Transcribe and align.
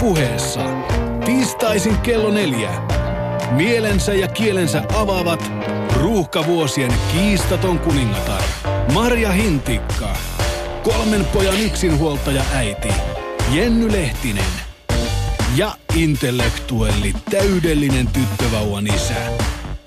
puheessa. 0.00 0.60
Tiistaisin 1.24 1.98
kello 1.98 2.30
neljä. 2.30 2.70
Mielensä 3.50 4.14
ja 4.14 4.28
kielensä 4.28 4.82
avaavat 4.94 5.52
ruuhkavuosien 6.00 6.94
kiistaton 7.12 7.78
kuningatar 7.78 8.42
Marja 8.92 9.32
Hintikka. 9.32 10.16
Kolmen 10.82 11.24
pojan 11.24 11.60
yksinhuoltaja 11.60 12.42
äiti 12.54 12.88
Jenny 13.52 13.92
Lehtinen. 13.92 14.44
Ja 15.56 15.72
intellektuelli 15.94 17.12
täydellinen 17.30 18.06
tyttövauvan 18.06 18.86
isä 18.86 19.14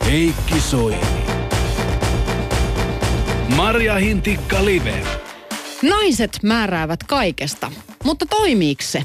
Heikki 0.06 0.60
Soini. 0.60 1.28
Marja 3.56 3.96
Hintikka 3.96 4.66
Live. 4.66 5.04
Naiset 5.82 6.40
määräävät 6.44 7.04
kaikesta, 7.04 7.72
mutta 8.04 8.26
toimiiko 8.26 8.82
se? 8.82 9.04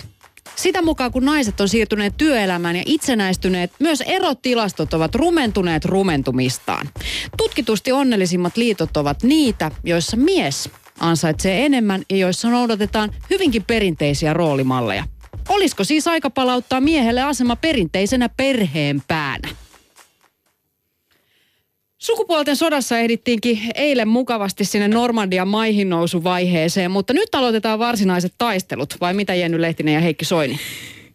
Sitä 0.56 0.82
mukaan 0.82 1.12
kun 1.12 1.24
naiset 1.24 1.60
on 1.60 1.68
siirtyneet 1.68 2.16
työelämään 2.16 2.76
ja 2.76 2.82
itsenäistyneet, 2.86 3.72
myös 3.78 4.00
erotilastot 4.00 4.94
ovat 4.94 5.14
rumentuneet 5.14 5.84
rumentumistaan. 5.84 6.88
Tutkitusti 7.36 7.92
onnellisimmat 7.92 8.56
liitot 8.56 8.96
ovat 8.96 9.22
niitä, 9.22 9.70
joissa 9.84 10.16
mies 10.16 10.70
ansaitsee 11.00 11.66
enemmän 11.66 12.02
ja 12.10 12.16
joissa 12.16 12.50
noudatetaan 12.50 13.14
hyvinkin 13.30 13.64
perinteisiä 13.64 14.32
roolimalleja. 14.32 15.04
Olisiko 15.48 15.84
siis 15.84 16.08
aika 16.08 16.30
palauttaa 16.30 16.80
miehelle 16.80 17.22
asema 17.22 17.56
perinteisenä 17.56 18.28
perheen 18.28 19.02
päänä? 19.08 19.48
Sukupuolten 22.02 22.56
sodassa 22.56 22.98
ehdittiinkin 22.98 23.58
eilen 23.74 24.08
mukavasti 24.08 24.64
sinne 24.64 24.88
Normandian 24.88 25.48
maihin 25.48 25.90
nousuvaiheeseen, 25.90 26.90
mutta 26.90 27.12
nyt 27.12 27.34
aloitetaan 27.34 27.78
varsinaiset 27.78 28.34
taistelut, 28.38 28.96
vai 29.00 29.14
mitä 29.14 29.34
Jenny 29.34 29.60
Lehtinen 29.60 29.94
ja 29.94 30.00
Heikki 30.00 30.24
Soini? 30.24 30.58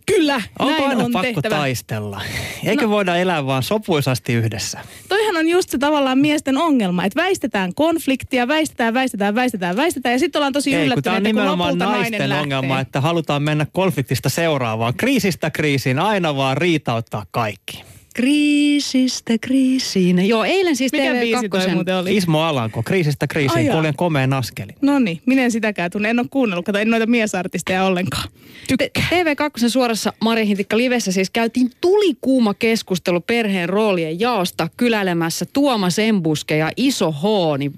Kyllä, 0.05 0.41
Onko 0.59 0.71
näin 0.71 0.89
aina 0.89 1.03
on 1.03 1.11
pakko 1.11 1.41
tehtävä. 1.41 1.55
taistella? 1.55 2.21
Eikö 2.65 2.83
no. 2.83 2.89
voida 2.89 3.15
elää 3.15 3.45
vaan 3.45 3.63
sopuisasti 3.63 4.33
yhdessä? 4.33 4.79
Toihan 5.09 5.37
on 5.37 5.47
just 5.47 5.69
se 5.69 5.77
tavallaan 5.77 6.17
miesten 6.17 6.57
ongelma, 6.57 7.05
että 7.05 7.21
väistetään 7.21 7.73
konfliktia, 7.73 8.47
väistetään, 8.47 8.93
väistetään, 8.93 9.35
väistetään, 9.35 9.75
väistetään 9.75 10.13
ja 10.13 10.19
sitten 10.19 10.39
ollaan 10.39 10.53
tosi 10.53 10.75
Ei, 10.75 10.89
kun 10.89 11.03
tämä 11.03 11.15
on 11.15 11.21
yllättyneitä, 11.21 11.39
kun 11.39 11.41
nimenomaan 11.41 11.69
lopulta 11.69 11.85
naisten 11.85 12.19
nainen 12.19 12.39
ongelma, 12.39 12.67
lähtee. 12.67 12.81
että 12.81 13.01
halutaan 13.01 13.43
mennä 13.43 13.67
konfliktista 13.73 14.29
seuraavaan. 14.29 14.93
Kriisistä 14.97 15.49
kriisiin, 15.49 15.99
aina 15.99 16.35
vaan 16.35 16.57
riitauttaa 16.57 17.25
kaikki. 17.31 17.83
Kriisistä 18.17 19.33
kriisiin. 19.41 20.27
Joo, 20.27 20.43
eilen 20.43 20.75
siis 20.75 20.91
Mikä 20.91 21.13
biisi 21.19 21.49
toi 21.49 21.65
TV2. 21.65 21.73
muuten 21.73 21.95
oli? 21.95 22.15
Ismo 22.15 22.41
Alanko, 22.41 22.83
kriisistä 22.83 23.27
kriisiin, 23.27 23.71
kuljen 23.71 23.95
komeen 23.95 24.33
askelin. 24.33 24.75
No 24.81 24.99
niin, 24.99 25.21
minä 25.25 25.43
en 25.43 25.51
sitäkään 25.51 25.91
tunne. 25.91 26.09
En 26.09 26.19
ole 26.19 26.27
kuunnellut, 26.29 26.65
kato, 26.65 26.79
en 26.79 26.89
noita 26.89 27.05
miesartisteja 27.05 27.83
ollenkaan. 27.83 28.29
Tykkää. 28.67 29.07
TV2 29.11 29.69
suorassa 29.69 30.13
Mari 30.21 30.47
Hintikka 30.47 30.77
Livessä 30.77 31.11
siis 31.11 31.29
käytiin 31.29 31.71
tulikuuma 31.81 32.53
keskustelu 32.53 33.21
perheen 33.21 33.69
roolien 33.69 34.19
jaosta 34.19 34.67
kyläilemässä 34.77 35.45
Tuomas 35.53 35.99
Embuske 35.99 36.57
ja 36.57 36.71
Iso 36.77 37.11
H. 37.11 37.23
Niin 37.57 37.73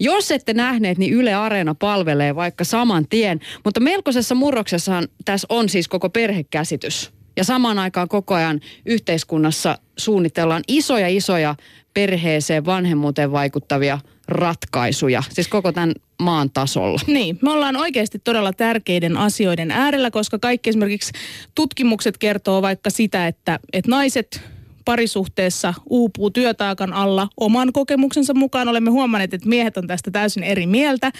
jos 0.00 0.30
ette 0.30 0.54
nähneet, 0.54 0.98
niin 0.98 1.12
Yle 1.12 1.34
Areena 1.34 1.74
palvelee 1.74 2.34
vaikka 2.34 2.64
saman 2.64 3.06
tien. 3.08 3.40
Mutta 3.64 3.80
melkoisessa 3.80 4.34
murroksessahan 4.34 5.08
tässä 5.24 5.46
on 5.50 5.68
siis 5.68 5.88
koko 5.88 6.10
perhekäsitys. 6.10 7.15
Ja 7.36 7.44
samaan 7.44 7.78
aikaan 7.78 8.08
koko 8.08 8.34
ajan 8.34 8.60
yhteiskunnassa 8.86 9.78
suunnitellaan 9.96 10.62
isoja 10.68 11.08
isoja 11.08 11.54
perheeseen, 11.94 12.66
vanhemmuuteen 12.66 13.32
vaikuttavia 13.32 13.98
ratkaisuja. 14.28 15.22
Siis 15.28 15.48
koko 15.48 15.72
tämän 15.72 15.92
maan 16.22 16.50
tasolla. 16.50 17.00
Niin, 17.06 17.38
me 17.42 17.50
ollaan 17.50 17.76
oikeasti 17.76 18.18
todella 18.18 18.52
tärkeiden 18.52 19.16
asioiden 19.16 19.70
äärellä, 19.70 20.10
koska 20.10 20.38
kaikki 20.38 20.70
esimerkiksi 20.70 21.12
tutkimukset 21.54 22.18
kertoo 22.18 22.62
vaikka 22.62 22.90
sitä, 22.90 23.26
että, 23.26 23.58
että 23.72 23.90
naiset 23.90 24.55
parisuhteessa 24.86 25.74
uupuu 25.90 26.30
työtaakan 26.30 26.92
alla 26.92 27.28
oman 27.36 27.72
kokemuksensa 27.72 28.34
mukaan. 28.34 28.68
Olemme 28.68 28.90
huomanneet, 28.90 29.34
että 29.34 29.48
miehet 29.48 29.76
on 29.76 29.86
tästä 29.86 30.10
täysin 30.10 30.42
eri 30.42 30.66
mieltä. 30.66 31.12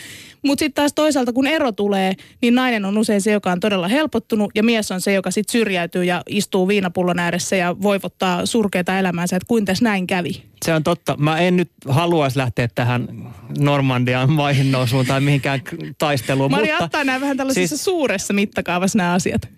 Mutta 0.42 0.60
sitten 0.60 0.82
taas 0.82 0.92
toisaalta, 0.92 1.32
kun 1.32 1.46
ero 1.46 1.72
tulee, 1.72 2.12
niin 2.42 2.54
nainen 2.54 2.84
on 2.84 2.98
usein 2.98 3.20
se, 3.20 3.32
joka 3.32 3.52
on 3.52 3.60
todella 3.60 3.88
helpottunut 3.88 4.50
ja 4.54 4.62
mies 4.62 4.92
on 4.92 5.00
se, 5.00 5.12
joka 5.12 5.30
sitten 5.30 5.52
syrjäytyy 5.52 6.04
ja 6.04 6.22
istuu 6.28 6.68
viinapullon 6.68 7.18
ääressä 7.18 7.56
ja 7.56 7.76
voivottaa 7.82 8.46
surkeita 8.46 8.98
elämäänsä, 8.98 9.36
että 9.36 9.48
kuin 9.48 9.64
tässä 9.64 9.84
näin 9.84 10.06
kävi. 10.06 10.42
Se 10.64 10.74
on 10.74 10.82
totta. 10.84 11.16
Mä 11.18 11.38
en 11.38 11.56
nyt 11.56 11.70
haluaisi 11.88 12.38
lähteä 12.38 12.68
tähän 12.74 13.32
Normandian 13.58 14.32
maihin 14.32 14.72
nousuun 14.72 15.06
tai 15.06 15.20
mihinkään 15.20 15.60
taisteluun. 15.98 16.50
Mari 16.50 16.68
mutta 16.68 16.84
ottaa 16.84 17.04
nämä 17.04 17.20
vähän 17.20 17.36
tällaisessa 17.36 17.76
siis... 17.76 17.84
suuressa 17.84 18.34
mittakaavassa 18.34 18.98
nämä 18.98 19.12
asiat. 19.12 19.48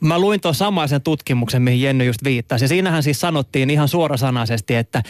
Mä 0.00 0.18
luin 0.18 0.40
tuon 0.40 0.54
samaisen 0.54 1.02
tutkimuksen, 1.02 1.62
mihin 1.62 1.80
Jenny 1.80 2.04
just 2.04 2.24
viittasi. 2.24 2.64
Ja 2.64 2.68
siinähän 2.68 3.02
siis 3.02 3.20
sanottiin 3.20 3.70
ihan 3.70 3.88
suorasanaisesti, 3.88 4.74
että, 4.74 5.02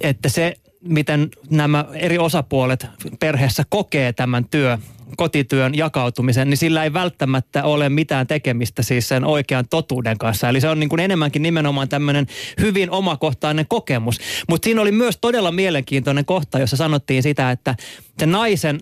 että 0.00 0.28
se, 0.28 0.56
miten 0.88 1.28
nämä 1.50 1.84
eri 1.92 2.18
osapuolet 2.18 2.86
perheessä 3.20 3.64
kokee 3.68 4.12
tämän 4.12 4.44
työ, 4.44 4.78
kotityön 5.16 5.74
jakautumisen, 5.74 6.50
niin 6.50 6.58
sillä 6.58 6.84
ei 6.84 6.92
välttämättä 6.92 7.64
ole 7.64 7.88
mitään 7.88 8.26
tekemistä 8.26 8.82
siis 8.82 9.08
sen 9.08 9.24
oikean 9.24 9.64
totuuden 9.70 10.18
kanssa. 10.18 10.48
Eli 10.48 10.60
se 10.60 10.68
on 10.68 10.80
niin 10.80 10.88
kuin 10.88 11.00
enemmänkin 11.00 11.42
nimenomaan 11.42 11.88
tämmöinen 11.88 12.26
hyvin 12.60 12.90
omakohtainen 12.90 13.66
kokemus. 13.68 14.18
Mutta 14.48 14.66
siinä 14.66 14.80
oli 14.80 14.92
myös 14.92 15.18
todella 15.20 15.52
mielenkiintoinen 15.52 16.24
kohta, 16.24 16.58
jossa 16.58 16.76
sanottiin 16.76 17.22
sitä, 17.22 17.50
että 17.50 17.74
se 18.18 18.26
naisen 18.26 18.80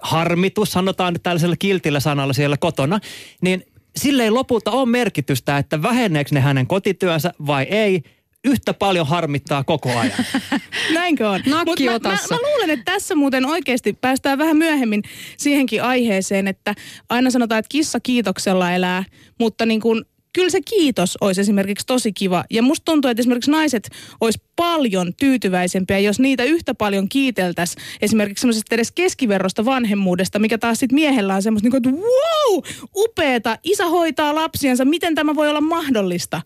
harmitus, 0.00 0.72
sanotaan 0.72 1.12
nyt 1.12 1.22
tällaisella 1.22 1.56
kiltillä 1.58 2.00
sanalla 2.00 2.32
siellä 2.32 2.56
kotona, 2.56 3.00
niin 3.40 3.66
sille 3.96 4.22
ei 4.22 4.30
lopulta 4.30 4.70
ole 4.70 4.86
merkitystä, 4.88 5.58
että 5.58 5.82
väheneekö 5.82 6.30
ne 6.32 6.40
hänen 6.40 6.66
kotityönsä 6.66 7.32
vai 7.46 7.62
ei. 7.62 8.02
Yhtä 8.44 8.74
paljon 8.74 9.06
harmittaa 9.06 9.64
koko 9.64 9.98
ajan. 9.98 10.24
Näinkö 10.94 11.30
on? 11.30 11.40
Nakki 11.46 11.84
mä, 11.84 11.92
mä, 11.92 12.18
mä 12.30 12.36
luulen, 12.42 12.70
että 12.70 12.92
tässä 12.92 13.14
muuten 13.14 13.46
oikeasti 13.46 13.92
päästään 13.92 14.38
vähän 14.38 14.56
myöhemmin 14.56 15.02
siihenkin 15.36 15.82
aiheeseen, 15.82 16.48
että 16.48 16.74
aina 17.08 17.30
sanotaan, 17.30 17.58
että 17.58 17.68
kissa 17.68 18.00
kiitoksella 18.00 18.72
elää, 18.72 19.04
mutta 19.38 19.66
niin 19.66 19.80
kuin, 19.80 20.04
kyllä 20.32 20.50
se 20.50 20.60
kiitos 20.60 21.18
olisi 21.20 21.40
esimerkiksi 21.40 21.86
tosi 21.86 22.12
kiva. 22.12 22.44
Ja 22.50 22.62
musta 22.62 22.84
tuntuu, 22.84 23.10
että 23.10 23.20
esimerkiksi 23.20 23.50
naiset 23.50 23.88
olisi 24.20 24.42
paljon 24.56 25.12
tyytyväisempiä, 25.20 25.98
jos 25.98 26.20
niitä 26.20 26.44
yhtä 26.44 26.74
paljon 26.74 27.08
kiiteltäisiin 27.08 27.84
esimerkiksi 28.02 28.40
semmoisesta 28.40 28.74
edes 28.74 28.92
keskiverrosta 28.92 29.64
vanhemmuudesta, 29.64 30.38
mikä 30.38 30.58
taas 30.58 30.78
sitten 30.78 30.94
miehellä 30.94 31.34
on 31.34 31.42
semmoista, 31.42 31.68
niin 31.68 31.82
kuin, 31.82 31.94
että 31.94 32.06
wow, 32.06 32.62
upeeta, 32.96 33.58
isä 33.64 33.88
hoitaa 33.88 34.34
lapsiansa, 34.34 34.84
miten 34.84 35.14
tämä 35.14 35.34
voi 35.34 35.48
olla 35.48 35.60
mahdollista? 35.60 36.42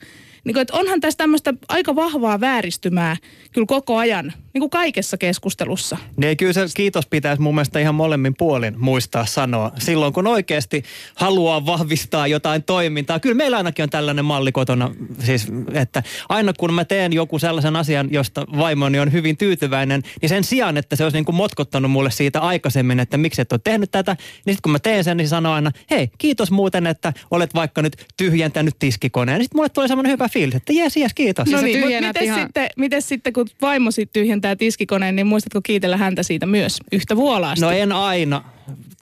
Niin 0.47 0.55
kuin, 0.55 0.63
että 0.63 0.75
onhan 0.75 1.01
tässä 1.01 1.19
tämmöistä 1.19 1.55
aika 1.69 1.97
vahvaa 1.97 2.41
vääristymää 2.41 3.17
kyllä 3.53 3.67
koko 3.67 3.97
ajan, 3.97 4.33
niin 4.53 4.61
kuin 4.61 4.71
kaikessa 4.71 5.17
keskustelussa. 5.17 5.97
Niin 6.17 6.37
kyllä 6.37 6.53
se 6.53 6.61
kiitos 6.77 7.07
pitäisi 7.07 7.43
mun 7.43 7.55
mielestä 7.55 7.79
ihan 7.79 7.95
molemmin 7.95 8.35
puolin 8.39 8.75
muistaa 8.79 9.27
sanoa. 9.27 9.73
Silloin 9.79 10.13
kun 10.13 10.27
oikeasti 10.27 10.83
haluaa 11.15 11.67
vahvistaa 11.67 12.27
jotain 12.27 12.63
toimintaa. 12.63 13.21
Kyllä 13.21 13.35
meillä 13.35 13.57
ainakin 13.57 13.83
on 13.83 13.91
tällainen 13.91 14.25
malli 14.25 14.53
kotona. 14.53 14.91
Siis, 15.19 15.49
että 15.73 16.03
aina 16.29 16.53
kun 16.53 16.75
mä 16.75 16.85
teen 16.85 17.13
joku 17.13 17.39
sellaisen 17.39 17.77
asian, 17.77 18.09
josta 18.11 18.47
vaimoni 18.59 18.99
on 18.99 19.13
hyvin 19.13 19.37
tyytyväinen, 19.37 20.03
niin 20.23 20.29
sen 20.29 20.45
sijaan, 20.45 20.77
että 20.77 20.97
se 20.97 21.05
olisi 21.05 21.17
niin 21.17 21.25
kuin 21.25 21.37
motkottanut 21.37 21.91
mulle 21.91 22.11
siitä 22.11 22.41
aikaisemmin, 22.41 23.01
että 23.01 23.17
miksi 23.17 23.43
et 23.43 23.53
ole 23.53 23.61
tehnyt 23.65 23.91
tätä, 23.91 24.13
niin 24.13 24.55
sitten 24.55 24.63
kun 24.63 24.73
mä 24.73 24.79
teen 24.79 25.05
sen, 25.05 25.17
niin 25.17 25.27
se 25.27 25.31
sanoo 25.31 25.53
aina, 25.53 25.71
hei, 25.91 26.11
kiitos 26.19 26.51
muuten, 26.51 26.87
että 26.87 27.13
olet 27.31 27.55
vaikka 27.55 27.83
nyt 27.83 28.07
tyhjentänyt 28.17 28.75
tiskikoneen. 28.79 29.43
Sitten 29.43 29.59
mulle 29.59 29.69
tulee 29.69 29.89
semmoinen 29.89 30.13
hyvä 30.13 30.29
fiilis, 30.37 30.55
että 30.55 30.73
jes, 30.73 30.97
jes, 30.97 31.15
kiitos. 31.15 31.49
No 31.51 31.61
niin, 31.61 31.81
mutta 31.81 32.07
miten, 32.07 32.25
ihan- 32.25 32.41
sitten, 32.41 32.69
miten 32.77 33.03
sitten, 33.03 33.33
kun 33.33 33.47
vaimosi 33.63 34.07
tyhjentää 34.13 34.57
tiskikoneen, 34.57 35.17
niin 35.17 35.27
muistatko 35.27 35.61
kiitellä 35.63 35.97
häntä 35.97 36.23
siitä 36.23 36.47
myös 36.47 36.79
yhtä 36.93 37.17
vuolaasti? 37.17 37.65
No 37.65 37.71
en 37.71 37.93
aina, 37.93 38.45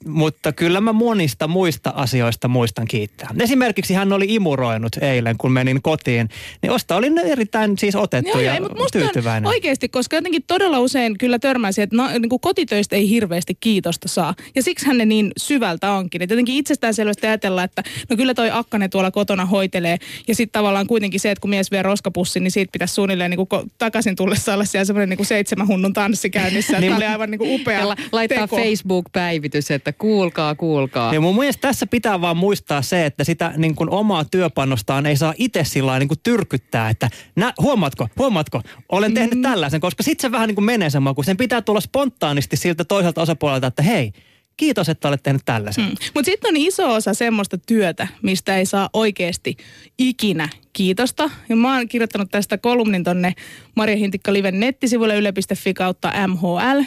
mutta 0.07 0.51
kyllä 0.51 0.81
mä 0.81 0.93
monista 0.93 1.47
muista 1.47 1.93
asioista 1.95 2.47
muistan 2.47 2.87
kiittää. 2.87 3.29
Esimerkiksi 3.39 3.93
hän 3.93 4.13
oli 4.13 4.25
imuroinut 4.29 4.95
eilen, 5.01 5.37
kun 5.37 5.51
menin 5.51 5.81
kotiin. 5.81 6.29
Niin 6.61 6.71
osta 6.71 6.95
oli 6.95 7.07
erittäin 7.25 7.77
siis 7.77 7.95
otettu 7.95 8.31
Joo, 8.31 8.39
ja 8.39 8.45
joo, 8.45 8.53
ei, 8.53 8.61
mutta 8.61 8.99
tyytyväinen. 8.99 9.47
oikeasti, 9.47 9.89
koska 9.89 10.15
jotenkin 10.15 10.43
todella 10.47 10.79
usein 10.79 11.17
kyllä 11.17 11.39
törmäsi, 11.39 11.81
että 11.81 11.95
no, 11.95 12.07
niin 12.07 12.29
kuin 12.29 12.39
kotitöistä 12.39 12.95
ei 12.95 13.09
hirveästi 13.09 13.57
kiitosta 13.59 14.07
saa. 14.07 14.35
Ja 14.55 14.63
siksi 14.63 14.85
hän 14.85 14.97
ne 14.97 15.05
niin 15.05 15.31
syvältä 15.37 15.91
onkin. 15.91 16.21
Että 16.21 16.33
jotenkin 16.33 16.55
itsestäänselvästi 16.55 17.27
ajatellaan, 17.27 17.65
että 17.65 17.83
no 18.09 18.17
kyllä 18.17 18.33
toi 18.33 18.49
Akkanen 18.53 18.89
tuolla 18.89 19.11
kotona 19.11 19.45
hoitelee. 19.45 19.97
Ja 20.27 20.35
sitten 20.35 20.59
tavallaan 20.59 20.87
kuitenkin 20.87 21.19
se, 21.19 21.31
että 21.31 21.41
kun 21.41 21.49
mies 21.49 21.71
vie 21.71 21.81
roskapussin, 21.81 22.43
niin 22.43 22.51
siitä 22.51 22.71
pitäisi 22.71 22.93
suunnilleen 22.93 23.31
niin 23.31 23.47
kuin 23.47 23.71
takaisin 23.77 24.15
tullessa 24.15 24.53
olla 24.53 24.65
siellä 24.65 24.85
semmoinen 24.85 25.09
niin 25.09 25.17
kuin 25.17 25.27
seitsemän 25.27 25.67
hunnun 25.67 25.93
tanssi 25.93 26.29
käynnissä. 26.29 26.75
Niin, 26.85 26.91
Tämä 26.91 26.97
oli 26.97 27.05
aivan 27.05 27.31
niin 27.31 27.39
kuin 27.39 27.61
upea 27.61 27.87
laittaa 28.11 28.47
teko. 28.47 28.57
Facebook-päivitys, 28.57 29.71
että 29.71 29.93
kuulkaa, 29.97 30.55
kuulkaa. 30.55 31.13
Ja 31.13 31.21
mun 31.21 31.35
mielestä 31.35 31.61
tässä 31.61 31.87
pitää 31.87 32.21
vaan 32.21 32.37
muistaa 32.37 32.81
se, 32.81 33.05
että 33.05 33.23
sitä 33.23 33.53
niin 33.57 33.75
kuin 33.75 33.89
omaa 33.89 34.25
työpanostaan 34.25 35.05
ei 35.05 35.17
saa 35.17 35.33
itse 35.37 35.63
sillä 35.63 35.99
niin 35.99 36.07
kuin 36.07 36.19
tyrkyttää, 36.23 36.89
että 36.89 37.09
nä, 37.35 37.53
huomaatko, 37.61 38.07
huomaatko, 38.17 38.61
olen 38.89 39.13
tehnyt 39.13 39.35
Mm. 39.35 39.41
tällaisen, 39.41 39.81
koska 39.81 40.03
sitten 40.03 40.21
se 40.21 40.31
vähän 40.31 40.47
niin 40.47 40.55
kuin 40.55 40.65
menee 40.65 40.89
se 40.89 40.99
maku. 40.99 41.23
Sen 41.23 41.37
pitää 41.37 41.61
tulla 41.61 41.81
spontaanisti 41.81 42.57
siltä 42.57 42.83
toiselta 42.85 43.21
osapuolelta, 43.21 43.67
että 43.67 43.83
hei, 43.83 44.11
kiitos, 44.57 44.89
että 44.89 45.07
olet 45.07 45.23
tehnyt 45.23 45.41
tällaisen. 45.45 45.83
Mm. 45.83 45.89
Mutta 46.13 46.25
sitten 46.31 46.49
on 46.49 46.57
iso 46.57 46.93
osa 46.93 47.13
semmoista 47.13 47.57
työtä, 47.57 48.07
mistä 48.21 48.57
ei 48.57 48.65
saa 48.65 48.89
oikeasti 48.93 49.57
ikinä 49.97 50.49
kiitosta. 50.73 51.29
Ja 51.49 51.55
mä 51.55 51.75
oon 51.75 51.87
kirjoittanut 51.87 52.31
tästä 52.31 52.57
kolumnin 52.57 53.03
tonne 53.03 53.33
Maria 53.75 53.95
Hintikka 53.95 54.33
Liven 54.33 54.59
nettisivuille 54.59 55.15
yle.fi 55.17 55.73
kautta 55.73 56.13
MHL. 56.27 56.81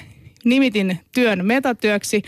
Nimitin 0.44 0.98
työn 1.14 1.46
metatyöksi. 1.46 2.22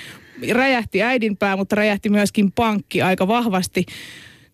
Räjähti 0.52 1.02
äidinpää, 1.02 1.56
mutta 1.56 1.76
räjähti 1.76 2.08
myöskin 2.08 2.52
pankki 2.52 3.02
aika 3.02 3.28
vahvasti. 3.28 3.86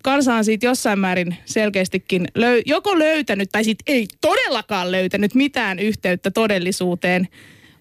Kansa 0.02 0.34
on 0.34 0.44
siitä 0.44 0.66
jossain 0.66 0.98
määrin 0.98 1.36
selkeästikin 1.44 2.28
löy- 2.38 2.62
joko 2.66 2.98
löytänyt 2.98 3.48
tai 3.52 3.64
sitten 3.64 3.94
ei 3.94 4.06
todellakaan 4.20 4.92
löytänyt 4.92 5.34
mitään 5.34 5.78
yhteyttä 5.78 6.30
todellisuuteen 6.30 7.28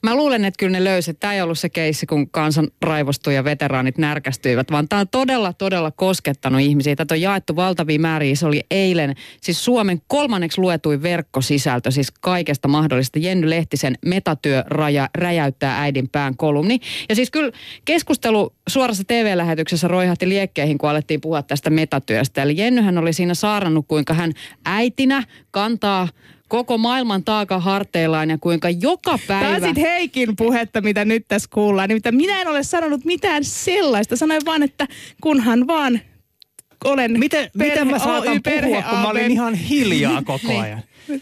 Mä 0.06 0.16
luulen, 0.16 0.46
että 0.46 0.58
kyllä 0.58 0.78
ne 0.78 0.84
löysi. 0.84 1.14
Tämä 1.14 1.34
ei 1.34 1.42
ollut 1.42 1.60
se 1.60 1.70
keissi, 1.70 2.06
kun 2.06 2.30
kansan 2.30 2.68
raivostui 2.82 3.36
ja 3.36 3.44
veteraanit 3.44 3.98
närkästyivät, 3.98 4.72
vaan 4.72 4.88
tämä 4.88 5.00
on 5.00 5.08
todella, 5.08 5.54
todella 5.54 5.92
koskettanut 5.92 6.62
ihmisiä. 6.62 6.96
Tätä 6.96 7.14
on 7.14 7.22
jaettu 7.22 7.56
valtavia 7.56 8.00
määriä. 8.00 8.36
Se 8.36 8.46
oli 8.46 8.64
eilen 8.72 9.16
siis 9.42 9.66
Suomen 9.66 10.02
kolmanneksi 10.08 10.62
luetuin 10.62 11.04
verkkosisältö, 11.04 11.92
siis 11.92 12.12
kaikesta 12.12 12.68
mahdollista. 12.68 13.20
Jenny 13.20 13.50
Lehtisen 13.50 13.98
metatyö 14.06 14.64
raja, 14.68 15.10
räjäyttää 15.16 15.82
äidin 15.82 16.10
pään 16.10 16.38
kolumni. 16.38 16.80
Ja 17.10 17.16
siis 17.16 17.32
kyllä 17.32 17.52
keskustelu 17.86 18.54
suorassa 18.70 19.04
TV-lähetyksessä 19.08 19.88
roihahti 19.88 20.30
liekkeihin, 20.30 20.78
kun 20.78 20.90
alettiin 20.90 21.22
puhua 21.22 21.42
tästä 21.42 21.70
metatyöstä. 21.70 22.44
Eli 22.44 22.58
Jennyhän 22.58 22.98
oli 22.98 23.14
siinä 23.14 23.34
saarannut, 23.34 23.86
kuinka 23.88 24.14
hän 24.14 24.32
äitinä 24.66 25.24
kantaa 25.52 26.08
koko 26.48 26.78
maailman 26.78 27.24
taaka 27.24 27.60
harteillaan 27.60 28.30
ja 28.30 28.38
kuinka 28.38 28.70
joka 28.70 29.20
päivä... 29.28 29.60
Tämä 29.60 29.70
on 29.70 29.76
Heikin 29.76 30.36
puhetta, 30.36 30.82
mitä 30.82 31.06
nyt 31.06 31.26
tässä 31.28 31.50
kuullaan. 31.54 31.90
Nimittäin 31.90 32.16
minä 32.16 32.42
en 32.42 32.48
ole 32.48 32.64
sanonut 32.64 33.06
mitään 33.06 33.44
sellaista. 33.44 34.16
Sanoin 34.16 34.42
vaan, 34.46 34.64
että 34.64 34.88
kunhan 35.22 35.68
vaan 35.68 36.00
olen 36.86 37.20
Miten, 37.20 37.50
perhe, 37.58 37.74
miten 37.74 37.88
mä 37.88 38.00
saatan 38.00 38.32
Oy, 38.32 38.62
puhua, 38.62 38.82
kun 38.82 39.00
mä 39.00 39.10
olin 39.10 39.32
ihan 39.32 39.54
hiljaa 39.54 40.22
koko 40.34 40.48
niin. 40.48 40.62
ajan? 40.62 40.82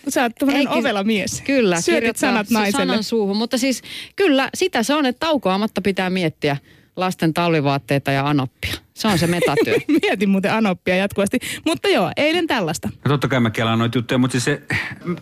Sä 0.10 0.22
oot 0.22 0.36
tämmöinen 0.36 0.70
ovela 0.70 1.04
mies. 1.04 1.42
Kyllä, 1.42 1.82
Syötit 1.82 2.18
sanat 2.18 2.50
naiselle. 2.50 2.86
sanan 2.86 3.04
suuhun. 3.04 3.38
Mutta 3.38 3.58
siis 3.58 3.82
kyllä 4.16 4.50
sitä 4.54 4.84
se 4.84 4.94
on, 4.94 5.06
että 5.06 5.26
taukoamatta 5.26 5.82
pitää 5.82 6.10
miettiä 6.10 6.58
lasten 6.96 7.34
talvivaatteita 7.34 8.12
ja 8.12 8.28
anoppia. 8.28 8.74
Se 8.94 9.08
on 9.08 9.18
se 9.18 9.28
metatyö. 9.28 9.76
Mietin 10.02 10.30
muuten 10.30 10.54
anoppia 10.54 10.96
jatkuvasti. 10.96 11.40
Mutta 11.66 11.88
joo, 11.88 12.12
eilen 12.18 12.48
tällaista. 12.48 12.90
Ja 13.04 13.10
totta 13.10 13.28
kai 13.28 13.40
mä 13.40 13.50
kelaan 13.50 13.80
noita 13.80 13.98
juttuja, 13.98 14.18
mutta 14.18 14.32
siis 14.32 14.44
se, 14.44 14.62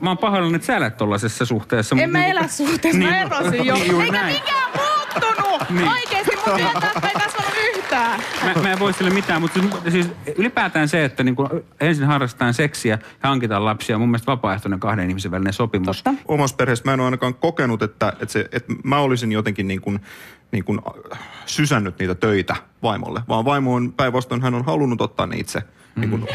mä 0.02 0.10
oon 0.10 0.18
pahoillani, 0.18 0.56
että 0.56 0.66
sä 0.66 0.78
elät 0.78 0.98
tollaisessa 0.98 1.46
suhteessa. 1.46 1.96
En 2.00 2.10
mä 2.10 2.20
niin, 2.20 2.32
elä 2.32 2.48
suhteessa, 2.48 3.00
niin, 3.00 3.10
mä 3.10 3.22
erosin 3.22 3.66
jo. 3.66 3.76
Niin, 3.82 4.02
Eikä 4.02 4.12
näin. 4.12 4.36
mikään 4.36 4.72
muuttunut! 4.76 5.70
niin. 5.70 5.88
Oikeesti 5.88 6.36
mun 6.36 6.58
työtä 6.58 7.08
ei 7.08 7.14
kasvanut 7.14 7.54
yhtään. 7.76 8.20
Mä, 8.44 8.62
mä 8.62 8.72
en 8.72 8.80
voi 8.80 8.94
sille 8.94 9.10
mitään, 9.10 9.42
mutta 9.42 9.60
siis, 9.60 9.94
siis 9.94 10.08
ylipäätään 10.38 10.90
se, 10.90 11.06
että 11.06 11.24
niin 11.24 11.36
ensin 11.80 12.08
harrastetaan 12.08 12.54
seksiä 12.54 13.00
ja 13.24 13.30
hankitaan 13.30 13.66
lapsia, 13.66 13.96
on 13.96 14.02
mun 14.02 14.10
mielestä 14.10 14.32
vapaaehtoinen 14.32 14.80
kahden 14.80 15.10
ihmisen 15.10 15.32
välinen 15.32 15.54
sopimus. 15.54 16.04
Totta. 16.04 16.22
Omassa 16.28 16.56
perheessä 16.56 16.86
mä 16.86 16.94
en 16.94 17.00
ole 17.00 17.08
ainakaan 17.08 17.36
kokenut, 17.36 17.84
että, 17.84 18.10
että, 18.10 18.34
se, 18.34 18.50
että 18.52 18.74
mä 18.84 19.00
olisin 19.00 19.32
jotenkin 19.32 19.68
niin 19.68 19.82
kuin 19.82 20.00
niin 20.52 20.64
kuin 20.64 20.80
äh, 21.14 21.20
sysännyt 21.52 22.00
niitä 22.00 22.16
töitä 22.16 22.56
vaimolle, 22.84 23.22
vaan 23.30 23.46
vaimo 23.46 23.76
on 23.76 23.94
päinvastoin, 23.94 24.42
hän 24.42 24.54
on 24.54 24.66
halunnut 24.66 25.02
ottaa 25.02 25.28
ne 25.28 25.38
itse. 25.38 25.60
Mm. 25.96 26.02
Niin 26.02 26.10
kuin, 26.10 26.28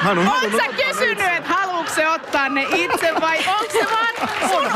hän 0.00 0.18
on 0.18 0.26
halunnut 0.26 0.60
sä 0.60 0.84
kysynyt, 0.86 1.20
että 1.36 1.54
haluatko 1.54 1.94
se 1.94 2.08
ottaa 2.08 2.48
ne 2.48 2.66
itse 2.74 3.14
vai 3.20 3.38
onko 3.60 3.72
se 3.72 3.86
vaan 3.92 4.28
sun 4.48 4.66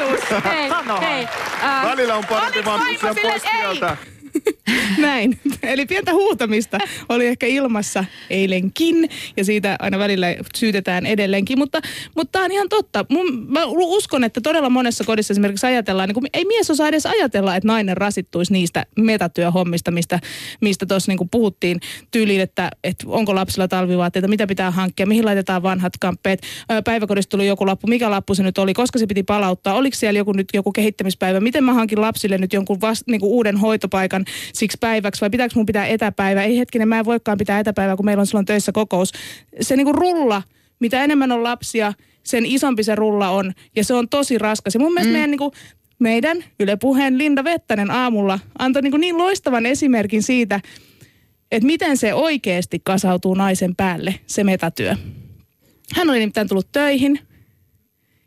oletus? 0.00 0.30
Hei, 0.44 0.70
hei. 1.00 1.24
Uh, 1.24 1.90
Välillä 1.90 2.14
on 2.14 2.24
parempi 2.28 2.64
vaan 2.64 2.80
pysyä 2.80 3.14
pois 3.22 3.42
sieltä. 3.42 3.96
Näin. 4.98 5.40
Eli 5.62 5.86
pientä 5.86 6.12
huutamista 6.12 6.78
oli 7.08 7.26
ehkä 7.26 7.46
ilmassa 7.46 8.04
eilenkin, 8.30 9.08
ja 9.36 9.44
siitä 9.44 9.76
aina 9.78 9.98
välillä 9.98 10.26
syytetään 10.56 11.06
edelleenkin. 11.06 11.58
Mutta, 11.58 11.80
mutta 12.16 12.32
tämä 12.32 12.44
on 12.44 12.52
ihan 12.52 12.68
totta. 12.68 13.04
Mun, 13.08 13.46
mä 13.48 13.64
uskon, 13.64 14.24
että 14.24 14.40
todella 14.40 14.70
monessa 14.70 15.04
kodissa 15.04 15.32
esimerkiksi 15.32 15.66
ajatellaan, 15.66 16.08
niin 16.08 16.14
kun 16.14 16.26
ei 16.32 16.44
mies 16.44 16.70
osaa 16.70 16.88
edes 16.88 17.06
ajatella, 17.06 17.56
että 17.56 17.66
nainen 17.66 17.96
rasittuisi 17.96 18.52
niistä 18.52 18.86
metatyöhommista, 18.96 19.90
mistä 19.90 20.20
mistä 20.60 20.86
niin 21.08 21.28
puhuttiin 21.30 21.80
tyyliin, 22.10 22.40
että, 22.40 22.70
että 22.84 23.04
onko 23.08 23.34
lapsilla 23.34 23.68
talvivaatteita, 23.68 24.28
mitä 24.28 24.46
pitää 24.46 24.70
hankkia, 24.70 25.06
mihin 25.06 25.24
laitetaan 25.24 25.62
vanhat 25.62 25.92
kamppeet. 26.00 26.42
Päiväkodista 26.84 27.30
tuli 27.30 27.46
joku 27.46 27.66
lappu, 27.66 27.86
mikä 27.86 28.10
lappu 28.10 28.34
se 28.34 28.42
nyt 28.42 28.58
oli, 28.58 28.74
koska 28.74 28.98
se 28.98 29.06
piti 29.06 29.22
palauttaa, 29.22 29.74
oliko 29.74 29.96
siellä 29.96 30.18
joku 30.18 30.32
nyt 30.32 30.48
joku 30.54 30.72
kehittämispäivä, 30.72 31.40
miten 31.40 31.64
mä 31.64 31.74
hankin 31.74 32.00
lapsille 32.00 32.38
nyt 32.38 32.52
jonkun 32.52 32.80
vast, 32.80 33.02
niin 33.06 33.20
uuden 33.22 33.56
hoitopaikan 33.56 34.24
siksi 34.54 34.78
päiväksi 34.80 35.20
vai 35.20 35.30
pitääkö 35.30 35.52
mun 35.56 35.66
pitää 35.66 35.86
etäpäivä? 35.86 36.42
Ei 36.42 36.58
hetkinen, 36.58 36.88
mä 36.88 36.98
en 36.98 37.04
voikaan 37.04 37.38
pitää 37.38 37.60
etäpäivää, 37.60 37.96
kun 37.96 38.04
meillä 38.04 38.20
on 38.20 38.26
silloin 38.26 38.46
töissä 38.46 38.72
kokous. 38.72 39.12
Se 39.60 39.76
niinku 39.76 39.92
rulla, 39.92 40.42
mitä 40.80 41.04
enemmän 41.04 41.32
on 41.32 41.42
lapsia, 41.42 41.92
sen 42.22 42.46
isompi 42.46 42.82
se 42.82 42.94
rulla 42.94 43.28
on 43.28 43.52
ja 43.76 43.84
se 43.84 43.94
on 43.94 44.08
tosi 44.08 44.38
raskas. 44.38 44.74
Ja 44.74 44.80
mun 44.80 44.94
mielestä 44.94 45.10
mm. 45.10 45.12
meidän 45.12 45.30
niinku, 45.30 45.52
meidän 45.98 46.44
Yle 46.60 46.76
Puheen 46.76 47.18
Linda 47.18 47.44
Vettänen 47.44 47.90
aamulla 47.90 48.38
antoi 48.58 48.82
niin, 48.82 49.00
niin 49.00 49.18
loistavan 49.18 49.66
esimerkin 49.66 50.22
siitä, 50.22 50.60
että 51.52 51.66
miten 51.66 51.96
se 51.96 52.14
oikeasti 52.14 52.80
kasautuu 52.84 53.34
naisen 53.34 53.76
päälle, 53.76 54.14
se 54.26 54.44
metatyö. 54.44 54.96
Hän 55.94 56.10
oli 56.10 56.18
nimittäin 56.18 56.48
tullut 56.48 56.72
töihin 56.72 57.18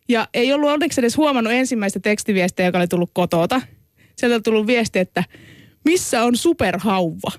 ja 0.10 0.28
ei 0.34 0.54
ollut 0.54 0.70
onneksi 0.70 1.02
edes 1.02 1.18
huomannut 1.18 1.54
ensimmäistä 1.54 2.00
tekstiviestiä, 2.00 2.66
joka 2.66 2.78
oli 2.78 2.88
tullut 2.88 3.12
kotota. 3.14 3.62
Sieltä 4.16 4.36
oli 4.36 4.42
tullut 4.42 4.68
viesti, 4.68 5.00
että 5.00 5.24
missä 5.88 6.24
on 6.24 6.36
superhauva? 6.36 7.32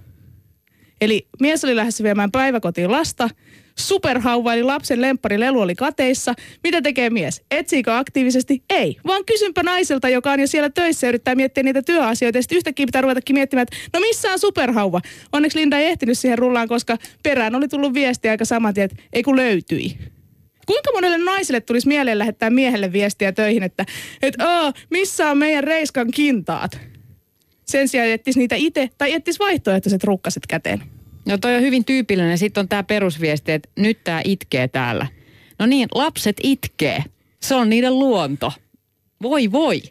Eli 1.00 1.28
mies 1.40 1.64
oli 1.64 1.76
lähdössä 1.76 2.04
viemään 2.04 2.30
päiväkotiin 2.30 2.92
lasta. 2.92 3.28
Superhauva 3.78 4.54
eli 4.54 4.62
lapsen 4.62 5.00
lemppari 5.00 5.40
lelu 5.40 5.60
oli 5.60 5.74
kateissa. 5.74 6.34
Mitä 6.64 6.82
tekee 6.82 7.10
mies? 7.10 7.42
Etsiikö 7.50 7.96
aktiivisesti? 7.96 8.62
Ei. 8.70 8.96
Vaan 9.06 9.24
kysynpä 9.24 9.62
naiselta, 9.62 10.08
joka 10.08 10.32
on 10.32 10.40
jo 10.40 10.46
siellä 10.46 10.70
töissä 10.70 11.06
ja 11.06 11.08
yrittää 11.08 11.34
miettiä 11.34 11.62
niitä 11.62 11.82
työasioita. 11.82 12.38
Ja 12.38 12.42
sitten 12.42 12.56
yhtäkkiä 12.56 12.86
pitää 12.86 13.02
ruvetakin 13.02 13.36
miettimään, 13.36 13.62
että 13.62 13.76
no 13.98 14.00
missä 14.00 14.32
on 14.32 14.38
superhauva? 14.38 15.00
Onneksi 15.32 15.58
Linda 15.58 15.78
ei 15.78 15.86
ehtinyt 15.86 16.18
siihen 16.18 16.38
rullaan, 16.38 16.68
koska 16.68 16.96
perään 17.22 17.54
oli 17.54 17.68
tullut 17.68 17.94
viesti 17.94 18.28
aika 18.28 18.44
saman 18.44 18.74
tien, 18.74 18.84
että 18.84 19.02
ei 19.12 19.22
kun 19.22 19.36
löytyi. 19.36 19.98
Kuinka 20.66 20.92
monelle 20.94 21.18
naiselle 21.18 21.60
tulisi 21.60 21.88
mieleen 21.88 22.18
lähettää 22.18 22.50
miehelle 22.50 22.92
viestiä 22.92 23.32
töihin, 23.32 23.62
että 23.62 23.86
et, 24.22 24.34
missä 24.90 25.30
on 25.30 25.38
meidän 25.38 25.64
reiskan 25.64 26.10
kintaat? 26.10 26.97
Sen 27.68 27.88
sijaan 27.88 28.08
ettis 28.08 28.36
niitä 28.36 28.54
itse 28.54 28.90
tai 28.98 29.12
ettis 29.12 29.38
vaihtoehtoiset 29.38 30.04
rukkaset 30.04 30.46
käteen. 30.46 30.82
No 31.26 31.38
toi 31.38 31.54
on 31.56 31.62
hyvin 31.62 31.84
tyypillinen. 31.84 32.38
Sitten 32.38 32.60
on 32.60 32.68
tämä 32.68 32.82
perusviesti, 32.82 33.52
että 33.52 33.68
nyt 33.76 34.04
tämä 34.04 34.20
itkee 34.24 34.68
täällä. 34.68 35.06
No 35.58 35.66
niin, 35.66 35.88
lapset 35.94 36.36
itkee. 36.42 37.04
Se 37.40 37.54
on 37.54 37.70
niiden 37.70 37.98
luonto. 37.98 38.52
Voi 39.22 39.52
voi. 39.52 39.82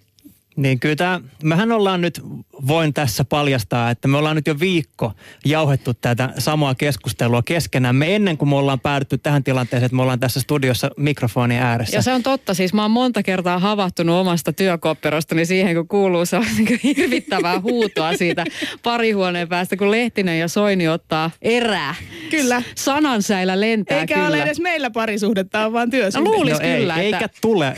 Niin 0.56 0.80
kyllä 0.80 0.96
tämä, 0.96 1.22
mehän 1.44 1.72
ollaan 1.72 2.02
nyt, 2.02 2.22
voin 2.68 2.94
tässä 2.94 3.26
paljastaa, 3.26 3.90
että 3.90 4.08
me 4.08 4.18
ollaan 4.18 4.36
nyt 4.36 4.48
jo 4.48 4.60
viikko 4.60 5.14
jauhettu 5.46 5.94
tätä 5.94 6.30
samaa 6.38 6.76
keskustelua 6.76 7.42
keskenämme 7.44 8.16
ennen 8.16 8.38
kuin 8.38 8.50
me 8.50 8.56
ollaan 8.56 8.80
päädytty 8.80 9.18
tähän 9.18 9.44
tilanteeseen, 9.44 9.86
että 9.86 9.96
me 9.96 10.02
ollaan 10.02 10.20
tässä 10.20 10.40
studiossa 10.40 10.92
mikrofonin 10.98 11.60
ääressä. 11.60 11.98
Ja 11.98 12.02
se 12.02 12.14
on 12.14 12.24
totta, 12.24 12.54
siis 12.54 12.74
mä 12.74 12.82
oon 12.82 12.92
monta 12.92 13.24
kertaa 13.24 13.60
havahtunut 13.60 14.16
omasta 14.16 14.54
työkopperostani 14.54 15.46
siihen, 15.46 15.76
kun 15.76 15.88
kuuluu 15.88 16.26
se 16.26 16.40
niin 16.58 16.80
hirvittävää 16.84 17.60
huutoa 17.60 18.18
siitä 18.18 18.46
parihuoneen 18.84 19.48
päästä, 19.48 19.78
kun 19.78 19.92
Lehtinen 19.92 20.40
ja 20.40 20.48
Soini 20.48 20.88
ottaa 20.88 21.32
erää. 21.42 21.96
Kyllä. 22.30 22.62
Sanansäilä 22.76 23.60
lentää 23.60 24.00
Eikä 24.00 24.14
kyllä. 24.14 24.28
ole 24.28 24.42
edes 24.42 24.60
meillä 24.60 24.90
parisuhdetta, 24.90 25.66
on 25.66 25.74
vaan 25.74 25.90
työsuhde. 25.90 26.30
No 26.30 26.36
luulis 26.36 26.54
no 26.54 26.60
kyllä. 26.60 26.96
Ei, 26.96 27.06
että... 27.06 27.18
Eikä 27.18 27.30
tule. 27.42 27.76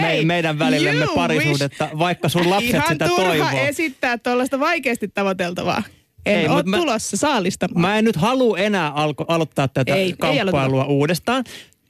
Hei, 0.00 0.24
me, 0.24 0.24
meidän 0.24 0.58
välillemme 0.58 1.06
parisuudetta, 1.14 1.88
vaikka 1.98 2.28
sun 2.28 2.50
lapset 2.50 2.70
Ihan 2.70 2.88
sitä 2.88 3.08
turha 3.08 3.24
toivoo. 3.24 3.48
Esittää 3.82 4.18
tuollaista 4.18 4.60
vaikeasti 4.60 5.08
tavoiteltavaa. 5.08 5.82
En 6.26 6.38
ei, 6.38 6.48
ole 6.48 6.62
mä, 6.62 6.76
tulossa 6.76 7.16
saalistamaan. 7.16 7.80
Mä 7.80 7.98
en 7.98 8.04
nyt 8.04 8.16
halua 8.16 8.58
enää 8.58 8.90
alko, 8.90 9.24
aloittaa 9.28 9.68
tätä 9.68 9.94
ei, 9.94 10.14
kamppailua 10.18 10.84
ei 10.84 10.88
uudestaan. 10.88 11.44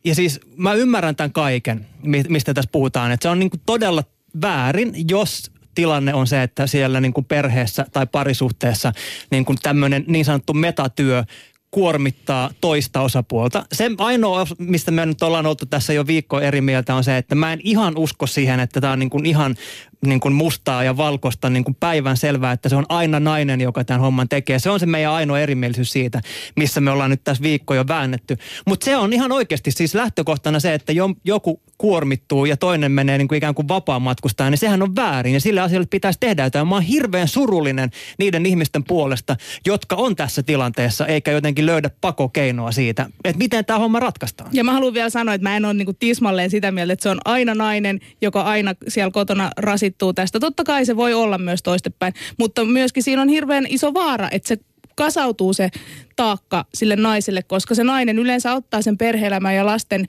Ja 0.05 0.15
siis 0.15 0.41
mä 0.57 0.75
ymmärrän 0.75 1.17
tämän 1.17 1.33
kaiken, 1.33 1.87
mistä 2.29 2.55
tässä 2.55 2.71
puhutaan. 2.73 3.13
Että 3.13 3.23
se 3.23 3.29
on 3.29 3.39
niin 3.39 3.51
kuin 3.51 3.61
todella 3.67 4.05
väärin, 4.43 4.93
jos 5.11 5.51
tilanne 5.75 6.15
on 6.15 6.27
se, 6.27 6.43
että 6.43 6.67
siellä 6.67 7.01
niin 7.01 7.13
kuin 7.13 7.25
perheessä 7.25 7.87
tai 7.93 8.07
parisuhteessa 8.07 8.93
niin 9.31 9.45
kuin 9.45 9.59
tämmöinen 9.63 10.05
niin 10.07 10.25
sanottu 10.25 10.55
metatyö 10.55 11.25
kuormittaa 11.71 12.51
toista 12.61 13.01
osapuolta. 13.01 13.67
Se 13.73 13.91
ainoa, 13.99 14.47
mistä 14.59 14.91
me 14.91 15.07
nyt 15.07 15.23
ollaan 15.23 15.47
oltu 15.47 15.67
tässä 15.67 15.93
jo 15.93 16.07
viikko 16.07 16.41
eri 16.41 16.61
mieltä, 16.61 16.95
on 16.95 17.05
se, 17.05 17.17
että 17.17 17.35
mä 17.35 17.53
en 17.53 17.61
ihan 17.63 17.97
usko 17.97 18.27
siihen, 18.27 18.61
että 18.61 18.81
tämä 18.81 18.93
on 18.93 18.99
niin 18.99 19.11
kuin 19.11 19.27
ihan 19.27 19.57
niin 20.07 20.21
kuin 20.21 20.35
mustaa 20.35 20.85
ja 20.85 20.97
valkoista 20.97 21.51
niin 21.51 21.65
kuin 21.65 21.77
päivän 21.81 22.17
selvää, 22.17 22.53
että 22.53 22.69
se 22.69 22.77
on 22.77 22.87
aina 22.89 23.21
nainen, 23.21 23.61
joka 23.61 23.85
tämän 23.85 24.01
homman 24.01 24.29
tekee. 24.29 24.59
Se 24.59 24.71
on 24.71 24.81
se 24.81 24.87
meidän 24.87 25.13
ainoa 25.13 25.39
erimielisyys 25.39 25.93
siitä, 25.93 26.21
missä 26.57 26.81
me 26.81 26.91
ollaan 26.91 27.11
nyt 27.11 27.25
tässä 27.25 27.43
viikko 27.43 27.75
jo 27.75 27.85
väännetty. 27.89 28.37
Mutta 28.67 28.85
se 28.85 28.97
on 28.97 29.13
ihan 29.13 29.33
oikeasti 29.33 29.71
siis 29.71 29.95
lähtökohtana 29.95 30.61
se, 30.61 30.75
että 30.75 30.93
jo, 30.93 31.11
joku 31.25 31.63
kuormittuu 31.79 32.45
ja 32.45 32.57
toinen 32.57 32.93
menee 32.93 33.19
niin 33.19 33.29
kuin 33.29 33.37
ikään 33.37 33.55
kuin 33.55 33.69
vapaamatkustaan, 33.69 34.53
niin 34.53 34.59
sehän 34.59 34.83
on 34.83 34.97
väärin 34.97 35.35
ja 35.35 35.41
sille 35.41 35.61
asialle 35.61 35.87
pitäisi 35.91 36.19
tehdä 36.21 36.45
jotain. 36.45 36.69
Mä 36.69 36.75
oon 36.75 36.83
hirveän 36.83 37.29
surullinen 37.29 37.91
niiden 38.19 38.47
ihmisten 38.47 38.85
puolesta, 38.85 39.37
jotka 39.67 39.97
on 39.97 40.17
tässä 40.17 40.43
tilanteessa, 40.43 41.07
eikä 41.07 41.31
jotenkin 41.31 41.67
löydä 41.67 41.91
pakokeinoa 42.01 42.73
siitä, 42.73 43.07
että 43.25 43.39
miten 43.39 43.65
tämä 43.65 43.79
homma 43.79 44.01
ratkaistaan. 44.01 44.51
Ja 44.53 44.65
mä 44.65 44.73
haluan 44.73 44.95
vielä 44.95 45.11
sanoa, 45.11 45.35
että 45.35 45.49
mä 45.49 45.57
en 45.57 45.65
ole 45.65 45.75
niinku 45.75 45.93
tismalleen 45.93 46.51
sitä 46.51 46.73
mieltä, 46.73 46.93
että 46.93 47.03
se 47.03 47.09
on 47.09 47.21
aina 47.25 47.55
nainen, 47.55 48.01
joka 48.21 48.43
aina 48.43 48.75
siellä 48.89 49.11
kotona 49.11 49.51
rasittuu 49.89 50.13
tästä. 50.13 50.41
Totta 50.41 50.65
kai 50.65 50.85
se 50.85 50.97
voi 50.97 51.15
olla 51.15 51.39
myös 51.39 51.63
toistepäin, 51.63 52.15
mutta 52.39 52.65
myöskin 52.65 53.03
siinä 53.03 53.23
on 53.23 53.29
hirveän 53.29 53.67
iso 53.69 53.95
vaara, 53.95 54.29
että 54.31 54.49
se 54.49 54.57
kasautuu 54.95 55.53
se 55.53 55.69
taakka 56.17 56.65
sille 56.75 56.97
naiselle, 56.97 57.43
koska 57.43 57.75
se 57.75 57.85
nainen 57.85 58.19
yleensä 58.19 58.55
ottaa 58.55 58.83
sen 58.83 58.99
perheelämän 58.99 59.55
ja 59.55 59.67
lasten 59.67 60.07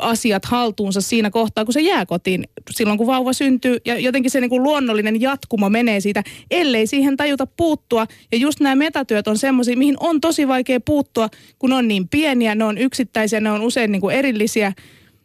asiat 0.00 0.44
haltuunsa 0.44 1.00
siinä 1.00 1.30
kohtaa, 1.30 1.64
kun 1.64 1.74
se 1.74 1.80
jää 1.80 2.06
kotiin 2.06 2.44
silloin, 2.70 2.98
kun 2.98 3.06
vauva 3.06 3.32
syntyy. 3.32 3.76
Ja 3.84 3.98
jotenkin 3.98 4.30
se 4.30 4.40
niin 4.40 4.50
kuin 4.50 4.62
luonnollinen 4.62 5.20
jatkumo 5.20 5.70
menee 5.70 6.00
siitä, 6.00 6.22
ellei 6.50 6.86
siihen 6.86 7.16
tajuta 7.16 7.46
puuttua. 7.46 8.06
Ja 8.32 8.38
just 8.38 8.60
nämä 8.60 8.74
metatyöt 8.74 9.28
on 9.28 9.38
semmoisia, 9.38 9.76
mihin 9.76 9.96
on 10.00 10.20
tosi 10.20 10.48
vaikea 10.48 10.80
puuttua, 10.80 11.28
kun 11.58 11.72
on 11.72 11.88
niin 11.88 12.08
pieniä, 12.08 12.54
ne 12.54 12.64
on 12.64 12.78
yksittäisiä, 12.78 13.40
ne 13.40 13.50
on 13.50 13.62
usein 13.62 13.92
niin 13.92 14.00
kuin 14.00 14.16
erillisiä. 14.16 14.72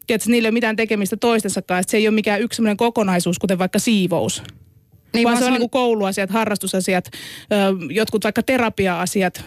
Tiedätkö, 0.08 0.32
niillä 0.32 0.48
ei 0.48 0.50
ole 0.50 0.54
mitään 0.54 0.76
tekemistä 0.76 1.18
toistensa 1.18 1.62
kanssa. 1.62 1.92
Se 1.92 1.98
ei 1.98 2.08
ole 2.08 2.16
mikään 2.16 2.42
yksi 2.42 2.62
kokonaisuus, 2.78 3.40
kuten 3.40 3.60
vaikka 3.60 3.80
siivous. 3.80 4.44
Niin, 5.14 5.24
vaan 5.24 5.38
se 5.38 5.46
on, 5.46 5.54
on... 5.54 5.60
Niin 5.60 5.70
kouluasiat, 5.70 6.30
harrastusasiat, 6.30 7.10
jotkut 7.90 8.24
vaikka 8.24 8.44
terapia-asiat, 8.44 9.46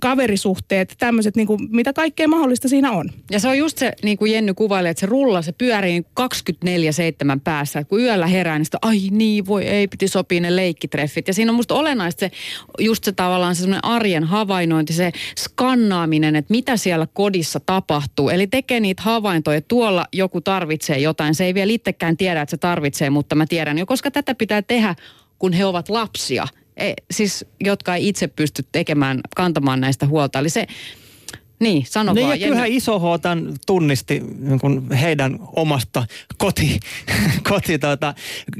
kaverisuhteet, 0.00 0.94
tämmöiset, 0.98 1.36
niin 1.36 1.46
kuin, 1.46 1.60
mitä 1.70 1.92
kaikkea 1.92 2.28
mahdollista 2.28 2.68
siinä 2.68 2.92
on. 2.92 3.10
Ja 3.30 3.40
se 3.40 3.48
on 3.48 3.58
just 3.58 3.78
se, 3.78 3.92
niin 4.02 4.18
kuin 4.18 4.32
Jenny 4.32 4.54
kuvailee, 4.54 4.90
että 4.90 5.00
se 5.00 5.06
rulla, 5.06 5.42
se 5.42 5.52
pyörii 5.52 6.04
24-7 6.20 6.24
päässä. 7.44 7.84
Kun 7.84 8.00
yöllä 8.00 8.26
herää, 8.26 8.58
niin 8.58 8.64
sitä, 8.64 8.78
ai 8.82 8.98
niin, 9.10 9.46
voi 9.46 9.64
ei, 9.64 9.88
piti 9.88 10.08
sopia 10.08 10.40
ne 10.40 10.56
leikkitreffit. 10.56 11.28
Ja 11.28 11.34
siinä 11.34 11.52
on 11.52 11.56
musta 11.56 11.74
olennaista 11.74 12.20
se, 12.20 12.30
just 12.78 13.04
se 13.04 13.12
tavallaan 13.12 13.54
se 13.54 13.66
arjen 13.82 14.24
havainnointi, 14.24 14.92
se 14.92 15.12
skannaaminen, 15.38 16.36
että 16.36 16.54
mitä 16.54 16.76
siellä 16.76 17.06
kodissa 17.12 17.60
tapahtuu. 17.60 18.28
Eli 18.28 18.46
tekee 18.46 18.80
niitä 18.80 19.02
havaintoja, 19.02 19.60
tuolla 19.60 20.06
joku 20.12 20.40
tarvitsee 20.40 20.98
jotain. 20.98 21.34
Se 21.34 21.44
ei 21.44 21.54
vielä 21.54 21.72
itsekään 21.72 22.16
tiedä, 22.16 22.42
että 22.42 22.50
se 22.50 22.56
tarvitsee, 22.56 23.10
mutta 23.10 23.34
mä 23.34 23.46
tiedän 23.46 23.78
jo, 23.78 23.86
koska 23.86 24.10
tätä 24.10 24.34
pitää 24.34 24.62
tehdä 24.62 24.94
kun 25.38 25.52
he 25.52 25.64
ovat 25.64 25.88
lapsia 25.88 26.46
e, 26.78 26.94
siis, 27.10 27.44
jotka 27.60 27.94
ei 27.94 28.08
itse 28.08 28.28
pysty 28.28 28.64
tekemään, 28.72 29.20
kantamaan 29.36 29.80
näistä 29.80 30.06
huolta. 30.06 30.38
Eli 30.38 30.50
se, 30.50 30.66
niin, 31.60 31.86
sano 31.86 32.12
niin, 32.12 32.26
vaan. 32.26 32.40
Ja 32.40 32.46
kyllähän 32.46 32.68
iso 32.68 32.98
H 32.98 33.04
tunnisti 33.66 34.22
niin 34.38 34.90
heidän 34.90 35.38
omasta 35.56 36.06
koti, 36.38 36.80
koti 37.50 37.78
tuota, 37.78 38.14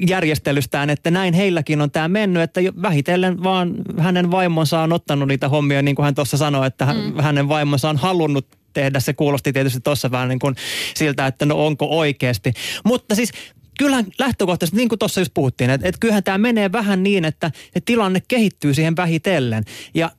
järjestelystään, 0.07 0.91
että 0.91 1.11
näin 1.11 1.35
heilläkin 1.35 1.81
on 1.81 1.91
tämä 1.91 2.09
mennyt, 2.09 2.43
että 2.43 2.61
vähitellen 2.83 3.43
vaan 3.43 3.75
hänen 3.99 4.31
vaimonsa 4.31 4.81
on 4.81 4.93
ottanut 4.93 5.29
niitä 5.29 5.49
hommia, 5.49 5.83
niin 5.83 5.97
kuin 5.97 6.05
hän 6.05 6.15
tuossa 6.15 6.37
sanoi, 6.37 6.67
että 6.67 6.85
mm. 6.85 7.23
hänen 7.23 7.49
vaimonsa 7.49 7.91
on 7.91 7.97
halunnut 7.97 8.47
tehdä. 8.73 9.01
Se 9.01 9.15
kuulosti 9.15 9.53
tietysti 9.53 9.81
tuossa 9.81 10.11
vähän 10.11 10.29
niin 10.29 10.39
kuin 10.39 10.55
siltä, 10.95 11.27
että 11.27 11.47
no 11.47 11.67
onko 11.67 11.87
oikeasti. 11.87 12.53
Mutta 12.85 13.15
siis 13.15 13.33
kyllähän 13.79 14.07
lähtökohtaisesti, 14.19 14.77
niin 14.77 14.89
kuin 14.89 14.99
tuossa 14.99 15.21
just 15.21 15.35
puhuttiin, 15.35 15.71
että, 15.71 15.89
että 15.89 15.99
kyllähän 15.99 16.25
tämä 16.25 16.39
menee 16.39 16.73
vähän 16.73 17.03
niin, 17.03 17.25
että, 17.25 17.47
että 17.47 17.81
tilanne 17.85 18.23
kehittyy 18.29 18.75
siihen 18.75 18.97
vähitellen. 18.97 19.65
Ja 19.95 20.11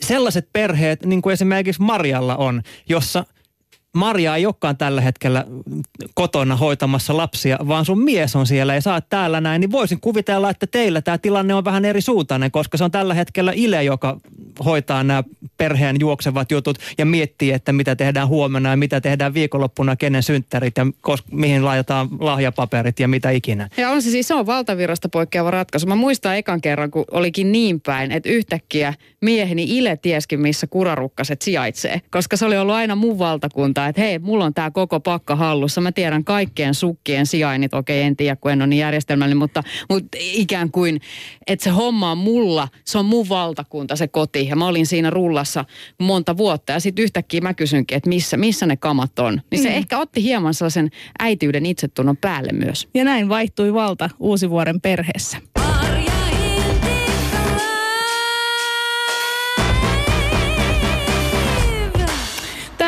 sellaiset 0.00 0.48
perheet, 0.52 1.04
niin 1.04 1.22
kuin 1.22 1.32
esimerkiksi 1.32 1.82
Marjalla 1.82 2.36
on, 2.36 2.62
jossa– 2.88 3.24
Maria 3.96 4.36
ei 4.36 4.46
olekaan 4.46 4.76
tällä 4.76 5.00
hetkellä 5.00 5.44
kotona 6.14 6.56
hoitamassa 6.56 7.16
lapsia, 7.16 7.58
vaan 7.68 7.84
sun 7.84 8.02
mies 8.04 8.36
on 8.36 8.46
siellä 8.46 8.74
ja 8.74 8.80
sä 8.80 8.94
oot 8.94 9.08
täällä 9.08 9.40
näin, 9.40 9.60
niin 9.60 9.72
voisin 9.72 10.00
kuvitella, 10.00 10.50
että 10.50 10.66
teillä 10.66 11.02
tämä 11.02 11.18
tilanne 11.18 11.54
on 11.54 11.64
vähän 11.64 11.84
eri 11.84 12.00
suuntainen, 12.00 12.50
koska 12.50 12.76
se 12.76 12.84
on 12.84 12.90
tällä 12.90 13.14
hetkellä 13.14 13.52
Ile, 13.54 13.84
joka 13.84 14.20
hoitaa 14.64 15.04
nämä 15.04 15.24
perheen 15.56 15.96
juoksevat 16.00 16.50
jutut 16.50 16.78
ja 16.98 17.06
miettii, 17.06 17.52
että 17.52 17.72
mitä 17.72 17.96
tehdään 17.96 18.28
huomenna 18.28 18.70
ja 18.70 18.76
mitä 18.76 19.00
tehdään 19.00 19.34
viikonloppuna, 19.34 19.96
kenen 19.96 20.22
synttärit 20.22 20.76
ja 20.76 20.84
kos- 20.84 21.24
mihin 21.30 21.64
laitetaan 21.64 22.08
lahjapaperit 22.20 23.00
ja 23.00 23.08
mitä 23.08 23.30
ikinä. 23.30 23.68
Ja 23.76 23.90
on 23.90 24.02
se 24.02 24.10
siis 24.10 24.28
se 24.28 24.34
on 24.34 24.46
valtavirrasta 24.46 25.08
poikkeava 25.08 25.50
ratkaisu. 25.50 25.86
Mä 25.86 25.94
muistan 25.94 26.36
ekan 26.36 26.60
kerran, 26.60 26.90
kun 26.90 27.04
olikin 27.10 27.52
niin 27.52 27.80
päin, 27.80 28.12
että 28.12 28.28
yhtäkkiä 28.28 28.94
mieheni 29.20 29.78
Ile 29.78 29.96
tieskin, 29.96 30.40
missä 30.40 30.66
kurarukkaset 30.66 31.42
sijaitsee, 31.42 32.00
koska 32.10 32.36
se 32.36 32.46
oli 32.46 32.58
ollut 32.58 32.74
aina 32.74 32.94
mun 32.94 33.18
valtakunta 33.18 33.81
ilmoittaa, 33.82 33.88
että 33.88 34.00
hei, 34.00 34.18
mulla 34.18 34.44
on 34.44 34.54
tämä 34.54 34.70
koko 34.70 35.00
pakka 35.00 35.36
hallussa. 35.36 35.80
Mä 35.80 35.92
tiedän 35.92 36.24
kaikkien 36.24 36.74
sukkien 36.74 37.26
sijainnit. 37.26 37.74
Okei, 37.74 38.02
en 38.02 38.16
tiedä, 38.16 38.36
kun 38.36 38.50
en 38.50 38.62
ole 38.62 38.66
niin 38.66 38.80
järjestelmällinen, 38.80 39.38
mutta, 39.38 39.62
mutta 39.88 40.18
ikään 40.20 40.70
kuin, 40.70 41.00
että 41.46 41.64
se 41.64 41.70
homma 41.70 42.10
on 42.10 42.18
mulla. 42.18 42.68
Se 42.84 42.98
on 42.98 43.04
mun 43.04 43.28
valtakunta, 43.28 43.96
se 43.96 44.08
koti. 44.08 44.48
Ja 44.48 44.56
mä 44.56 44.66
olin 44.66 44.86
siinä 44.86 45.10
rullassa 45.10 45.64
monta 45.98 46.36
vuotta. 46.36 46.72
Ja 46.72 46.80
sitten 46.80 47.02
yhtäkkiä 47.02 47.40
mä 47.40 47.54
kysynkin, 47.54 47.96
että 47.96 48.08
missä, 48.08 48.36
missä 48.36 48.66
ne 48.66 48.76
kamat 48.76 49.18
on. 49.18 49.40
Niin 49.50 49.62
se 49.62 49.68
mm. 49.68 49.74
ehkä 49.74 49.98
otti 49.98 50.22
hieman 50.22 50.54
sellaisen 50.54 50.90
äityyden 51.18 51.66
itsetunnon 51.66 52.16
päälle 52.16 52.52
myös. 52.52 52.88
Ja 52.94 53.04
näin 53.04 53.28
vaihtui 53.28 53.74
valta 53.74 54.10
Uusivuoren 54.18 54.80
perheessä. 54.80 55.38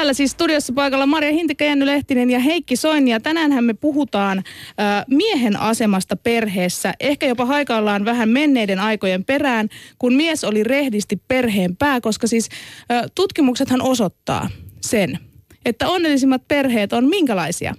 Täällä 0.04 0.14
siis 0.14 0.30
studiossa 0.30 0.72
paikalla 0.72 1.06
Maria 1.06 1.32
Hintikka, 1.32 1.64
Jenny 1.64 1.86
Lehtinen 1.86 2.30
ja 2.30 2.38
Heikki 2.38 2.76
Soini. 2.76 3.10
Ja 3.10 3.20
tänäänhän 3.20 3.64
me 3.64 3.74
puhutaan 3.74 4.38
äh, 4.38 5.04
miehen 5.10 5.60
asemasta 5.60 6.16
perheessä. 6.16 6.94
Ehkä 7.00 7.26
jopa 7.26 7.44
haikaillaan 7.44 8.04
vähän 8.04 8.28
menneiden 8.28 8.80
aikojen 8.80 9.24
perään, 9.24 9.68
kun 9.98 10.14
mies 10.14 10.44
oli 10.44 10.64
rehdisti 10.64 11.20
perheen 11.28 11.76
pää, 11.76 12.00
koska 12.00 12.26
siis 12.26 12.48
äh, 12.92 13.02
tutkimuksethan 13.14 13.82
osoittaa 13.82 14.48
sen, 14.80 15.18
että 15.64 15.88
onnellisimmat 15.88 16.48
perheet 16.48 16.92
on 16.92 17.08
minkälaisia? 17.08 17.74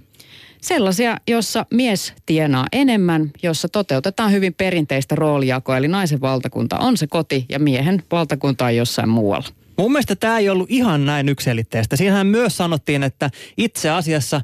Sellaisia, 0.62 1.18
jossa 1.28 1.66
mies 1.74 2.14
tienaa 2.26 2.66
enemmän, 2.72 3.32
jossa 3.44 3.70
toteutetaan 3.70 4.32
hyvin 4.32 4.54
perinteistä 4.54 5.16
roolijakoa, 5.16 5.78
eli 5.78 5.88
naisen 5.88 6.22
valtakunta 6.22 6.78
on 6.78 6.98
se 6.98 7.08
koti 7.08 7.46
ja 7.50 7.60
miehen 7.60 8.04
valtakunta 8.12 8.66
on 8.66 8.76
jossain 8.76 9.10
muualla. 9.10 9.65
Mun 9.78 9.92
mielestä 9.92 10.16
tämä 10.16 10.38
ei 10.38 10.50
ollut 10.50 10.72
ihan 10.72 11.06
näin 11.06 11.30
ykselitteistä. 11.30 11.96
Siinähän 11.96 12.28
myös 12.28 12.58
sanottiin, 12.58 13.04
että 13.04 13.30
itse 13.58 13.90
asiassa 13.90 14.42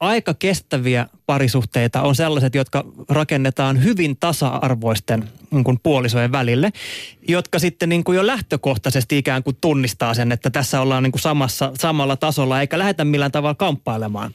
aika 0.00 0.34
kestäviä 0.34 1.06
parisuhteita 1.26 2.02
on 2.02 2.14
sellaiset, 2.14 2.54
jotka 2.54 2.84
rakennetaan 3.08 3.84
hyvin 3.84 4.16
tasa-arvoisten 4.20 5.28
niin 5.50 5.64
kuin 5.64 5.80
puolisojen 5.82 6.32
välille, 6.32 6.72
jotka 7.28 7.58
sitten 7.58 7.88
niin 7.88 8.04
kuin 8.04 8.16
jo 8.16 8.26
lähtökohtaisesti 8.26 9.18
ikään 9.18 9.42
kuin 9.42 9.56
tunnistaa 9.60 10.14
sen, 10.14 10.32
että 10.32 10.50
tässä 10.50 10.80
ollaan 10.80 11.02
niin 11.02 11.12
kuin 11.12 11.20
samassa, 11.20 11.72
samalla 11.78 12.16
tasolla, 12.16 12.60
eikä 12.60 12.78
lähdetä 12.78 13.04
millään 13.04 13.32
tavalla 13.32 13.54
kamppailemaan. 13.54 14.34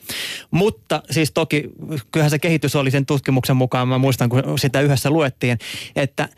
Mutta 0.51 1.03
siis 1.11 1.31
toki, 1.31 1.63
kyllähän 2.11 2.31
se 2.31 2.39
kehitys 2.39 2.75
oli 2.75 2.91
sen 2.91 3.05
tutkimuksen 3.05 3.55
mukaan, 3.57 3.87
mä 3.87 3.97
muistan 3.97 4.29
kun 4.29 4.43
sitä 4.59 4.81
yhdessä 4.81 5.09
luettiin, 5.09 5.57
että 5.95 6.29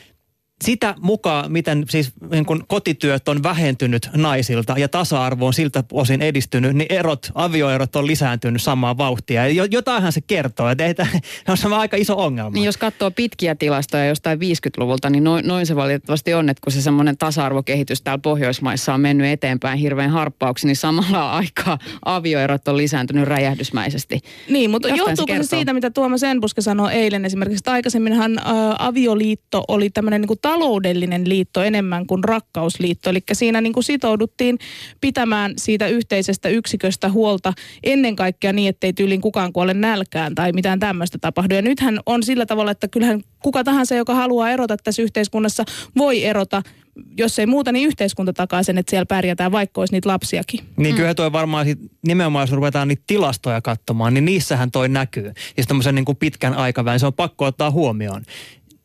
sitä 0.63 0.95
mukaan, 1.01 1.51
miten 1.51 1.85
siis 1.89 2.11
niin 2.31 2.45
kun 2.45 2.63
kotityöt 2.67 3.27
on 3.27 3.43
vähentynyt 3.43 4.09
naisilta 4.15 4.75
ja 4.77 4.89
tasa-arvo 4.89 5.45
on 5.47 5.53
siltä 5.53 5.83
osin 5.91 6.21
edistynyt, 6.21 6.75
niin 6.75 6.93
erot, 6.93 7.31
avioerot 7.35 7.95
on 7.95 8.07
lisääntynyt 8.07 8.61
samaa 8.61 8.97
vauhtia. 8.97 9.47
Ja 9.47 9.65
jotainhan 9.71 10.11
se 10.11 10.21
kertoo, 10.21 10.69
että 10.69 10.85
ei 10.85 10.93
tämä, 10.93 11.09
on 11.65 11.73
aika 11.73 11.97
iso 11.97 12.17
ongelma. 12.17 12.49
Niin 12.49 12.65
jos 12.65 12.77
katsoo 12.77 13.11
pitkiä 13.11 13.55
tilastoja 13.55 14.05
jostain 14.05 14.39
50-luvulta, 14.39 15.09
niin 15.09 15.23
noin, 15.23 15.47
noin 15.47 15.65
se 15.65 15.75
valitettavasti 15.75 16.33
on, 16.33 16.49
että 16.49 16.61
kun 16.63 16.73
se 16.73 16.81
semmoinen 16.81 17.17
tasa-arvokehitys 17.17 18.01
täällä 18.01 18.21
Pohjoismaissa 18.21 18.93
on 18.93 19.01
mennyt 19.01 19.27
eteenpäin 19.27 19.79
hirveän 19.79 20.09
harppauksi, 20.09 20.67
niin 20.67 20.75
samalla 20.75 21.31
aikaa 21.39 21.79
avioerot 22.05 22.67
on 22.67 22.77
lisääntynyt 22.77 23.25
räjähdysmäisesti. 23.25 24.19
Niin, 24.49 24.69
mutta 24.69 24.87
Jostain 24.87 25.09
johtuuko 25.09 25.33
se, 25.33 25.43
se 25.43 25.49
siitä, 25.49 25.73
mitä 25.73 25.89
Tuomas 25.89 26.23
Enbuske 26.23 26.61
sanoi 26.61 26.93
eilen 26.93 27.25
esimerkiksi, 27.25 27.61
että 27.61 27.71
aikaisemminhan 27.71 28.37
ä, 28.37 28.41
avioliitto 28.79 29.63
oli 29.67 29.89
tämmöinen 29.89 30.21
niin 30.21 30.39
taloudellinen 30.49 31.29
liitto 31.29 31.63
enemmän 31.63 32.07
kuin 32.07 32.23
rakkausliitto. 32.23 33.09
Eli 33.09 33.19
siinä 33.33 33.61
niin 33.61 33.73
kuin 33.73 33.83
sitouduttiin 33.83 34.59
pitämään 35.01 35.53
siitä 35.57 35.87
yhteisestä 35.87 36.49
yksiköstä 36.49 37.09
huolta 37.09 37.53
ennen 37.83 38.15
kaikkea 38.15 38.53
niin, 38.53 38.69
ettei 38.69 38.93
tyyliin 38.93 39.21
kukaan 39.21 39.53
kuole 39.53 39.73
nälkään 39.73 40.35
tai 40.35 40.51
mitään 40.51 40.79
tämmöistä 40.79 41.17
tapahdu. 41.17 41.55
Ja 41.55 41.61
nythän 41.61 41.99
on 42.05 42.23
sillä 42.23 42.45
tavalla, 42.45 42.71
että 42.71 42.87
kyllähän 42.87 43.21
kuka 43.43 43.63
tahansa, 43.63 43.95
joka 43.95 44.15
haluaa 44.15 44.51
erota 44.51 44.77
tässä 44.77 45.01
yhteiskunnassa, 45.01 45.63
voi 45.97 46.23
erota 46.23 46.61
jos 47.17 47.39
ei 47.39 47.45
muuta, 47.45 47.71
niin 47.71 47.87
yhteiskunta 47.87 48.33
takaa 48.33 48.63
sen, 48.63 48.77
että 48.77 48.89
siellä 48.89 49.05
pärjätään, 49.05 49.51
vaikka 49.51 49.81
olisi 49.81 49.93
niitä 49.93 50.09
lapsiakin. 50.09 50.59
Niin 50.77 50.95
kyllä 50.95 51.13
toi 51.13 51.31
varmaan 51.31 51.65
sit, 51.65 51.79
nimenomaan, 52.07 52.43
jos 52.43 52.51
ruvetaan 52.51 52.87
niitä 52.87 53.03
tilastoja 53.07 53.61
katsomaan, 53.61 54.13
niin 54.13 54.25
niissähän 54.25 54.71
toi 54.71 54.89
näkyy. 54.89 55.31
Ja 55.57 55.63
tämmöisen 55.67 55.95
niin 55.95 56.05
kuin 56.05 56.17
pitkän 56.17 56.53
aikavälin, 56.53 56.99
se 56.99 57.05
on 57.05 57.13
pakko 57.13 57.45
ottaa 57.45 57.71
huomioon. 57.71 58.23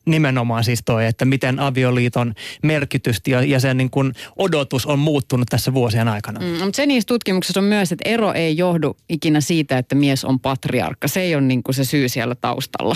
Nimenomaan 0.05 0.63
siis 0.63 0.81
toi, 0.85 1.05
että 1.05 1.25
miten 1.25 1.59
avioliiton 1.59 2.33
merkitys 2.63 3.21
ja, 3.27 3.41
ja 3.43 3.59
sen 3.59 3.77
niin 3.77 3.89
kuin 3.89 4.13
odotus 4.35 4.85
on 4.85 4.99
muuttunut 4.99 5.47
tässä 5.49 5.73
vuosien 5.73 6.07
aikana. 6.07 6.39
Mm, 6.39 6.45
mutta 6.45 6.75
se 6.75 6.85
niissä 6.85 7.07
tutkimuksissa 7.07 7.59
on 7.59 7.63
myös, 7.63 7.91
että 7.91 8.09
ero 8.09 8.33
ei 8.33 8.57
johdu 8.57 8.97
ikinä 9.09 9.41
siitä, 9.41 9.77
että 9.77 9.95
mies 9.95 10.25
on 10.25 10.39
patriarkka. 10.39 11.07
Se 11.07 11.21
ei 11.21 11.35
ole 11.35 11.43
niin 11.43 11.63
kuin 11.63 11.75
se 11.75 11.83
syy 11.83 12.09
siellä 12.09 12.35
taustalla. 12.35 12.95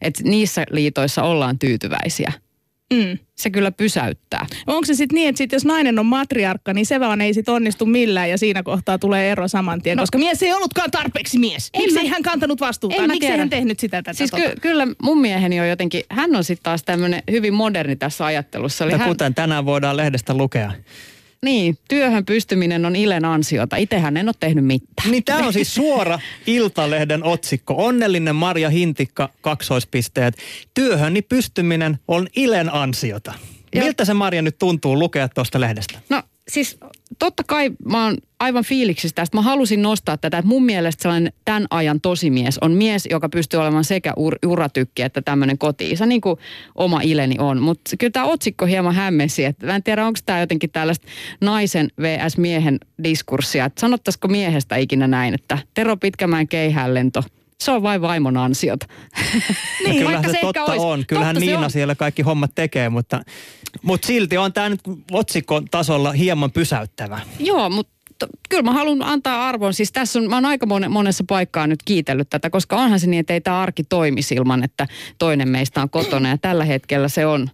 Et 0.00 0.20
niissä 0.24 0.64
liitoissa 0.70 1.22
ollaan 1.22 1.58
tyytyväisiä. 1.58 2.32
Mm. 2.92 3.18
Se 3.34 3.50
kyllä 3.50 3.72
pysäyttää. 3.72 4.46
Onko 4.66 4.84
se 4.84 4.94
sitten 4.94 5.14
niin, 5.14 5.28
että 5.28 5.38
sit 5.38 5.52
jos 5.52 5.64
nainen 5.64 5.98
on 5.98 6.06
matriarkka, 6.06 6.74
niin 6.74 6.86
se 6.86 7.00
vaan 7.00 7.20
ei 7.20 7.34
sit 7.34 7.48
onnistu 7.48 7.86
millään 7.86 8.30
ja 8.30 8.38
siinä 8.38 8.62
kohtaa 8.62 8.98
tulee 8.98 9.30
ero 9.30 9.48
saman 9.48 9.82
tien, 9.82 9.96
no, 9.96 10.02
koska 10.02 10.18
mies 10.18 10.42
ei 10.42 10.52
ollutkaan 10.52 10.90
tarpeeksi 10.90 11.38
mies. 11.38 11.70
Miksi 11.76 11.98
ei 11.98 12.06
hän 12.06 12.22
kantanut 12.22 12.60
vastuuta? 12.60 13.06
Miksi 13.06 13.28
ei 13.28 13.38
hän 13.38 13.50
tehnyt 13.50 13.80
sitä 13.80 14.02
tätä? 14.02 14.12
Siis 14.12 14.30
tota? 14.30 14.42
ky- 14.42 14.56
kyllä 14.60 14.86
mun 15.02 15.20
mieheni 15.20 15.60
on 15.60 15.68
jotenkin, 15.68 16.02
hän 16.10 16.36
on 16.36 16.44
sitten 16.44 16.62
taas 16.62 16.82
tämmöinen 16.82 17.22
hyvin 17.30 17.54
moderni 17.54 17.96
tässä 17.96 18.24
ajattelussa. 18.24 18.84
Eli 18.84 18.92
hän, 18.92 19.08
kuten 19.08 19.34
tänään 19.34 19.66
voidaan 19.66 19.96
lehdestä 19.96 20.34
lukea. 20.34 20.72
Niin, 21.44 21.78
työhön 21.88 22.24
pystyminen 22.24 22.86
on 22.86 22.96
Ilen 22.96 23.24
ansiota. 23.24 23.76
Itsehän 23.76 24.16
en 24.16 24.28
ole 24.28 24.34
tehnyt 24.40 24.64
mitään. 24.64 25.10
Niin 25.10 25.24
tämä 25.24 25.46
on 25.46 25.52
siis 25.52 25.74
suora 25.74 26.18
Iltalehden 26.46 27.24
otsikko. 27.24 27.74
Onnellinen 27.76 28.36
Marja 28.36 28.70
Hintikka, 28.70 29.28
kaksoispisteet. 29.40 30.34
Työhönni 30.74 31.22
pystyminen 31.22 31.98
on 32.08 32.26
Ilen 32.36 32.74
ansiota. 32.74 33.34
Miltä 33.74 34.04
se 34.04 34.14
Marja 34.14 34.42
nyt 34.42 34.58
tuntuu 34.58 34.98
lukea 34.98 35.28
tuosta 35.28 35.60
lehdestä? 35.60 35.98
No 36.08 36.22
siis 36.48 36.78
totta 37.18 37.42
kai 37.46 37.70
mä 37.84 38.04
oon 38.04 38.16
aivan 38.40 38.64
fiiliksissä 38.64 39.14
tästä. 39.14 39.36
Mä 39.36 39.42
halusin 39.42 39.82
nostaa 39.82 40.16
tätä, 40.16 40.38
että 40.38 40.48
mun 40.48 40.64
mielestä 40.64 41.02
sellainen 41.02 41.32
tämän 41.44 41.66
ajan 41.70 42.00
tosimies 42.00 42.58
on 42.58 42.72
mies, 42.72 43.08
joka 43.10 43.28
pystyy 43.28 43.60
olemaan 43.60 43.84
sekä 43.84 44.10
ur- 44.10 44.48
uratykki 44.48 45.02
että 45.02 45.22
tämmöinen 45.22 45.58
koti-isä, 45.58 46.06
niin 46.06 46.20
kuin 46.20 46.38
oma 46.74 47.00
Ileni 47.00 47.36
on. 47.38 47.62
Mutta 47.62 47.96
kyllä 47.98 48.10
tämä 48.10 48.26
otsikko 48.26 48.66
hieman 48.66 48.94
hämmensi, 48.94 49.44
että 49.44 49.66
mä 49.66 49.76
en 49.76 49.82
tiedä, 49.82 50.06
onko 50.06 50.18
tämä 50.26 50.40
jotenkin 50.40 50.70
tällaista 50.70 51.06
naisen 51.40 51.88
vs. 52.00 52.38
miehen 52.38 52.78
diskurssia. 53.04 53.64
Että 53.64 53.80
sanottaisiko 53.80 54.28
miehestä 54.28 54.76
ikinä 54.76 55.06
näin, 55.06 55.34
että 55.34 55.58
Tero 55.74 55.96
Pitkämäen 55.96 56.48
keihäänlento, 56.48 57.22
se 57.64 57.70
on 57.70 57.82
vain 57.82 58.02
vaimon 58.02 58.36
ansiota. 58.36 58.86
No 59.86 59.94
kyllähän 59.94 60.24
se, 60.24 60.30
ehkä 60.30 60.40
totta 60.40 60.64
olisi. 60.64 60.86
on. 60.86 61.04
Kyllähän 61.06 61.34
Totta 61.34 61.44
se 61.46 61.50
Niina 61.50 61.64
on. 61.64 61.70
siellä 61.70 61.94
kaikki 61.94 62.22
hommat 62.22 62.50
tekee, 62.54 62.88
mutta, 62.88 63.22
mutta 63.82 64.06
silti 64.06 64.38
on 64.38 64.52
tämä 64.52 64.68
nyt 64.68 64.80
otsikon 65.10 65.64
tasolla 65.70 66.12
hieman 66.12 66.50
pysäyttävä. 66.52 67.20
Joo, 67.38 67.70
mutta 67.70 67.92
kyllä 68.48 68.62
mä 68.62 68.72
haluan 68.72 69.02
antaa 69.02 69.48
arvon. 69.48 69.74
Siis 69.74 69.92
tässä 69.92 70.18
on, 70.18 70.28
mä 70.30 70.36
oon 70.36 70.44
aika 70.44 70.66
mon- 70.66 70.88
monessa 70.88 71.24
paikkaa 71.28 71.66
nyt 71.66 71.80
kiitellyt 71.84 72.30
tätä, 72.30 72.50
koska 72.50 72.76
onhan 72.76 73.00
se 73.00 73.06
niin, 73.06 73.20
että 73.20 73.32
ei 73.32 73.40
tämä 73.40 73.60
arki 73.60 73.84
toimisi 73.84 74.34
ilman, 74.34 74.64
että 74.64 74.86
toinen 75.18 75.48
meistä 75.48 75.82
on 75.82 75.90
kotona. 75.90 76.28
Ja 76.28 76.38
tällä 76.38 76.64
hetkellä 76.64 77.08
se 77.08 77.26
on 77.26 77.50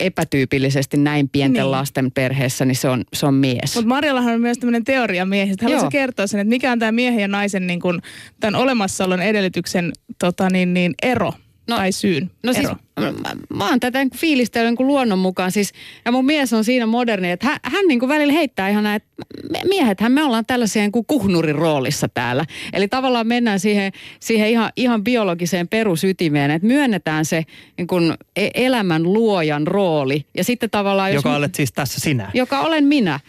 epätyypillisesti 0.00 0.96
näin 0.96 1.28
pienten 1.28 1.62
Niin. 1.62 1.70
lasten 1.70 2.10
perheessä, 2.12 2.64
niin 2.64 2.76
se 2.76 2.88
on, 2.88 3.04
se 3.12 3.26
on 3.26 3.34
mies. 3.34 3.74
Mutta 3.74 3.88
Marjallahan 3.88 4.34
on 4.34 4.40
myös 4.40 4.58
tämmöinen 4.58 4.84
teoria 4.84 5.24
miehistä. 5.24 5.64
Haluaisitko 5.64 5.96
Joo. 5.96 6.02
kertoa 6.02 6.26
sen, 6.26 6.40
että 6.40 6.48
mikä 6.48 6.72
on 6.72 6.78
tämä 6.78 6.92
miehen 6.92 7.20
ja 7.20 7.28
naisen 7.28 7.66
niin 7.66 7.80
kun, 7.80 8.02
tämän 8.40 8.60
olemassaolon 8.60 9.22
edellytyksen 9.22 9.92
tota, 10.18 10.50
niin, 10.50 10.74
niin, 10.74 10.94
ero 11.02 11.32
No- 11.68 11.76
tai 11.76 11.92
syyn 11.92 12.30
No 12.42 12.52
siis 12.52 12.66
ero? 12.66 12.76
Mä, 12.98 13.12
mä 13.48 13.68
oon 13.68 13.80
tätä 13.80 13.98
niin 13.98 14.10
fiilistellyt 14.16 14.78
niin 14.78 14.86
luonnon 14.86 15.18
mukaan. 15.18 15.52
Siis, 15.52 15.72
ja 16.04 16.12
mun 16.12 16.24
mies 16.24 16.52
on 16.52 16.64
siinä 16.64 16.86
moderni, 16.86 17.30
että 17.30 17.46
hän, 17.46 17.58
hän 17.62 17.86
niin 17.88 18.00
kuin 18.00 18.08
välillä 18.08 18.32
heittää 18.32 18.68
ihan 18.68 18.84
näin, 18.84 18.96
että 18.96 19.08
me, 19.50 19.60
miehethän 19.68 20.12
me 20.12 20.22
ollaan 20.22 20.46
tällaisia 20.46 20.82
niin 20.82 20.92
kuin 20.92 21.06
kuhnurin 21.06 21.54
roolissa 21.54 22.08
täällä. 22.08 22.44
Eli 22.72 22.88
tavallaan 22.88 23.26
mennään 23.26 23.60
siihen, 23.60 23.92
siihen 24.20 24.48
ihan, 24.48 24.72
ihan 24.76 25.04
biologiseen 25.04 25.68
perusytimeen, 25.68 26.50
että 26.50 26.68
myönnetään 26.68 27.24
se 27.24 27.44
niin 27.76 27.86
kuin 27.86 28.14
e- 28.36 28.50
elämän 28.54 29.02
luojan 29.02 29.66
rooli. 29.66 30.24
Ja 30.36 30.44
sitten 30.44 30.70
tavallaan... 30.70 31.14
Joka 31.14 31.28
mä- 31.28 31.36
olet 31.36 31.54
siis 31.54 31.72
tässä 31.72 32.00
sinä. 32.00 32.30
joka 32.34 32.60
olen 32.60 32.84
minä 32.84 33.20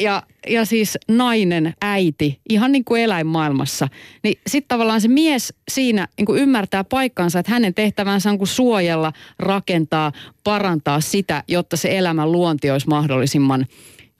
ja, 0.00 0.22
ja 0.48 0.64
siis 0.64 0.98
nainen, 1.08 1.74
äiti, 1.82 2.40
ihan 2.48 2.72
niin 2.72 2.84
kuin 2.84 3.02
eläinmaailmassa, 3.02 3.88
niin 4.22 4.38
sitten 4.46 4.68
tavallaan 4.68 5.00
se 5.00 5.08
mies 5.08 5.54
siinä 5.70 6.08
niin 6.16 6.26
kuin 6.26 6.42
ymmärtää 6.42 6.84
paikkansa, 6.84 7.38
että 7.38 7.52
hänen 7.52 7.74
tehtävänsä 7.74 8.30
on 8.30 8.38
kuin 8.38 8.48
suojella, 8.48 9.12
rakentaa, 9.38 10.12
parantaa 10.44 11.00
sitä, 11.00 11.42
jotta 11.48 11.76
se 11.76 11.98
elämän 11.98 12.32
luonti 12.32 12.70
olisi 12.70 12.88
mahdollisimman 12.88 13.66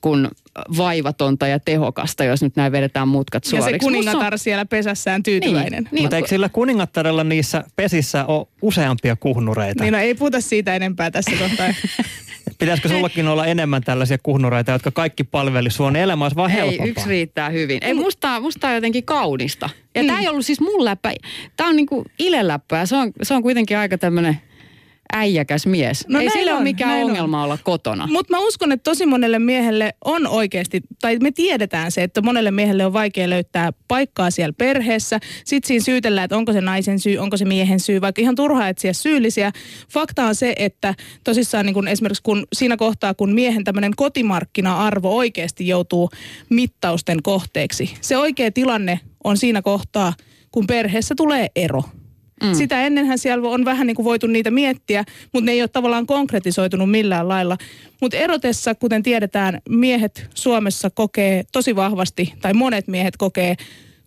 kun 0.01 0.29
vaivatonta 0.77 1.47
ja 1.47 1.61
tehokasta, 1.61 2.25
jos 2.25 2.43
nyt 2.43 2.57
näin 2.57 2.73
vedetään 2.73 3.09
mutkat 3.09 3.45
Ja 3.45 3.51
suoriksi. 3.51 3.71
se 3.71 3.73
Musta 3.77 3.85
kuningatar 3.85 4.33
on- 4.35 4.39
siellä 4.39 4.65
pesässään 4.65 5.23
tyytyväinen. 5.23 5.83
Niin, 5.83 5.89
niin, 5.93 6.03
Mutta 6.03 6.17
eikö 6.17 6.29
sillä 6.29 6.49
kuningattarella 6.49 7.25
niissä 7.25 7.65
pesissä 7.77 8.25
ole 8.25 8.47
useampia 8.63 9.17
kuhnureita? 9.17 9.83
Niin 9.85 9.93
no 9.93 9.99
ei 9.99 10.15
puhuta 10.15 10.41
siitä 10.41 10.77
enempää 10.77 11.11
tässä 11.11 11.31
kohtaa. 11.39 11.67
Pitäisikö 12.59 12.89
sullakin 12.89 13.29
olla 13.29 13.47
enemmän 13.47 13.83
tällaisia 13.83 14.19
kuhnureita, 14.23 14.73
jotka 14.73 14.91
kaikki 14.91 15.25
palveli 15.25 15.71
sua, 15.71 15.91
niin 15.91 16.03
elämä 16.03 16.25
olisi 16.25 16.37
vaan 16.37 16.51
Ei, 16.51 16.57
helpompaa. 16.57 16.87
yksi 16.87 17.09
riittää 17.09 17.49
hyvin. 17.51 17.79
Ei, 17.85 17.95
musta, 17.95 18.41
musta 18.41 18.69
on 18.69 18.75
jotenkin 18.75 19.05
kaunista. 19.05 19.71
Ja 19.95 20.03
Mm. 20.03 20.07
tämä 20.07 20.21
ei 20.21 20.29
ollut 20.29 20.47
siis 20.47 20.61
mun 20.61 20.85
läppä. 20.85 21.13
Tämä 21.57 21.71
on 21.71 21.77
niinku 21.77 22.05
ja 22.73 22.87
se 22.87 22.97
on, 22.97 23.13
se 23.23 23.35
on 23.35 23.43
kuitenkin 23.43 23.79
aika 23.79 23.99
tämmöinen 23.99 24.41
äijäkäs 25.13 25.67
mies. 25.67 26.09
No 26.09 26.21
ei 26.21 26.31
sillä 26.31 26.51
ole 26.51 26.59
on, 26.59 26.63
mikään 26.63 26.91
näin 26.91 27.05
on. 27.05 27.11
ongelma 27.11 27.45
olla 27.45 27.59
kotona. 27.65 28.07
Mutta 28.07 28.33
mä 28.33 28.41
uskon, 28.41 28.73
että 28.73 28.91
tosi 28.91 29.07
monelle 29.07 29.39
miehelle 29.39 29.95
on 30.05 30.27
oikeasti, 30.27 30.81
tai 31.01 31.19
me 31.19 31.31
tiedetään 31.31 31.93
se, 31.93 32.03
että 32.03 32.23
monelle 32.23 32.51
miehelle 32.51 32.87
on 32.87 32.93
vaikea 32.93 33.31
löytää 33.31 33.73
paikkaa 33.89 34.31
siellä 34.31 34.53
perheessä. 34.59 35.21
Sitten 35.45 35.69
siinä 35.69 35.85
syytellään, 35.85 36.25
että 36.25 36.37
onko 36.37 36.53
se 36.53 36.61
naisen 36.61 36.99
syy, 36.99 37.19
onko 37.19 37.37
se 37.37 37.45
miehen 37.45 37.81
syy, 37.81 38.01
vaikka 38.01 38.23
ihan 38.23 38.35
turhaa 38.35 38.69
etsiä 38.69 38.93
syyllisiä. 38.93 39.53
Fakta 39.93 40.25
on 40.25 40.35
se, 40.35 40.53
että 40.57 40.95
tosissaan 41.25 41.67
niin 41.67 41.75
kun 41.75 41.89
esimerkiksi 41.89 42.23
kun 42.23 42.47
siinä 42.53 42.77
kohtaa, 42.77 43.15
kun 43.15 43.35
miehen 43.35 43.65
tämmöinen 43.65 43.93
kotimarkkina-arvo 43.97 45.17
oikeasti 45.17 45.67
joutuu 45.69 46.11
mittausten 46.51 47.23
kohteeksi. 47.23 47.95
Se 48.01 48.17
oikea 48.17 48.51
tilanne 48.51 49.01
on 49.25 49.37
siinä 49.37 49.63
kohtaa, 49.63 50.13
kun 50.53 50.67
perheessä 50.67 51.15
tulee 51.17 51.49
ero. 51.57 51.83
Mm. 52.43 52.55
Sitä 52.55 52.83
ennenhän 52.83 53.19
siellä 53.19 53.49
on 53.49 53.65
vähän 53.65 53.87
niin 53.87 53.95
kuin 53.95 54.05
voitu 54.05 54.27
niitä 54.27 54.51
miettiä, 54.51 55.05
mutta 55.33 55.45
ne 55.45 55.53
ei 55.53 55.63
ole 55.63 55.69
tavallaan 55.69 56.07
konkretisoitunut 56.07 56.91
millään 56.91 57.29
lailla. 57.29 57.57
Mutta 58.01 58.17
erotessa, 58.17 58.75
kuten 58.75 59.03
tiedetään, 59.03 59.61
miehet 59.69 60.31
Suomessa 60.35 60.91
kokee 60.91 61.45
tosi 61.53 61.77
vahvasti, 61.77 62.35
tai 62.41 62.55
monet 62.55 62.89
miehet 62.89 63.17
kokee 63.17 63.57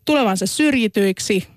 tulevansa 0.06 0.46
syrjityiksi. 0.46 1.48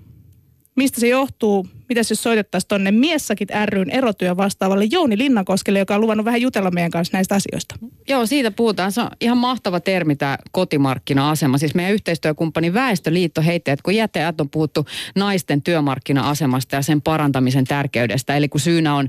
Mistä 0.77 1.01
se 1.01 1.09
johtuu? 1.09 1.67
Mitäs 1.93 2.11
jos 2.11 2.23
soitettaisiin 2.23 2.69
tuonne 2.69 2.91
Miessakit 2.91 3.49
ryn 3.67 3.91
erotyö 3.91 4.37
vastaavalle 4.37 4.85
Jouni 4.85 5.19
Linnankoskelle, 5.19 5.79
joka 5.79 5.95
on 5.95 6.01
luvannut 6.01 6.25
vähän 6.25 6.41
jutella 6.41 6.71
meidän 6.71 6.91
kanssa 6.91 7.17
näistä 7.17 7.35
asioista. 7.35 7.75
Joo, 8.09 8.27
siitä 8.27 8.51
puhutaan. 8.51 8.93
Se 8.93 9.01
on 9.01 9.09
ihan 9.21 9.39
mahtava 9.39 9.81
termi 9.81 10.17
tämä 10.17 10.39
kotimarkkina-asema. 10.53 11.59
Siis 11.59 11.75
meidän 11.75 11.93
yhteistyökumppani 11.93 12.75
Väestöliitto 12.75 13.43
heitti, 13.43 13.71
että 13.71 13.83
kun 13.83 13.95
jäteät 13.95 14.41
on 14.41 14.51
puhuttu 14.51 14.87
naisten 15.17 15.63
työmarkkina-asemasta 15.63 16.77
ja 16.77 16.83
sen 16.83 17.03
parantamisen 17.03 17.65
tärkeydestä, 17.65 18.37
eli 18.37 18.49
kun 18.49 18.61
syynä 18.61 18.95
on 18.95 19.09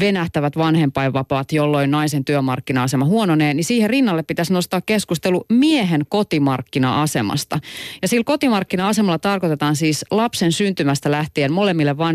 venähtävät 0.00 0.56
vanhempainvapaat, 0.56 1.52
jolloin 1.52 1.90
naisen 1.90 2.24
työmarkkina-asema 2.24 3.04
huononee, 3.04 3.54
niin 3.54 3.64
siihen 3.64 3.90
rinnalle 3.90 4.22
pitäisi 4.22 4.52
nostaa 4.52 4.80
keskustelu 4.80 5.44
miehen 5.48 6.04
kotimarkkina-asemasta. 6.08 7.60
Ja 8.02 8.08
sillä 8.08 8.24
kotimarkkina-asemalla 8.24 9.18
tarkoitetaan 9.18 9.76
siis 9.76 10.04
lapsen 10.10 10.52
syntymästä 10.52 11.10
lähtien 11.10 11.52
molemmille 11.52 11.98
vanhemmille 11.98 12.11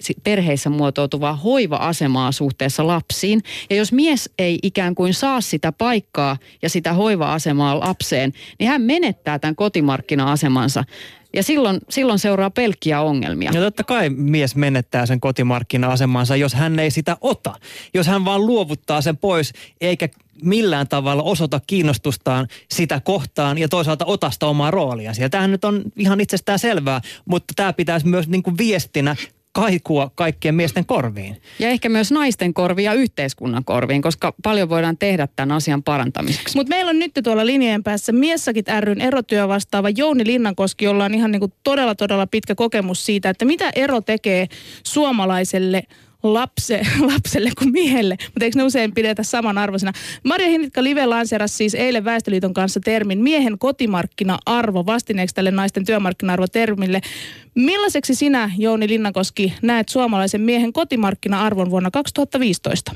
si- 0.00 0.16
perheissä 0.24 0.70
muotoutuvaa 0.70 1.36
hoiva-asemaa 1.36 2.32
suhteessa 2.32 2.86
lapsiin. 2.86 3.42
Ja 3.70 3.76
jos 3.76 3.92
mies 3.92 4.30
ei 4.38 4.58
ikään 4.62 4.94
kuin 4.94 5.14
saa 5.14 5.40
sitä 5.40 5.72
paikkaa 5.72 6.36
ja 6.62 6.68
sitä 6.68 6.92
hoiva-asemaa 6.92 7.80
lapseen, 7.80 8.32
niin 8.58 8.68
hän 8.68 8.82
menettää 8.82 9.38
tämän 9.38 9.56
kotimarkkina-asemansa. 9.56 10.84
Ja 11.34 11.42
silloin, 11.42 11.78
silloin 11.88 12.18
seuraa 12.18 12.50
pelkkiä 12.50 13.00
ongelmia. 13.00 13.50
Ja 13.54 13.60
totta 13.60 13.84
kai 13.84 14.10
mies 14.10 14.56
menettää 14.56 15.06
sen 15.06 15.20
kotimarkkina-asemansa, 15.20 16.36
jos 16.36 16.54
hän 16.54 16.78
ei 16.78 16.90
sitä 16.90 17.16
ota. 17.20 17.54
Jos 17.94 18.06
hän 18.06 18.24
vaan 18.24 18.46
luovuttaa 18.46 19.00
sen 19.00 19.16
pois, 19.16 19.52
eikä 19.80 20.08
millään 20.42 20.88
tavalla 20.88 21.22
osoita 21.22 21.60
kiinnostustaan 21.66 22.48
sitä 22.74 23.00
kohtaan 23.00 23.58
ja 23.58 23.68
toisaalta 23.68 24.04
ota 24.04 24.30
sitä 24.30 24.46
omaa 24.46 24.70
roolia. 24.70 25.14
siellä. 25.14 25.28
Tämähän 25.28 25.50
nyt 25.50 25.64
on 25.64 25.82
ihan 25.96 26.20
itsestään 26.20 26.58
selvää, 26.58 27.00
mutta 27.24 27.52
tämä 27.56 27.72
pitäisi 27.72 28.06
myös 28.06 28.28
niin 28.28 28.42
kuin 28.42 28.58
viestinä 28.58 29.16
kaikua 29.52 30.10
kaikkien 30.14 30.54
miesten 30.54 30.86
korviin. 30.86 31.42
Ja 31.58 31.68
ehkä 31.68 31.88
myös 31.88 32.12
naisten 32.12 32.54
korviin 32.54 32.84
ja 32.84 32.92
yhteiskunnan 32.92 33.64
korviin, 33.64 34.02
koska 34.02 34.34
paljon 34.42 34.68
voidaan 34.68 34.98
tehdä 34.98 35.28
tämän 35.36 35.52
asian 35.52 35.82
parantamiseksi. 35.82 36.56
Mutta 36.56 36.68
meillä 36.68 36.90
on 36.90 36.98
nyt 36.98 37.12
tuolla 37.24 37.46
linjojen 37.46 37.82
päässä 37.82 38.12
Miessakit 38.12 38.66
ryn 38.80 39.00
erotyö 39.00 39.48
vastaava 39.48 39.90
Jouni 39.90 40.26
Linnankoski, 40.26 40.84
jolla 40.84 41.04
on 41.04 41.14
ihan 41.14 41.32
niinku 41.32 41.52
todella 41.64 41.94
todella 41.94 42.26
pitkä 42.26 42.54
kokemus 42.54 43.06
siitä, 43.06 43.30
että 43.30 43.44
mitä 43.44 43.70
ero 43.74 44.00
tekee 44.00 44.48
suomalaiselle 44.86 45.82
lapse, 46.22 46.80
lapselle 47.14 47.50
kuin 47.58 47.72
miehelle, 47.72 48.16
mutta 48.26 48.44
eikö 48.44 48.58
ne 48.58 48.62
usein 48.62 48.94
pidetä 48.94 49.22
samanarvoisena? 49.22 49.92
Maria 50.24 50.48
Hinitka 50.48 50.84
Live 50.84 51.06
lanseerasi 51.06 51.56
siis 51.56 51.74
eilen 51.74 52.04
Väestöliiton 52.04 52.54
kanssa 52.54 52.80
termin 52.80 53.18
miehen 53.18 53.58
kotimarkkina-arvo 53.58 54.86
vastineeksi 54.86 55.34
tälle 55.34 55.50
naisten 55.50 55.84
työmarkkina-arvotermille. 55.84 57.00
Millaiseksi 57.54 58.14
sinä, 58.14 58.50
Jouni 58.58 58.88
Linnakoski, 58.88 59.54
näet 59.62 59.88
suomalaisen 59.88 60.40
miehen 60.40 60.72
kotimarkkina-arvon 60.72 61.70
vuonna 61.70 61.90
2015? 61.90 62.92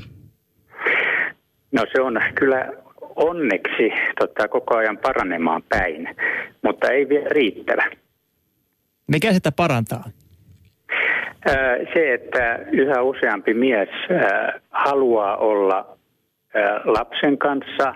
No 1.71 1.85
se 1.95 2.01
on 2.01 2.21
kyllä 2.35 2.73
onneksi 3.15 3.89
tota, 4.19 4.47
koko 4.47 4.77
ajan 4.77 4.97
paranemaan 4.97 5.63
päin, 5.69 6.15
mutta 6.63 6.87
ei 6.91 7.09
vielä 7.09 7.29
riittävä. 7.29 7.91
Mikä 9.07 9.33
sitä 9.33 9.51
parantaa? 9.51 10.03
Se, 11.93 12.13
että 12.13 12.59
yhä 12.71 13.01
useampi 13.01 13.53
mies 13.53 13.89
haluaa 14.69 15.37
olla 15.37 15.97
lapsen 16.85 17.37
kanssa 17.37 17.95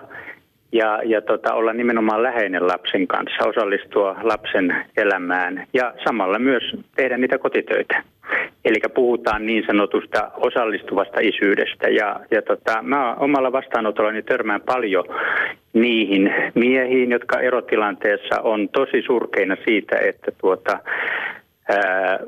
ja, 0.72 1.02
ja 1.06 1.22
tota, 1.22 1.54
olla 1.54 1.74
nimenomaan 1.74 2.24
läheinen 2.24 2.68
lapsen 2.68 3.08
kanssa, 3.08 3.48
osallistua 3.48 4.16
lapsen 4.22 4.76
elämään 4.98 5.68
ja 5.74 5.94
samalla 6.04 6.40
myös 6.40 6.64
tehdä 6.96 7.18
niitä 7.18 7.38
kotitöitä. 7.38 8.04
Eli 8.66 8.78
puhutaan 8.94 9.46
niin 9.46 9.64
sanotusta 9.68 10.32
osallistuvasta 10.38 11.20
isyydestä. 11.20 11.90
Ja, 11.90 12.20
ja 12.32 12.42
tota, 12.42 12.82
mä 12.82 13.16
omalla 13.16 13.52
vastaanotollani 13.52 14.22
törmään 14.22 14.62
paljon 14.62 15.06
niihin 15.74 16.34
miehiin, 16.56 17.12
jotka 17.12 17.40
erotilanteessa 17.40 18.42
on 18.42 18.70
tosi 18.70 19.02
surkeina 19.06 19.58
siitä, 19.66 19.98
että 19.98 20.32
tuota, 20.42 20.80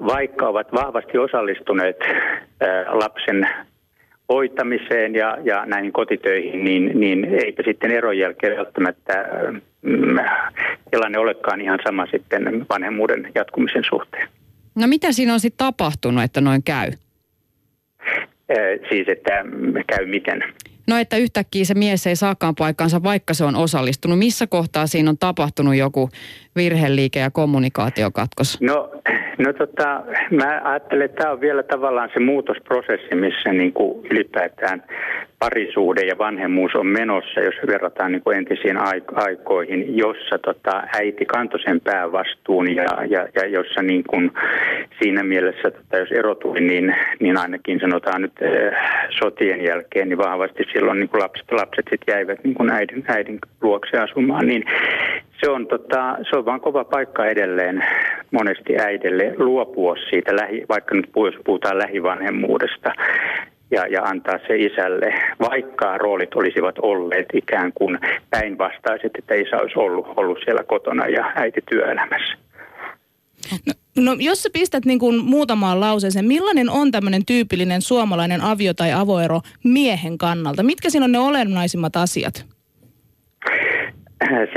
vaikka 0.06 0.48
ovat 0.48 0.74
vahvasti 0.74 1.18
osallistuneet 1.18 1.98
lapsen 2.88 3.48
hoitamiseen 4.30 5.16
ja, 5.16 5.38
ja 5.44 5.66
näihin 5.66 5.94
kotitöihin, 5.94 6.64
niin, 6.64 7.00
niin 7.00 7.26
eipä 7.26 7.64
sitten 7.66 7.92
eron 7.92 8.18
jälkeen 8.18 8.58
välttämättä 8.58 9.26
mm, 9.82 10.18
tilanne 10.92 11.20
olekaan 11.20 11.62
ihan 11.62 11.80
sama 11.84 12.06
sitten 12.06 12.66
vanhemmuuden 12.70 13.32
jatkumisen 13.36 13.84
suhteen. 13.90 14.28
No 14.76 14.88
mitä 14.88 15.12
siinä 15.12 15.34
on 15.34 15.40
sitten 15.40 15.66
tapahtunut, 15.66 16.24
että 16.24 16.42
noin 16.42 16.64
käy? 16.64 16.92
Siis, 18.90 19.08
että 19.08 19.46
käy 19.88 20.06
miten? 20.06 20.44
No, 20.88 20.98
että 20.98 21.18
yhtäkkiä 21.18 21.66
se 21.66 21.74
mies 21.74 22.08
ei 22.08 22.16
saakaan 22.16 22.56
paikkaansa, 22.56 23.04
vaikka 23.04 23.34
se 23.34 23.46
on 23.46 23.56
osallistunut. 23.56 24.20
Missä 24.20 24.48
kohtaa 24.48 24.88
siinä 24.88 25.10
on 25.10 25.18
tapahtunut 25.18 25.76
joku 25.76 26.10
virheliike 26.56 27.20
ja 27.20 27.32
kommunikaatiokatkos? 27.32 28.62
No, 28.62 28.92
no 29.38 29.54
tota, 29.54 30.04
mä 30.32 30.62
ajattelen, 30.64 31.06
että 31.06 31.18
tämä 31.18 31.34
on 31.34 31.42
vielä 31.42 31.64
tavallaan 31.64 32.10
se 32.14 32.20
muutosprosessi, 32.20 33.16
missä 33.16 33.54
niin 33.54 33.74
kuin 33.74 34.06
ylipäätään 34.12 34.84
parisuhde 35.44 36.02
ja 36.02 36.18
vanhemmuus 36.18 36.76
on 36.76 36.88
menossa, 36.88 37.40
jos 37.40 37.56
verrataan 37.68 38.12
niin 38.12 38.24
kuin 38.24 38.38
entisiin 38.38 38.78
aikoihin, 39.16 39.98
jossa 39.98 40.38
tota, 40.38 40.84
äiti 40.94 41.26
kantoi 41.26 41.60
sen 41.62 41.82
päävastuun 41.82 42.76
ja, 42.76 42.86
ja, 43.10 43.28
ja 43.36 43.46
jossa 43.48 43.82
niin 43.82 44.04
kuin 44.04 44.32
siinä 45.02 45.24
mielessä, 45.24 45.68
että 45.68 45.98
jos 45.98 46.12
ero 46.12 46.36
tuli, 46.36 46.62
niin, 46.62 46.96
niin 47.20 47.38
ainakin 47.38 47.80
sanotaan 47.80 48.22
nyt 48.22 48.32
äh, 48.44 49.10
sotien 49.20 49.64
jälkeen, 49.64 50.10
niin 50.10 50.18
vahvasti 50.18 50.64
silloin 50.74 51.00
niin 51.00 51.10
kuin 51.10 51.22
lapset, 51.22 51.52
lapset 51.52 51.86
sit 51.90 52.02
jäivät 52.08 52.44
niin 52.44 52.56
kuin 52.56 52.70
äidin, 52.70 53.04
äidin 53.08 53.40
luokse 53.62 53.98
asumaan, 53.98 54.48
niin 54.48 54.64
se 55.44 55.50
on, 55.50 55.68
tota, 55.68 56.18
se 56.30 56.38
on 56.38 56.46
vaan 56.46 56.62
kova 56.62 56.84
paikka 56.84 57.26
edelleen 57.26 57.84
monesti 58.32 58.78
äidelle 58.78 59.34
luopua 59.38 59.96
siitä, 60.10 60.36
lähi, 60.36 60.66
vaikka 60.70 60.96
nyt 60.96 61.10
puhutaan 61.46 61.78
lähivanhemmuudesta, 61.78 62.94
ja, 63.72 63.88
ja 63.88 64.04
antaa 64.04 64.40
se 64.48 64.56
isälle, 64.56 65.14
vaikka 65.40 65.98
roolit 65.98 66.36
olisivat 66.36 66.76
olleet 66.82 67.26
ikään 67.34 67.74
kuin 67.74 68.00
päinvastaiset, 68.30 69.12
että 69.18 69.36
isä 69.36 69.58
olisi 69.58 69.80
ollut, 69.80 70.08
ollut 70.16 70.38
siellä 70.44 70.64
kotona 70.64 71.08
ja 71.08 71.32
äiti 71.36 71.62
työelämässä. 71.70 72.38
No, 73.66 73.74
no 73.98 74.16
jos 74.20 74.44
sä 74.44 74.50
pistät 74.54 74.86
niin 74.86 75.00
kuin 75.00 75.26
muutamaan 75.26 75.80
lauseeseen, 75.80 76.26
millainen 76.26 76.70
on 76.70 76.92
tämmöinen 76.92 77.26
tyypillinen 77.26 77.82
suomalainen 77.82 78.42
avio- 78.42 78.74
tai 78.74 78.92
avoero 78.92 79.42
miehen 79.64 80.18
kannalta? 80.18 80.64
Mitkä 80.64 80.90
siinä 80.90 81.06
on 81.06 81.12
ne 81.12 81.20
olennaisimmat 81.20 81.96
asiat? 81.96 82.46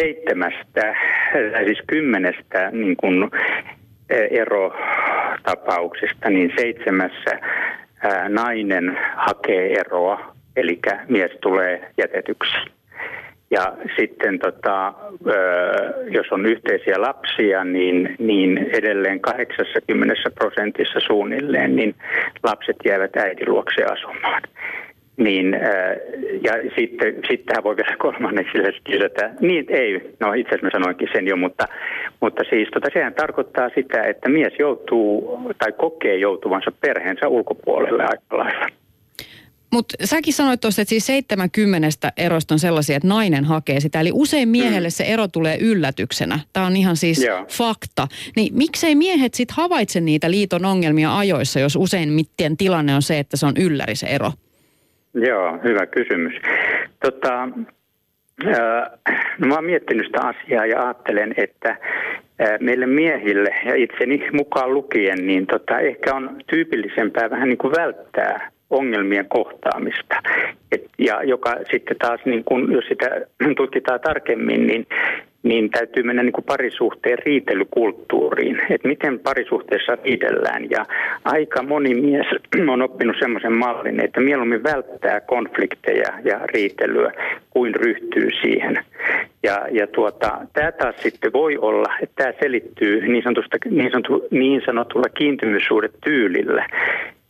Seitsemästä, 0.01 0.95
siis 1.64 1.79
kymmenestä 1.87 2.71
niin 2.71 2.97
kuin 2.97 3.31
erotapauksesta, 4.31 6.31
niin 6.31 6.53
seitsemässä 6.57 7.40
nainen 8.28 8.98
hakee 9.16 9.72
eroa, 9.72 10.35
eli 10.56 10.78
mies 11.09 11.30
tulee 11.40 11.90
jätetyksi. 11.98 12.56
Ja 13.50 13.72
sitten 13.96 14.38
tota, 14.38 14.94
jos 16.11 16.26
on 16.30 16.46
yhteisiä 16.46 17.00
lapsia, 17.00 17.64
niin, 17.64 18.16
niin 18.18 18.59
edelleen 18.72 19.20
80 19.20 20.14
prosentissa 20.35 21.00
suunnilleen, 21.00 21.76
niin 21.76 21.94
lapset 22.42 22.76
jäävät 22.85 23.16
äidin 23.16 23.50
luokse 23.50 23.85
asumaan. 23.85 24.42
Niin, 25.16 25.52
ja 26.44 26.52
sitten, 26.76 27.14
sittenhän 27.29 27.64
voi 27.64 27.76
vielä 27.76 27.96
kolmanneksi 27.96 28.59
lisätä, 28.88 29.31
niin 29.40 29.64
ei, 29.68 30.14
no 30.20 30.33
itse 30.33 30.48
asiassa 30.48 30.66
mä 30.66 30.70
sanoinkin 30.72 31.09
sen 31.12 31.26
jo, 31.26 31.37
mutta, 31.37 31.68
mutta 32.20 32.42
siis 32.50 32.68
tota, 32.74 32.88
sehän 32.92 33.14
tarkoittaa 33.14 33.70
sitä, 33.74 34.02
että 34.02 34.29
mies 34.29 34.52
joutuu 34.59 35.40
tai 35.59 35.72
kokee 35.72 36.16
joutuvansa 36.16 36.72
perheensä 36.81 37.29
ulkopuolelle 37.29 38.02
aika 38.02 38.38
lailla. 38.38 38.66
Mutta 39.72 39.94
säkin 40.05 40.35
sanoit 40.35 40.61
tuossa, 40.61 40.83
että 40.83 40.90
siis 40.90 41.07
70 41.07 42.12
erosta 42.16 42.55
on 42.55 42.59
sellaisia, 42.59 42.96
että 42.96 43.09
nainen 43.09 43.44
hakee 43.44 43.81
sitä. 43.81 44.00
Eli 44.00 44.11
usein 44.12 44.48
miehelle 44.48 44.88
mm. 44.88 44.92
se 44.92 45.05
ero 45.05 45.29
tulee 45.29 45.59
yllätyksenä. 45.61 46.40
Tämä 46.52 46.66
on 46.66 46.76
ihan 46.76 46.96
siis 46.96 47.24
Joo. 47.24 47.44
fakta. 47.48 48.09
Niin 48.37 48.55
miksei 48.55 48.94
miehet 48.94 49.35
sitten 49.35 49.57
havaitse 49.57 50.00
niitä 50.00 50.31
liiton 50.31 50.64
ongelmia 50.64 51.18
ajoissa, 51.18 51.61
jos 51.61 51.76
usein 51.76 52.09
miten 52.09 52.57
tilanne 52.57 52.94
on 52.94 53.02
se, 53.02 53.18
että 53.18 53.37
se 53.37 53.46
on 53.46 53.57
ylläri 53.57 53.96
se 53.96 54.07
ero? 54.07 54.33
Joo, 55.16 55.59
hyvä 55.64 55.87
kysymys. 55.87 56.35
Tota, 57.00 57.48
no 59.38 59.46
mä 59.46 59.55
oon 59.55 59.64
miettinyt 59.64 60.07
sitä 60.07 60.20
asiaa 60.20 60.66
ja 60.66 60.83
ajattelen, 60.83 61.35
että 61.37 61.76
meille 62.61 62.87
miehille 62.87 63.50
ja 63.64 63.74
itseni 63.74 64.29
mukaan 64.33 64.74
lukien, 64.74 65.26
niin 65.26 65.46
tota, 65.46 65.79
ehkä 65.79 66.14
on 66.14 66.37
tyypillisempää 66.46 67.31
vähän 67.31 67.48
niin 67.48 67.59
kuin 67.59 67.74
välttää 67.76 68.50
ongelmien 68.70 69.29
kohtaamista. 69.29 70.16
Et, 70.72 70.85
ja 70.98 71.22
joka 71.22 71.57
sitten 71.70 71.96
taas, 71.96 72.20
niin 72.24 72.44
kun, 72.44 72.72
jos 72.72 72.85
sitä 72.88 73.11
tutkitaan 73.57 74.00
tarkemmin, 74.00 74.66
niin 74.66 74.87
niin 75.48 75.70
täytyy 75.70 76.02
mennä 76.02 76.22
niin 76.22 76.32
kuin 76.32 76.44
parisuhteen 76.44 77.18
riitelykulttuuriin, 77.18 78.61
että 78.70 78.88
miten 78.88 79.18
parisuhteessa 79.18 79.98
riidellään. 80.04 80.70
Ja 80.70 80.87
aika 81.24 81.62
moni 81.62 81.94
mies 81.94 82.26
on 82.72 82.82
oppinut 82.82 83.16
semmoisen 83.18 83.52
mallin, 83.52 84.04
että 84.04 84.20
mieluummin 84.20 84.62
välttää 84.62 85.20
konflikteja 85.20 86.09
ja 86.24 86.40
riitelyä 86.54 87.12
kuin 87.50 87.74
ryhtyy 87.74 88.30
siihen. 88.42 88.85
Ja, 89.42 89.66
ja 89.70 89.87
tuota, 89.87 90.38
tämä 90.52 90.72
taas 90.72 90.94
sitten 90.98 91.32
voi 91.32 91.56
olla, 91.59 91.88
että 92.02 92.14
tämä 92.16 92.32
selittyy 92.40 93.09
niin, 93.09 93.22
sanotusta, 93.22 93.56
niin, 93.70 93.90
sanotu, 93.90 94.26
niin 94.30 94.62
sanotulla 94.66 95.09
kiintymyssuhdetyylillä. 95.09 96.66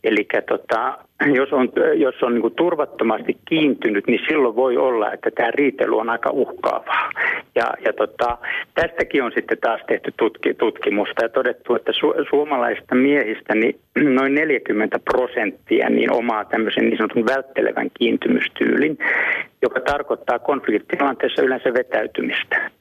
Eli 0.07 0.27
tota, 0.47 0.97
jos 1.33 1.53
on, 1.53 1.69
jos 1.95 2.15
on 2.23 2.33
niin 2.33 2.55
turvattomasti 2.55 3.37
kiintynyt, 3.45 4.07
niin 4.07 4.19
silloin 4.27 4.55
voi 4.55 4.77
olla, 4.77 5.13
että 5.13 5.31
tämä 5.31 5.51
riitely 5.51 5.97
on 5.97 6.09
aika 6.09 6.29
uhkaavaa. 6.29 7.11
Ja, 7.55 7.73
ja 7.85 7.93
tota, 7.93 8.37
tästäkin 8.75 9.23
on 9.23 9.31
sitten 9.35 9.57
taas 9.57 9.81
tehty 9.87 10.13
tutki, 10.17 10.53
tutkimusta 10.53 11.23
ja 11.23 11.29
todettu, 11.29 11.75
että 11.75 11.91
su, 11.99 12.13
suomalaisista 12.29 12.95
miehistä 12.95 13.55
niin 13.55 13.79
noin 14.15 14.35
40 14.35 14.99
prosenttia 14.99 15.89
niin 15.89 16.11
omaa 16.11 16.45
tämmöisen 16.45 16.83
niin 16.83 16.97
sanotun 16.97 17.25
välttelevän 17.25 17.89
kiintymystyylin, 17.99 18.97
joka 19.61 19.79
tarkoittaa 19.79 20.39
konfliktitilanteessa 20.39 21.41
yleensä 21.41 21.73
vetäytymistä. 21.73 22.71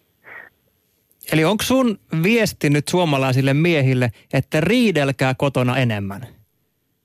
Eli 1.32 1.44
onko 1.44 1.62
sun 1.62 1.98
viesti 2.22 2.70
nyt 2.70 2.88
suomalaisille 2.88 3.54
miehille, 3.54 4.10
että 4.32 4.60
riidelkää 4.60 5.34
kotona 5.38 5.76
enemmän? 5.76 6.35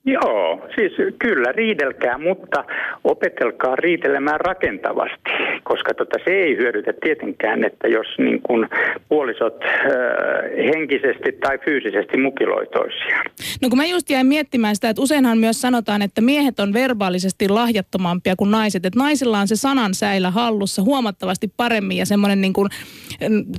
Joo, 0.06 0.68
siis 0.76 0.92
kyllä 1.20 1.52
riidelkää, 1.52 2.18
mutta 2.18 2.64
opetelkaa 3.04 3.76
riitelemään 3.76 4.40
rakentavasti, 4.40 5.32
koska 5.64 5.94
tota, 5.94 6.20
se 6.26 6.32
ei 6.32 6.58
hyödytä 6.58 6.94
tietenkään, 7.02 7.64
että 7.64 7.88
jos 7.88 8.08
niin 8.18 8.42
kun 8.42 8.68
puolisot 9.10 9.64
ö, 9.64 9.68
henkisesti 10.66 11.32
tai 11.32 11.58
fyysisesti 11.66 12.18
mukiloi 12.18 12.68
toisiaan. 12.68 13.26
No 13.62 13.70
kun 13.70 13.78
mä 13.78 13.86
just 13.86 14.10
jäin 14.10 14.28
miettimään 14.28 14.76
sitä, 14.76 14.90
että 14.90 15.02
useinhan 15.02 15.38
myös 15.38 15.62
sanotaan, 15.62 16.02
että 16.02 16.22
miehet 16.22 16.60
on 16.60 16.74
verbaalisesti 16.74 17.50
lahjattomampia 17.50 18.36
kuin 18.36 18.52
naiset. 18.52 18.86
Että 18.86 19.00
naisilla 19.00 19.40
on 19.40 19.48
se 19.48 19.56
sanan 19.56 19.94
säilä 19.94 20.32
hallussa 20.32 20.82
huomattavasti 20.82 21.54
paremmin 21.58 21.98
ja 21.98 22.06
semmoinen 22.06 22.42
niin 22.42 22.54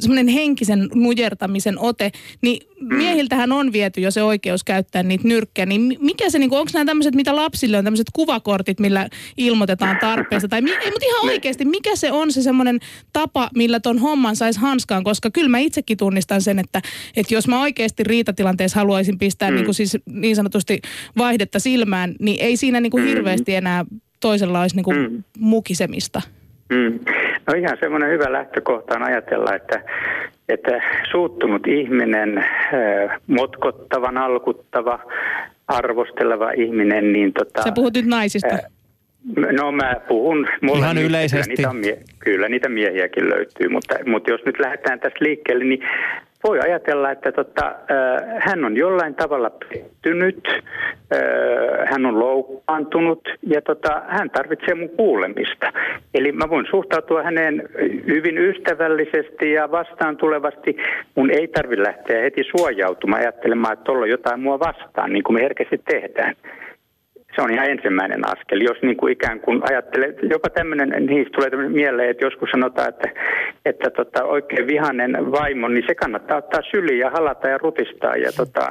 semmoinen 0.01 0.29
henkisen 0.29 0.89
nujertamisen 0.95 1.79
ote. 1.79 2.11
Niin 2.41 2.69
miehiltähän 2.81 3.53
on 3.53 3.73
viety 3.73 4.01
jo 4.01 4.11
se 4.11 4.23
oikeus 4.23 4.65
käyttää 4.65 5.03
niitä 5.03 5.29
nyrkkejä. 5.29 5.67
Niin 5.67 5.97
mikä 6.01 6.31
se, 6.33 6.39
niin 6.39 6.55
onko 6.55 6.71
nämä 6.75 6.85
tämmöiset, 6.85 7.15
mitä 7.15 7.37
lapsille 7.37 7.79
on, 7.79 7.85
tämmöiset 7.85 8.07
kuvakortit, 8.13 8.81
millä 8.81 9.09
ilmoitetaan 9.37 9.97
tarpeesta? 10.01 10.49
Tai, 10.49 10.59
ei, 10.59 10.91
mutta 10.91 11.07
ihan 11.07 11.33
oikeasti, 11.33 11.65
mikä 11.65 11.97
se 11.97 12.13
on 12.13 12.33
se 12.33 12.43
semmoinen 12.43 12.79
tapa, 13.13 13.51
millä 13.55 13.81
ton 13.81 13.99
homman 13.99 14.37
saisi 14.37 14.61
hanskaan? 14.61 15.05
Koska 15.05 15.31
kyllä 15.31 15.49
mä 15.49 15.59
itsekin 15.59 15.99
tunnistan 15.99 16.43
sen, 16.43 16.59
että, 16.59 16.81
että 17.17 17.35
jos 17.35 17.49
mä 17.49 17.61
oikeasti 17.61 18.05
riitatilanteessa 18.05 18.81
haluaisin 18.81 19.19
pistää 19.19 19.51
mm. 19.51 19.55
niin, 19.55 19.65
kuin 19.65 19.75
siis 19.75 19.99
niin 20.07 20.37
sanotusti 20.37 20.81
vaihdetta 21.19 21.59
silmään, 21.59 22.15
niin 22.21 22.37
ei 22.41 22.57
siinä 22.57 22.81
niin 22.81 22.91
kuin 22.91 23.07
hirveästi 23.07 23.55
enää 23.55 23.85
toisella 24.21 24.61
olisi 24.61 24.77
niin 24.77 24.85
kuin 24.85 24.97
mm. 24.97 25.23
mukisemista. 25.39 26.23
Mm. 26.71 26.99
No 27.47 27.55
ihan 27.55 27.77
semmoinen 27.81 28.11
hyvä 28.11 28.33
lähtökohta 28.33 28.95
on 28.97 29.03
ajatella, 29.03 29.55
että, 29.55 29.83
että 30.49 30.81
suuttunut 31.11 31.67
ihminen, 31.67 32.45
motkottava, 33.27 34.13
nalkuttava, 34.13 34.99
arvosteleva 35.69 36.51
ihminen, 36.51 37.13
niin 37.13 37.33
tota... 37.33 37.63
Sä 37.63 37.73
puhut 37.73 37.95
nyt 37.95 38.07
naisista. 38.07 38.55
Äh, 38.55 38.61
No 39.53 39.73
mä 39.73 39.97
puhun. 40.09 40.49
Mulla 40.63 40.79
Ihan 40.79 40.97
niitä, 40.97 41.09
yleisesti. 41.09 41.57
Kyllä 41.57 41.73
niitä, 41.73 41.87
mie- 41.87 42.05
kyllä 42.19 42.49
niitä 42.49 42.69
miehiäkin 42.69 43.31
löytyy, 43.31 43.69
mutta, 43.69 43.95
mutta 44.07 44.31
jos 44.31 44.41
nyt 44.47 44.59
lähdetään 44.59 45.01
tästä 45.01 45.19
liikkeelle, 45.25 45.65
niin 45.65 45.81
voi 46.45 46.61
ajatella, 46.61 47.11
että 47.11 47.33
tota, 47.33 47.67
äh, 47.67 48.39
hän 48.39 48.65
on 48.65 48.77
jollain 48.77 49.15
tavalla 49.15 49.51
pettynyt, 49.51 50.49
äh, 50.49 51.89
hän 51.91 52.07
on 52.07 52.19
loukkaantunut 52.19 53.29
ja 53.43 53.63
tota, 53.63 54.03
hän 54.09 54.31
tarvitsee 54.31 54.75
mun 54.75 54.89
kuulemista. 54.89 55.73
Eli 56.15 56.33
mä 56.33 56.51
voin 56.51 56.67
suhtautua 56.71 57.23
häneen 57.23 57.69
hyvin 58.07 58.39
ystävällisesti 58.39 59.53
ja 59.53 59.71
vastaan 59.71 60.17
tulevasti. 60.17 60.77
Mun 61.15 61.31
ei 61.31 61.49
tarvitse 61.49 61.83
lähteä 61.83 62.23
heti 62.23 62.43
suojautumaan 62.57 63.23
ajattelemaan, 63.23 63.73
että 63.73 63.85
tuolla 63.85 64.03
on 64.03 64.11
jotain 64.11 64.41
mua 64.41 64.59
vastaan, 64.61 65.13
niin 65.13 65.23
kuin 65.25 65.35
me 65.35 65.43
herkästi 65.43 65.79
tehdään 65.79 66.35
se 67.35 67.43
on 67.43 67.53
ihan 67.55 67.71
ensimmäinen 67.71 68.27
askel. 68.27 68.61
Jos 68.61 68.77
niin 68.83 68.97
kuin 68.97 69.13
ikään 69.13 69.41
kuin 69.41 69.63
ajattelee, 69.71 70.15
jopa 70.31 70.51
tämmöinen, 70.51 71.07
niistä 71.07 71.33
tulee 71.35 71.51
tämmöinen 71.51 71.73
mieleen, 71.73 72.11
että 72.11 72.27
joskus 72.27 72.51
sanotaan, 72.51 72.89
että, 72.89 73.09
että 73.65 73.91
tota, 73.91 74.25
oikein 74.25 74.67
vihanen 74.67 75.33
vaimo, 75.33 75.69
niin 75.69 75.85
se 75.87 75.95
kannattaa 75.95 76.39
ottaa 76.39 76.61
syliin 76.71 76.99
ja 76.99 77.11
halata 77.11 77.49
ja 77.49 77.59
rutistaa 77.59 78.17
ja 78.17 78.33
tota, 78.33 78.69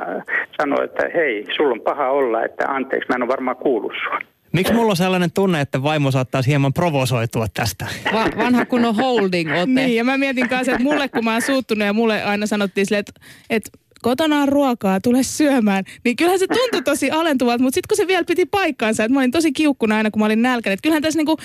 sanoa, 0.62 0.84
että 0.84 1.04
hei, 1.14 1.46
sulla 1.56 1.72
on 1.72 1.82
paha 1.82 2.10
olla, 2.10 2.44
että 2.44 2.68
anteeksi, 2.68 3.10
mä 3.10 3.16
en 3.16 3.24
ole 3.24 3.28
varmaan 3.30 3.58
kuullut 3.58 3.94
sua. 4.04 4.20
Miksi 4.54 4.74
mulla 4.74 4.90
on 4.90 4.96
sellainen 4.96 5.32
tunne, 5.32 5.62
että 5.62 5.84
vaimo 5.84 6.12
saattaisi 6.12 6.50
hieman 6.50 6.74
provosoitua 6.74 7.46
tästä? 7.54 7.86
Va- 8.14 8.44
vanha 8.44 8.66
kunnon 8.66 8.96
holding-ote. 8.96 9.66
Niin, 9.66 9.96
ja 9.96 10.04
mä 10.04 10.18
mietin 10.18 10.50
kanssa, 10.50 10.72
että 10.72 10.84
mulle 10.84 11.10
kun 11.10 11.24
mä 11.24 11.32
oon 11.32 11.42
suuttunut 11.42 11.86
ja 11.86 11.94
mulle 11.94 12.24
aina 12.24 12.46
sanottiin 12.46 12.86
silleen, 12.86 13.00
että, 13.00 13.22
että 13.50 13.70
kotona 14.02 14.42
on 14.42 14.50
ruokaa, 14.50 15.00
tule 15.00 15.24
syömään. 15.24 15.84
Niin 16.06 16.16
kyllähän 16.16 16.40
se 16.40 16.48
tuntui 16.48 16.82
tosi 16.82 17.12
alentuvalta, 17.12 17.64
mutta 17.64 17.76
sitten 17.76 17.88
kun 17.90 17.98
se 17.98 18.08
vielä 18.08 18.24
piti 18.28 18.46
paikkaansa, 18.46 19.04
että 19.04 19.14
mä 19.14 19.20
olin 19.20 19.32
tosi 19.32 19.52
kiukkuna 19.52 19.98
aina, 19.98 20.12
kun 20.12 20.20
mä 20.20 20.26
olin 20.26 20.42
nälkäinen. 20.42 20.74
Että 20.74 20.84
kyllähän 20.84 21.04
tässä 21.04 21.20
niinku 21.20 21.38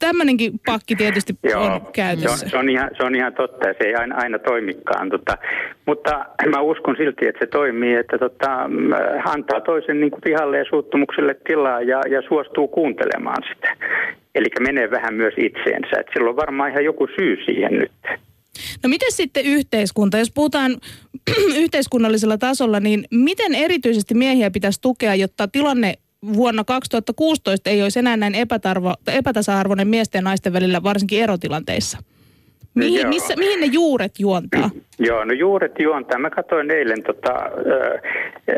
tämmöinenkin 0.00 0.52
pakki 0.66 0.96
tietysti 0.96 1.32
on 1.56 1.80
käytössä. 1.92 2.36
Se 2.36 2.44
on, 2.44 2.50
se, 2.50 2.56
on 2.56 2.68
ihan, 2.70 2.90
se 2.96 3.02
on 3.02 3.14
ihan 3.14 3.34
totta 3.34 3.68
ja 3.68 3.74
se 3.78 3.88
ei 3.88 3.94
aina, 3.94 4.16
aina 4.16 4.38
toimikaan. 4.38 5.10
Tota, 5.10 5.38
mutta 5.86 6.24
mä 6.48 6.60
uskon 6.60 6.96
silti, 6.96 7.26
että 7.26 7.38
se 7.44 7.46
toimii, 7.46 7.94
että 7.94 8.18
tota, 8.18 8.70
antaa 9.24 9.60
toisen 9.60 10.00
niin 10.00 10.10
kuin 10.10 10.22
vihalle 10.24 10.58
ja 10.58 10.64
suuttumukselle 10.68 11.36
tilaa 11.46 11.80
ja, 11.80 12.00
ja 12.10 12.22
suostuu 12.28 12.68
kuuntelemaan 12.68 13.42
sitä. 13.54 13.76
Eli 14.34 14.46
menee 14.60 14.90
vähän 14.90 15.14
myös 15.14 15.34
itseensä. 15.36 16.00
Et 16.00 16.06
sillä 16.12 16.30
on 16.30 16.36
varmaan 16.36 16.70
ihan 16.70 16.84
joku 16.84 17.06
syy 17.18 17.36
siihen 17.44 17.72
nyt. 17.72 18.18
No 18.82 18.88
miten 18.88 19.12
sitten 19.12 19.46
yhteiskunta? 19.46 20.18
Jos 20.18 20.32
puhutaan 20.34 20.76
yhteiskunnallisella 21.62 22.38
tasolla, 22.38 22.80
niin 22.80 23.04
miten 23.10 23.54
erityisesti 23.54 24.14
miehiä 24.14 24.50
pitäisi 24.50 24.80
tukea, 24.80 25.14
jotta 25.14 25.48
tilanne 25.48 25.94
vuonna 26.34 26.64
2016 26.64 27.70
ei 27.70 27.82
olisi 27.82 27.98
enää 27.98 28.16
näin 28.16 28.34
epätasa-arvoinen 29.06 29.88
miesten 29.88 30.18
ja 30.18 30.22
naisten 30.22 30.52
välillä, 30.52 30.82
varsinkin 30.82 31.22
erotilanteissa? 31.22 31.98
Mihin, 32.74 33.00
Joo. 33.00 33.08
missä, 33.08 33.34
mihin 33.36 33.60
ne 33.60 33.66
juuret 33.66 34.12
juontaa? 34.18 34.70
Joo, 35.08 35.24
no 35.24 35.32
juuret 35.32 35.72
juontaa. 35.78 36.18
Mä 36.18 36.30
katsoin 36.30 36.70
eilen 36.70 37.02
tota, 37.02 37.34
äh, 37.34 38.00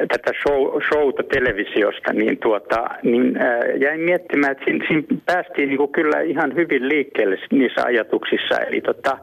tätä 0.09 0.33
show, 0.43 0.83
showta 0.89 1.23
televisiosta, 1.23 2.13
niin, 2.13 2.39
tuota, 2.39 2.89
niin 3.03 3.37
äh, 3.37 3.81
jäin 3.81 4.01
miettimään, 4.01 4.53
että 4.53 4.65
siinä, 4.65 4.87
siinä 4.89 5.21
päästiin 5.27 5.69
niinku 5.69 5.89
kyllä 5.89 6.21
ihan 6.21 6.55
hyvin 6.55 6.89
liikkeelle 6.89 7.37
niissä 7.53 7.83
ajatuksissa. 7.85 8.59
Eli 8.59 8.81
tota, 8.81 9.19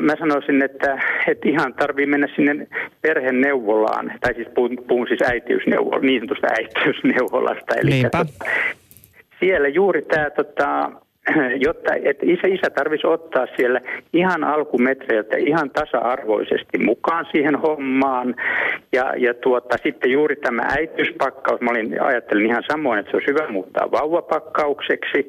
mä 0.00 0.16
sanoisin, 0.18 0.62
että, 0.62 1.02
että 1.28 1.48
ihan 1.48 1.74
tarvii 1.74 2.06
mennä 2.06 2.28
sinne 2.36 2.66
perheneuvolaan, 3.02 4.12
tai 4.20 4.34
siis 4.34 4.48
puhun, 4.54 4.78
puhun 4.88 5.08
siis 5.08 5.22
äitiysneuvolasta, 5.22 6.06
niin 6.06 6.20
sanotusta 6.20 6.46
äitiysneuvolasta. 6.46 7.74
Eli 7.74 7.90
Niinpä. 7.90 8.10
tota, 8.18 8.44
siellä 9.40 9.68
juuri 9.68 10.02
tämä, 10.02 10.30
tota, 10.30 10.90
jotta 11.66 11.94
että 11.94 12.26
isä, 12.26 12.48
isä 12.48 12.70
tarvitsisi 12.70 13.06
ottaa 13.06 13.46
siellä 13.56 13.80
ihan 14.12 14.44
alkumetreiltä 14.44 15.36
ihan 15.36 15.70
tasa-arvoisesti 15.70 16.78
mukaan 16.78 17.26
siihen 17.32 17.54
hommaan. 17.54 18.34
Ja, 18.92 19.14
ja 19.16 19.34
tuota, 19.34 19.76
sitten 19.82 20.10
juuri 20.10 20.36
tämä 20.36 20.62
äitiyspakkaus, 20.78 21.60
mä 21.60 21.70
olin, 21.70 22.02
ajattelin 22.02 22.46
ihan 22.46 22.62
samoin, 22.70 22.98
että 22.98 23.10
se 23.10 23.16
olisi 23.16 23.30
hyvä 23.30 23.52
muuttaa 23.52 23.90
vauvapakkaukseksi. 23.90 25.28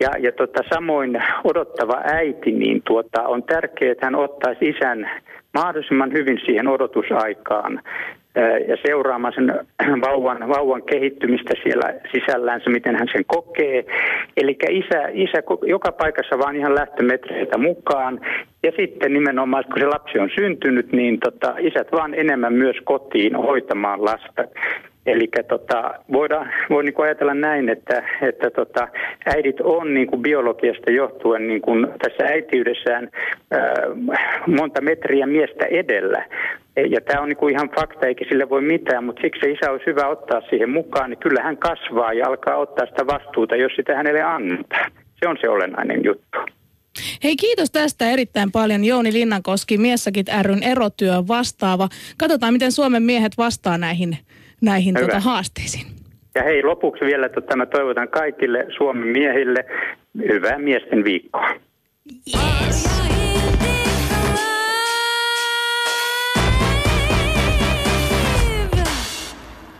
Ja, 0.00 0.10
ja 0.18 0.32
tota, 0.32 0.62
samoin 0.74 1.22
odottava 1.44 2.00
äiti, 2.04 2.52
niin 2.52 2.82
tuota, 2.86 3.22
on 3.22 3.42
tärkeää, 3.42 3.92
että 3.92 4.06
hän 4.06 4.14
ottaisi 4.14 4.68
isän 4.68 5.10
mahdollisimman 5.54 6.12
hyvin 6.12 6.40
siihen 6.44 6.68
odotusaikaan 6.68 7.80
ja 8.68 8.76
seuraamaan 8.86 9.34
sen 9.34 9.60
vauvan, 10.06 10.48
vauvan 10.48 10.82
kehittymistä 10.82 11.54
siellä 11.62 11.94
sisällänsä, 12.12 12.70
miten 12.70 12.96
hän 12.96 13.08
sen 13.12 13.24
kokee. 13.26 13.84
Eli 14.36 14.58
isä, 14.70 15.08
isä 15.12 15.42
joka 15.66 15.92
paikassa 15.92 16.38
vaan 16.38 16.56
ihan 16.56 16.74
lähtömetreiltä 16.74 17.58
mukaan. 17.58 18.20
Ja 18.62 18.72
sitten 18.76 19.12
nimenomaan, 19.12 19.64
kun 19.64 19.78
se 19.78 19.86
lapsi 19.86 20.18
on 20.18 20.30
syntynyt, 20.34 20.92
niin 20.92 21.20
tota, 21.20 21.54
isät 21.58 21.92
vaan 21.92 22.14
enemmän 22.14 22.52
myös 22.52 22.76
kotiin 22.84 23.36
hoitamaan 23.36 24.04
lasta. 24.04 24.44
Eli 25.06 25.28
tota, 25.48 25.94
voidaan, 26.12 26.52
voi 26.70 26.84
niin 26.84 26.94
kuin 26.94 27.06
ajatella 27.06 27.34
näin, 27.34 27.68
että, 27.68 28.02
että 28.22 28.50
tota, 28.50 28.88
äidit 29.26 29.60
on 29.60 29.94
niin 29.94 30.06
kuin 30.06 30.22
biologiasta 30.22 30.90
johtuen 30.90 31.48
niin 31.48 31.62
kuin 31.62 31.86
tässä 32.02 32.24
äitiydessään 32.24 33.10
ää, 33.50 33.74
monta 34.46 34.80
metriä 34.80 35.26
miestä 35.26 35.64
edellä. 35.64 36.26
Ja 36.90 37.00
tämä 37.00 37.20
on 37.20 37.28
niin 37.28 37.36
kuin 37.36 37.54
ihan 37.54 37.70
fakta, 37.80 38.06
eikä 38.06 38.24
sille 38.28 38.48
voi 38.48 38.62
mitään, 38.62 39.04
mutta 39.04 39.22
siksi 39.22 39.52
isä 39.52 39.70
olisi 39.70 39.86
hyvä 39.86 40.06
ottaa 40.06 40.40
siihen 40.50 40.70
mukaan, 40.70 41.10
niin 41.10 41.18
kyllä 41.18 41.42
hän 41.42 41.56
kasvaa 41.56 42.12
ja 42.12 42.26
alkaa 42.28 42.56
ottaa 42.56 42.86
sitä 42.86 43.06
vastuuta, 43.06 43.56
jos 43.56 43.72
sitä 43.76 43.96
hänelle 43.96 44.22
annetaan. 44.22 44.92
Se 45.20 45.28
on 45.28 45.36
se 45.40 45.48
olennainen 45.48 46.04
juttu. 46.04 46.38
Hei 47.24 47.36
kiitos 47.36 47.70
tästä 47.70 48.10
erittäin 48.10 48.52
paljon 48.52 48.84
Jouni 48.84 49.12
Linnankoski, 49.12 49.78
Miessakit 49.78 50.26
ryn 50.42 50.62
erotyö 50.62 51.14
vastaava. 51.28 51.88
Katsotaan, 52.18 52.52
miten 52.52 52.72
Suomen 52.72 53.02
miehet 53.02 53.32
vastaa 53.38 53.78
näihin, 53.78 54.18
näihin 54.64 54.94
Hyvä. 54.98 55.06
tota, 55.06 55.20
haasteisiin. 55.20 55.86
Ja 56.34 56.42
hei, 56.42 56.62
lopuksi 56.62 57.04
vielä, 57.04 57.26
että 57.26 57.56
mä 57.56 57.66
toivotan 57.66 58.08
kaikille 58.08 58.66
Suomen 58.76 59.06
miehille 59.06 59.64
hyvää 60.28 60.58
miesten 60.58 61.04
viikkoa. 61.04 61.48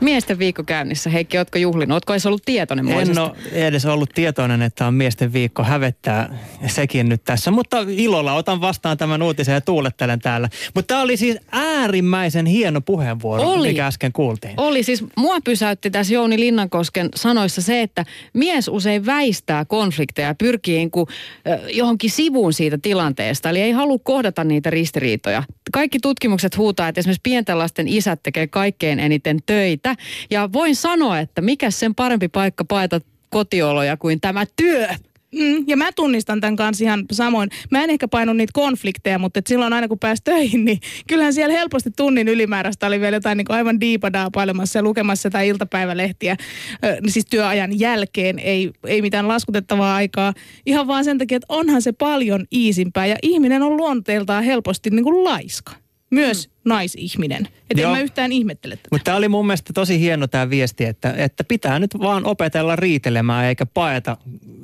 Miesten 0.04 0.38
viikko 0.38 0.62
käynnissä. 0.64 1.10
Heikki, 1.10 1.38
ootko 1.38 1.58
juhlinut? 1.58 1.94
Ootko 1.94 2.12
edes 2.12 2.26
ollut 2.26 2.42
tietoinen 2.44 2.88
En 2.88 3.18
ole 3.18 3.30
edes 3.52 3.86
ollut 3.86 4.10
tietoinen, 4.14 4.62
että 4.62 4.86
on 4.86 4.94
miesten 4.94 5.32
viikko 5.32 5.62
hävettää 5.64 6.38
sekin 6.66 7.08
nyt 7.08 7.24
tässä. 7.24 7.50
Mutta 7.50 7.76
ilolla 7.88 8.34
otan 8.34 8.60
vastaan 8.60 8.96
tämän 8.96 9.22
uutisen 9.22 9.54
ja 9.54 9.60
tuulettelen 9.60 10.20
täällä. 10.20 10.48
Mutta 10.74 10.94
tämä 10.94 11.02
oli 11.02 11.16
siis 11.16 11.38
äärimmäisen 11.52 12.46
hieno 12.46 12.80
puheenvuoro, 12.80 13.42
Oli. 13.42 13.68
mikä 13.68 13.86
äsken 13.86 14.12
kuultiin. 14.12 14.54
Oli 14.56 14.82
siis, 14.82 15.04
mua 15.16 15.36
pysäytti 15.44 15.90
tässä 15.90 16.14
Jouni 16.14 16.40
Linnankosken 16.40 17.08
sanoissa 17.14 17.62
se, 17.62 17.82
että 17.82 18.04
mies 18.34 18.68
usein 18.68 19.06
väistää 19.06 19.64
konflikteja 19.64 20.28
ja 20.28 20.34
pyrkii 20.34 20.76
niin 20.76 20.90
kuin, 20.90 21.06
äh, 21.48 21.60
johonkin 21.68 22.10
sivuun 22.10 22.52
siitä 22.52 22.78
tilanteesta. 22.82 23.50
Eli 23.50 23.60
ei 23.60 23.72
halua 23.72 23.98
kohdata 24.02 24.44
niitä 24.44 24.70
ristiriitoja. 24.70 25.42
Kaikki 25.74 25.98
tutkimukset 26.02 26.56
huutaa, 26.56 26.88
että 26.88 26.98
esimerkiksi 26.98 27.20
pienten 27.22 27.58
lasten 27.58 27.88
isät 27.88 28.22
tekee 28.22 28.46
kaikkein 28.46 29.00
eniten 29.00 29.38
töitä. 29.46 29.94
Ja 30.30 30.52
voin 30.52 30.76
sanoa, 30.76 31.18
että 31.18 31.40
mikä 31.40 31.70
sen 31.70 31.94
parempi 31.94 32.28
paikka 32.28 32.64
paeta 32.64 33.00
kotioloja 33.30 33.96
kuin 33.96 34.20
tämä 34.20 34.44
työ. 34.56 34.88
Mm, 35.34 35.64
ja 35.66 35.76
mä 35.76 35.92
tunnistan 35.92 36.40
tämän 36.40 36.56
kanssa 36.56 36.84
ihan 36.84 37.04
samoin. 37.12 37.50
Mä 37.70 37.84
en 37.84 37.90
ehkä 37.90 38.08
painu 38.08 38.32
niitä 38.32 38.50
konflikteja, 38.54 39.18
mutta 39.18 39.38
et 39.38 39.46
silloin 39.46 39.72
aina 39.72 39.88
kun 39.88 39.98
pääsi 39.98 40.22
töihin, 40.24 40.64
niin 40.64 40.78
kyllähän 41.08 41.34
siellä 41.34 41.54
helposti 41.54 41.90
tunnin 41.96 42.28
ylimääräistä 42.28 42.86
oli 42.86 43.00
vielä 43.00 43.16
jotain 43.16 43.36
niin 43.36 43.46
kuin 43.46 43.56
aivan 43.56 43.80
diipadaa 43.80 44.30
pailemassa 44.30 44.78
ja 44.78 44.82
lukemassa 44.82 45.30
tai 45.30 45.48
iltapäivälehtiä. 45.48 46.36
Ö, 46.84 46.96
siis 47.06 47.26
työajan 47.30 47.78
jälkeen, 47.78 48.38
ei, 48.38 48.70
ei 48.86 49.02
mitään 49.02 49.28
laskutettavaa 49.28 49.94
aikaa. 49.94 50.32
Ihan 50.66 50.86
vaan 50.86 51.04
sen 51.04 51.18
takia, 51.18 51.36
että 51.36 51.46
onhan 51.48 51.82
se 51.82 51.92
paljon 51.92 52.44
iisimpää 52.52 53.06
ja 53.06 53.16
ihminen 53.22 53.62
on 53.62 53.76
luonteeltaan 53.76 54.44
helposti 54.44 54.90
niin 54.90 55.04
kuin 55.04 55.24
laiska. 55.24 55.83
Myös 56.14 56.50
naisihminen. 56.64 57.48
Että 57.70 57.82
en 57.82 57.88
mä 57.88 58.00
yhtään 58.00 58.32
ihmettele 58.32 58.76
tätä. 58.76 58.88
Mutta 58.90 59.04
tämä 59.04 59.16
oli 59.16 59.28
mun 59.28 59.46
mielestä 59.46 59.72
tosi 59.72 60.00
hieno 60.00 60.26
tämä 60.26 60.50
viesti, 60.50 60.84
että, 60.84 61.14
että 61.16 61.44
pitää 61.44 61.78
nyt 61.78 61.90
vaan 61.98 62.26
opetella 62.26 62.76
riitelemään 62.76 63.44
eikä 63.44 63.66
paeta 63.66 64.16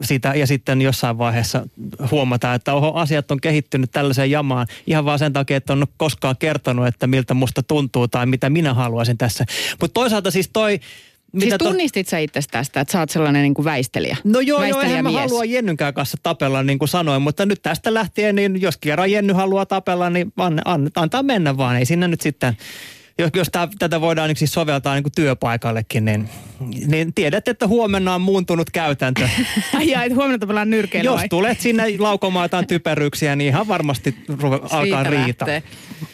sitä 0.02 0.34
ja 0.34 0.46
sitten 0.46 0.82
jossain 0.82 1.18
vaiheessa 1.18 1.66
huomata, 2.10 2.54
että 2.54 2.74
oho, 2.74 2.92
asiat 2.92 3.30
on 3.30 3.40
kehittynyt 3.40 3.90
tällaiseen 3.90 4.30
jamaan 4.30 4.66
ihan 4.86 5.04
vaan 5.04 5.18
sen 5.18 5.32
takia, 5.32 5.56
että 5.56 5.72
on 5.72 5.86
koskaan 5.96 6.36
kertonut, 6.36 6.86
että 6.86 7.06
miltä 7.06 7.34
musta 7.34 7.62
tuntuu 7.62 8.08
tai 8.08 8.26
mitä 8.26 8.50
minä 8.50 8.74
haluaisin 8.74 9.18
tässä. 9.18 9.44
Mutta 9.80 9.94
toisaalta 9.94 10.30
siis 10.30 10.50
toi... 10.52 10.80
Siis 11.38 11.54
to- 11.54 11.64
tunnistit 11.64 12.08
sä 12.08 12.18
itse 12.18 12.40
tästä, 12.50 12.80
että 12.80 12.92
sä 12.92 13.00
oot 13.00 13.10
sellainen 13.10 13.42
niin 13.42 13.54
kuin 13.54 13.64
väistelijä? 13.64 14.16
No 14.24 14.40
joo, 14.40 14.64
joo, 14.64 14.80
eihän 14.80 15.04
mä 15.04 15.10
halua 15.10 15.44
Jennynkään 15.44 15.94
kanssa 15.94 16.18
tapella 16.22 16.62
niin 16.62 16.78
kuin 16.78 16.88
sanoin, 16.88 17.22
mutta 17.22 17.46
nyt 17.46 17.62
tästä 17.62 17.94
lähtien, 17.94 18.36
niin 18.36 18.60
jos 18.60 18.76
kerran 18.76 19.12
Jenny 19.12 19.32
haluaa 19.32 19.66
tapella, 19.66 20.10
niin 20.10 20.32
an, 20.36 20.62
an, 20.64 20.90
antaa 20.96 21.22
mennä 21.22 21.56
vaan. 21.56 21.76
Ei 21.76 21.84
sinne 21.86 22.08
nyt 22.08 22.20
sitten, 22.20 22.56
jos, 23.20 23.30
jos 23.34 23.48
tää, 23.52 23.68
tätä 23.78 24.00
voidaan 24.00 24.28
niin 24.28 24.36
siis 24.36 24.52
soveltaa 24.52 24.94
niin 24.94 25.02
kuin 25.02 25.12
työpaikallekin, 25.16 26.04
niin, 26.04 26.28
niin 26.86 27.14
tiedät, 27.14 27.48
että 27.48 27.66
huomenna 27.66 28.14
on 28.14 28.20
muuntunut 28.20 28.70
käytäntö. 28.70 29.28
Ai 29.76 29.90
jaa, 29.90 30.04
että 30.04 30.14
huomenna 30.14 30.38
tapellaan 30.38 30.70
nyrkeilyä. 30.70 31.10
jos 31.10 31.20
tulet 31.30 31.60
sinne 31.60 31.84
laukomaan 31.98 32.44
jotain 32.44 32.66
typeryksiä, 32.66 33.36
niin 33.36 33.48
ihan 33.48 33.68
varmasti 33.68 34.14
ruve, 34.28 34.60
alkaa 34.70 35.02
riita. 35.02 35.46
lähtee. 35.46 35.62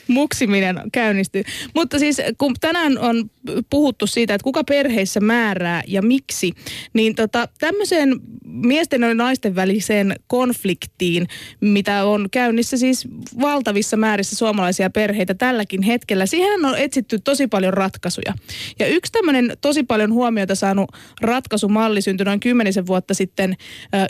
muksiminen 0.09 0.81
käynnistyy. 0.92 1.42
Mutta 1.75 1.99
siis 1.99 2.23
kun 2.38 2.55
tänään 2.61 2.99
on 2.99 3.31
puhuttu 3.71 4.07
siitä, 4.07 4.35
että 4.35 4.45
kuka 4.45 4.64
perheissä 4.64 5.21
määrää 5.21 5.83
ja 5.87 6.03
miksi, 6.03 6.53
niin 6.92 7.14
tota, 7.14 7.49
tämmöiseen 7.59 8.21
miesten 8.45 9.03
ja 9.03 9.14
naisten 9.14 9.55
väliseen 9.55 10.16
konfliktiin, 10.27 11.27
mitä 11.61 12.05
on 12.05 12.29
käynnissä 12.31 12.77
siis 12.77 13.09
valtavissa 13.40 13.97
määrissä 13.97 14.37
suomalaisia 14.37 14.90
perheitä 14.90 15.35
tälläkin 15.35 15.83
hetkellä, 15.83 16.27
siihen 16.27 16.64
on 16.64 16.79
etsitty 16.96 17.18
tosi 17.18 17.46
paljon 17.46 17.74
ratkaisuja. 17.74 18.35
Ja 18.78 18.87
yksi 18.87 19.12
tämmöinen 19.12 19.56
tosi 19.61 19.82
paljon 19.82 20.12
huomiota 20.12 20.54
saanut 20.54 20.90
ratkaisumalli 21.20 22.02
syntyi 22.02 22.24
noin 22.24 22.40
kymmenisen 22.40 22.87
vuotta 22.87 23.14
sitten 23.14 23.56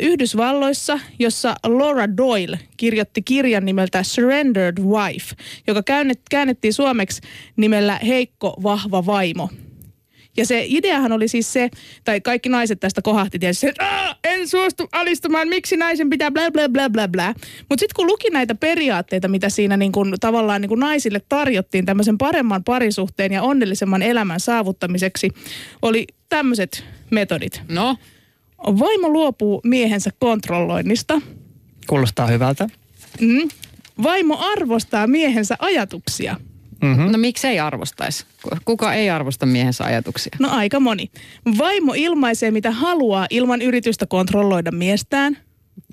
Yhdysvalloissa, 0.00 1.00
jossa 1.18 1.54
Laura 1.66 2.16
Doyle 2.16 2.58
kirjoitti 2.76 3.22
kirjan 3.22 3.64
nimeltä 3.64 4.02
Surrendered 4.02 4.78
Wife, 4.78 5.34
joka 5.66 5.80
käännet- 5.80 6.22
käännettiin 6.30 6.72
suomeksi 6.72 7.20
nimellä 7.56 7.98
Heikko, 8.06 8.56
vahva 8.62 9.06
vaimo. 9.06 9.50
Ja 10.36 10.46
se 10.46 10.64
ideahan 10.68 11.12
oli 11.12 11.28
siis 11.28 11.52
se, 11.52 11.70
tai 12.04 12.20
kaikki 12.20 12.48
naiset 12.48 12.80
tästä 12.80 13.02
kohahti 13.02 13.38
tietysti, 13.38 13.66
että 13.68 13.84
"Aa, 13.84 14.14
en 14.24 14.48
suostu 14.48 14.88
alistumaan, 14.92 15.48
miksi 15.48 15.76
naisen 15.76 16.10
pitää 16.10 16.30
bla 16.30 16.50
bla 16.50 16.68
bla 16.68 16.90
bla 16.90 17.08
bla. 17.08 17.34
Mutta 17.68 17.80
sitten 17.80 17.96
kun 17.96 18.06
luki 18.06 18.30
näitä 18.30 18.54
periaatteita, 18.54 19.28
mitä 19.28 19.48
siinä 19.48 19.76
niin 19.76 19.92
kun, 19.92 20.14
tavallaan 20.20 20.60
niin 20.60 20.68
kun 20.68 20.80
naisille 20.80 21.20
tarjottiin 21.28 21.86
tämmöisen 21.86 22.18
paremman 22.18 22.64
parisuhteen 22.64 23.32
ja 23.32 23.42
onnellisemman 23.42 24.02
elämän 24.02 24.40
saavuttamiseksi, 24.40 25.30
oli 25.82 26.06
tämmöiset 26.28 26.84
metodit. 27.10 27.62
No, 27.68 27.96
Vaimo 28.58 29.08
luopuu 29.08 29.60
miehensä 29.64 30.10
kontrolloinnista. 30.18 31.20
Kuulostaa 31.86 32.26
hyvältä. 32.26 32.68
Mm. 33.20 33.48
Vaimo 34.02 34.38
arvostaa 34.40 35.06
miehensä 35.06 35.56
ajatuksia. 35.58 36.36
Mm-hmm. 36.82 37.12
no 37.12 37.18
miksei 37.18 37.60
arvostaisi? 37.60 38.24
Kuka 38.64 38.94
ei 38.94 39.10
arvosta 39.10 39.46
miehensä 39.46 39.84
ajatuksia? 39.84 40.36
No 40.40 40.48
aika 40.50 40.80
moni. 40.80 41.10
Vaimo 41.58 41.94
ilmaisee 41.96 42.50
mitä 42.50 42.70
haluaa 42.70 43.26
ilman 43.30 43.62
yritystä 43.62 44.06
kontrolloida 44.06 44.72
miestään. 44.72 45.38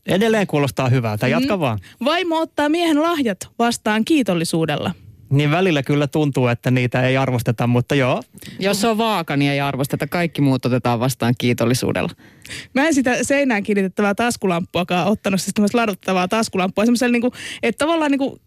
Edelleen 0.05 0.47
kuulostaa 0.47 0.89
hyvältä. 0.89 1.27
Jatka 1.27 1.55
Mm. 1.57 1.59
vaan. 1.59 1.79
Vaimo 2.05 2.39
ottaa 2.39 2.69
miehen 2.69 3.01
lahjat 3.01 3.37
vastaan 3.59 4.05
kiitollisuudella. 4.05 4.93
Niin 5.33 5.51
välillä 5.51 5.83
kyllä 5.83 6.07
tuntuu, 6.07 6.47
että 6.47 6.71
niitä 6.71 7.01
ei 7.01 7.17
arvosteta, 7.17 7.67
mutta 7.67 7.95
joo. 7.95 8.23
Jos 8.59 8.85
on 8.85 8.97
vaaka, 8.97 9.37
niin 9.37 9.51
ei 9.51 9.59
arvosteta. 9.59 10.07
Kaikki 10.07 10.41
muut 10.41 10.65
otetaan 10.65 10.99
vastaan 10.99 11.33
kiitollisuudella. 11.37 12.09
Mä 12.73 12.87
en 12.87 12.93
sitä 12.93 13.23
seinään 13.23 13.63
kiinnitettävää 13.63 14.15
taskulampuakaan 14.15 15.07
ottanut, 15.07 15.41
siis 15.41 15.53
tämmöistä 15.53 15.77
laduttavaa 15.77 16.27
taskulamppua. 16.27 16.85
Semmoisella 16.85 17.11
niinku, 17.11 17.31
että 17.63 17.85
tavallaan 17.85 18.11
niinku, 18.11 18.41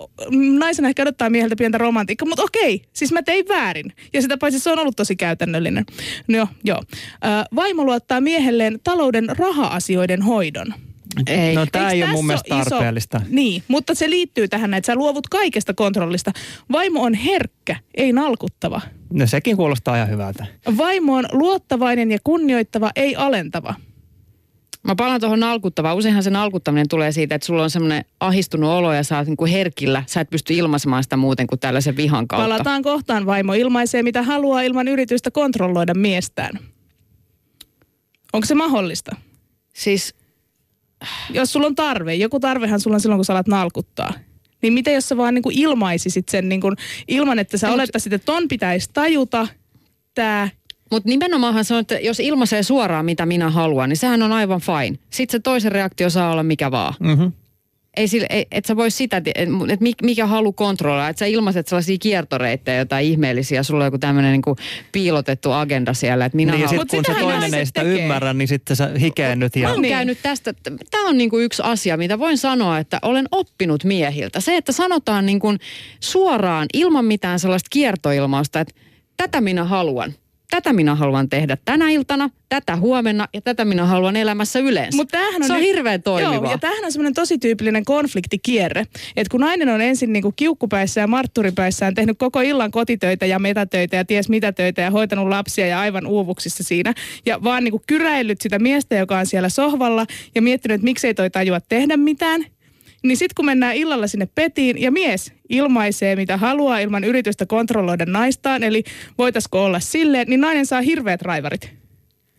naisena 0.59 0.89
ehkä 0.89 1.03
odottaa 1.03 1.31
mieheltä 1.31 1.57
pientä 1.57 1.79
romantiikkaa, 1.79 2.29
mutta 2.29 2.43
okei, 2.43 2.83
siis 2.93 3.13
mä 3.13 3.23
tein 3.23 3.49
väärin. 3.49 3.93
Ja 4.13 4.23
sitä 4.23 4.39
paitsi 4.39 4.61
se 4.61 4.71
on 4.71 4.79
ollut 4.79 4.97
tosi 4.97 5.17
käytännöllinen. 5.17 5.85
No 6.29 6.49
joo, 6.65 6.83
Vaimo 7.57 7.85
luottaa 7.85 8.21
miehelleen 8.21 8.81
talouden 8.85 9.25
raha-asioiden 9.39 10.23
hoidon. 10.23 10.75
Ei. 11.27 11.55
No 11.55 11.67
tämä 11.73 11.91
ei 11.91 12.03
ole 12.03 12.13
mun 12.13 12.27
mielestä 12.27 12.55
ole 12.55 12.63
iso- 12.63 12.71
tarpeellista. 12.71 13.21
Niin, 13.29 13.63
mutta 13.69 13.95
se 13.95 14.11
liittyy 14.11 14.49
tähän, 14.49 14.75
että 14.75 14.87
sä 14.87 14.95
luovut 14.95 15.29
kaikesta 15.29 15.75
kontrollista. 15.75 16.33
Vaimo 16.73 17.03
on 17.03 17.15
herkkä, 17.15 17.77
ei 17.95 18.13
nalkuttava. 18.13 18.81
No 19.13 19.27
sekin 19.27 19.57
kuulostaa 19.57 19.97
ihan 19.97 20.11
hyvältä. 20.11 20.47
Vaimo 20.77 21.15
on 21.15 21.25
luottavainen 21.33 22.11
ja 22.11 22.19
kunnioittava, 22.25 22.91
ei 22.97 23.17
alentava. 23.17 23.75
Mä 24.87 24.95
palaan 24.95 25.21
tuohon 25.21 25.41
nalkuttavaan. 25.41 25.97
Useinhan 25.97 26.23
se 26.23 26.31
nalkuttaminen 26.31 26.89
tulee 26.89 27.13
siitä, 27.13 27.35
että 27.35 27.47
sulla 27.47 27.63
on 27.63 27.71
semmoinen 27.71 28.05
ahistunut 28.21 28.71
olo 28.71 28.93
ja 28.93 29.03
sä 29.05 29.19
oot 29.19 29.27
niin 29.27 29.37
kuin 29.37 29.53
herkillä. 29.53 30.03
Sä 30.07 30.21
et 30.21 30.31
pysty 30.31 30.55
ilmaisemaan 30.55 31.03
sitä 31.03 31.17
muuten 31.17 31.47
kuin 31.47 31.59
tällaisen 31.61 31.97
vihan 31.97 32.29
kautta. 32.29 32.49
Palataan 32.49 32.83
kohtaan. 32.83 33.27
Vaimo 33.27 33.53
ilmaisee, 33.55 34.03
mitä 34.03 34.23
haluaa 34.23 34.63
ilman 34.63 34.89
yritystä 34.89 35.31
kontrolloida 35.31 35.95
miestään. 35.95 36.59
Onko 38.33 38.47
se 38.47 38.55
mahdollista? 38.55 39.17
Siis 39.75 40.15
Jos 41.31 41.53
sulla 41.53 41.67
on 41.67 41.75
tarve, 41.75 42.15
joku 42.15 42.41
tarvehan 42.41 42.81
sulla 42.81 42.95
on 42.97 43.01
silloin, 43.01 43.19
kun 43.19 43.25
sä 43.25 43.33
alat 43.33 43.49
nalkuttaa. 43.49 44.13
Niin 44.63 44.73
miten 44.73 44.95
jos 44.95 45.09
sä 45.09 45.17
vaan 45.17 45.35
niin 45.35 45.43
kuin 45.43 45.59
ilmaisisit 45.59 46.29
sen 46.29 46.49
niin 46.49 46.61
kuin, 46.61 46.77
ilman, 47.09 47.39
että 47.39 47.59
sä 47.59 47.67
Mut- 47.69 47.75
olettaisit, 47.75 48.13
että 48.13 48.27
ton 48.27 48.49
pitäisi 48.49 48.91
tajuta 48.93 49.49
tämä 50.15 50.49
Mutta 50.91 51.09
nimenomaanhan 51.09 51.65
se 51.65 51.75
on, 51.75 51.81
että 51.81 51.95
jos 51.95 52.21
ilmaisee 52.21 52.63
suoraan 52.63 53.05
mitä 53.05 53.27
minä 53.27 53.51
haluan, 53.51 53.89
niin 53.89 53.97
sehän 53.97 54.23
on 54.23 54.33
aivan 54.33 54.61
fine. 54.61 54.99
Sitten 55.11 55.39
se 55.39 55.43
toisen 55.43 55.73
reaktio 55.73 56.11
saa 56.11 56.33
olla 56.33 56.43
mikä 56.43 56.71
vaan. 56.71 56.95
Mm-hmm. 57.01 57.33
Ei 57.97 58.09
sille, 58.09 58.27
ei, 58.31 58.47
et 58.51 58.65
sä 58.65 58.77
voi 58.77 58.91
sitä, 58.91 59.17
että 59.17 59.31
et 59.69 59.81
mi- 59.81 59.93
mikä 60.03 60.27
halu 60.27 60.53
kontrolloida. 60.53 61.09
Että 61.09 61.19
sä 61.19 61.27
ilmaiset 61.27 61.69
sellaisia 61.69 61.97
kiertoreittejä, 62.01 62.79
jotain 62.79 63.07
ihmeellisiä. 63.07 63.63
Sulla 63.63 63.85
on 63.85 63.87
joku 63.87 63.99
tämmöinen 63.99 64.33
niinku 64.33 64.57
piilotettu 64.93 65.53
agenda 65.53 65.95
siellä, 65.95 66.25
että 66.25 66.37
minä 66.37 66.53
Niin 66.53 66.67
haluan. 66.67 66.87
kun 66.91 67.05
se 67.07 67.15
toinen 67.21 67.55
ei 67.55 67.67
sitä 67.67 67.81
tekee. 67.85 68.03
ymmärrä, 68.03 68.33
niin 68.35 68.49
sitten 68.49 68.77
sä 68.77 68.91
hikeennyt 69.01 69.57
ja... 69.57 69.63
Mä 69.69 69.73
oon 69.73 69.83
Niin. 69.83 69.93
käynyt 69.95 70.19
tästä, 70.23 70.55
tämä 70.91 71.09
on 71.09 71.19
niinku 71.19 71.39
yksi 71.39 71.63
asia, 71.65 71.97
mitä 71.97 72.19
voin 72.19 72.39
sanoa, 72.39 72.79
että 72.79 72.99
olen 73.03 73.27
oppinut 73.33 73.85
miehiltä. 73.85 74.41
Se, 74.41 74.57
että 74.57 74.73
sanotaan 74.73 75.27
niinku 75.27 75.49
suoraan 76.01 76.67
ilman 76.75 77.05
mitään 77.05 77.39
sellaista 77.41 77.69
kiertoilmausta, 77.71 78.61
että 78.61 78.75
tätä 79.17 79.41
minä 79.41 79.65
haluan. 79.65 80.13
Tätä 80.51 80.73
minä 80.73 80.95
haluan 80.95 81.29
tehdä 81.29 81.57
tänä 81.65 81.91
iltana, 81.91 82.31
tätä 82.49 82.77
huomenna 82.77 83.29
ja 83.35 83.41
tätä 83.41 83.65
minä 83.65 83.85
haluan 83.85 84.17
elämässä 84.17 84.59
yleensä. 84.59 84.97
Mut 84.97 85.09
tämähän 85.09 85.43
on 85.43 85.47
se 85.47 85.53
on 85.53 85.59
nyt- 85.59 85.69
hirveän 85.69 86.03
toimivaa. 86.03 86.35
Joo, 86.35 86.51
ja 86.51 86.59
tämähän 86.59 86.85
on 86.85 86.93
semmoinen 86.93 87.15
tosi 87.15 87.39
tyypillinen 87.39 87.85
konfliktikierre. 87.85 88.87
Että 89.17 89.31
kun 89.31 89.41
nainen 89.41 89.69
on 89.69 89.81
ensin 89.81 90.13
niinku 90.13 90.33
kiukkupäissä 90.33 91.01
ja 91.01 91.07
martturipäissään 91.07 91.95
tehnyt 91.95 92.19
koko 92.19 92.41
illan 92.41 92.71
kotitöitä 92.71 93.27
ja 93.27 93.39
metätöitä 93.39 93.97
ja 93.97 94.05
ties 94.05 94.29
mitä 94.29 94.53
töitä 94.53 94.83
ja 94.83 94.91
hoitanut 94.91 95.29
lapsia 95.29 95.67
ja 95.67 95.81
aivan 95.81 96.07
uuvuksissa 96.07 96.65
siinä. 96.65 96.95
Ja 97.27 97.43
vaan 97.43 97.65
niinku 97.65 97.83
kyräillyt 97.87 98.41
sitä 98.41 98.59
miestä, 98.59 98.97
joka 98.97 99.19
on 99.19 99.27
siellä 99.27 99.49
sohvalla 99.49 100.07
ja 100.35 100.43
miettinyt, 100.43 100.75
että 100.75 100.85
miksei 100.85 101.15
toi 101.15 101.31
tajua 101.31 101.61
tehdä 101.61 101.97
mitään. 101.97 102.45
Niin 103.09 103.17
sitten 103.17 103.35
kun 103.37 103.45
mennään 103.47 103.77
illalla 103.77 104.07
sinne 104.07 104.29
petiin 104.35 104.83
ja 104.83 104.93
mies 104.93 105.33
ilmaisee 105.49 106.17
mitä 106.17 106.37
haluaa 106.37 106.79
ilman 106.79 107.05
yritystä 107.05 107.47
kontrolloida 107.47 108.05
naistaan, 108.07 108.63
eli 108.63 108.85
voitaisiko 109.19 109.65
olla 109.65 109.81
silleen, 109.81 110.27
niin 110.29 110.41
nainen 110.41 110.67
saa 110.67 110.81
hirveät 110.81 111.23
raivarit. 111.23 111.71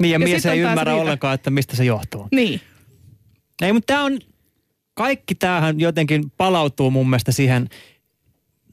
Niin 0.01 0.11
ja, 0.11 0.15
Ja 0.15 0.19
mies 0.19 0.45
ei 0.45 0.59
ymmärrä 0.59 0.91
niitä. 0.91 1.01
ollenkaan, 1.01 1.35
että 1.35 1.49
mistä 1.49 1.75
se 1.75 1.85
johtuu. 1.85 2.27
Niin. 2.31 2.61
Ei, 3.61 3.73
mutta 3.73 3.93
tämä 3.93 4.03
on, 4.03 4.19
kaikki 4.93 5.35
tämähän 5.35 5.79
jotenkin 5.79 6.31
palautuu 6.37 6.91
mun 6.91 7.09
mielestä 7.09 7.31
siihen 7.31 7.69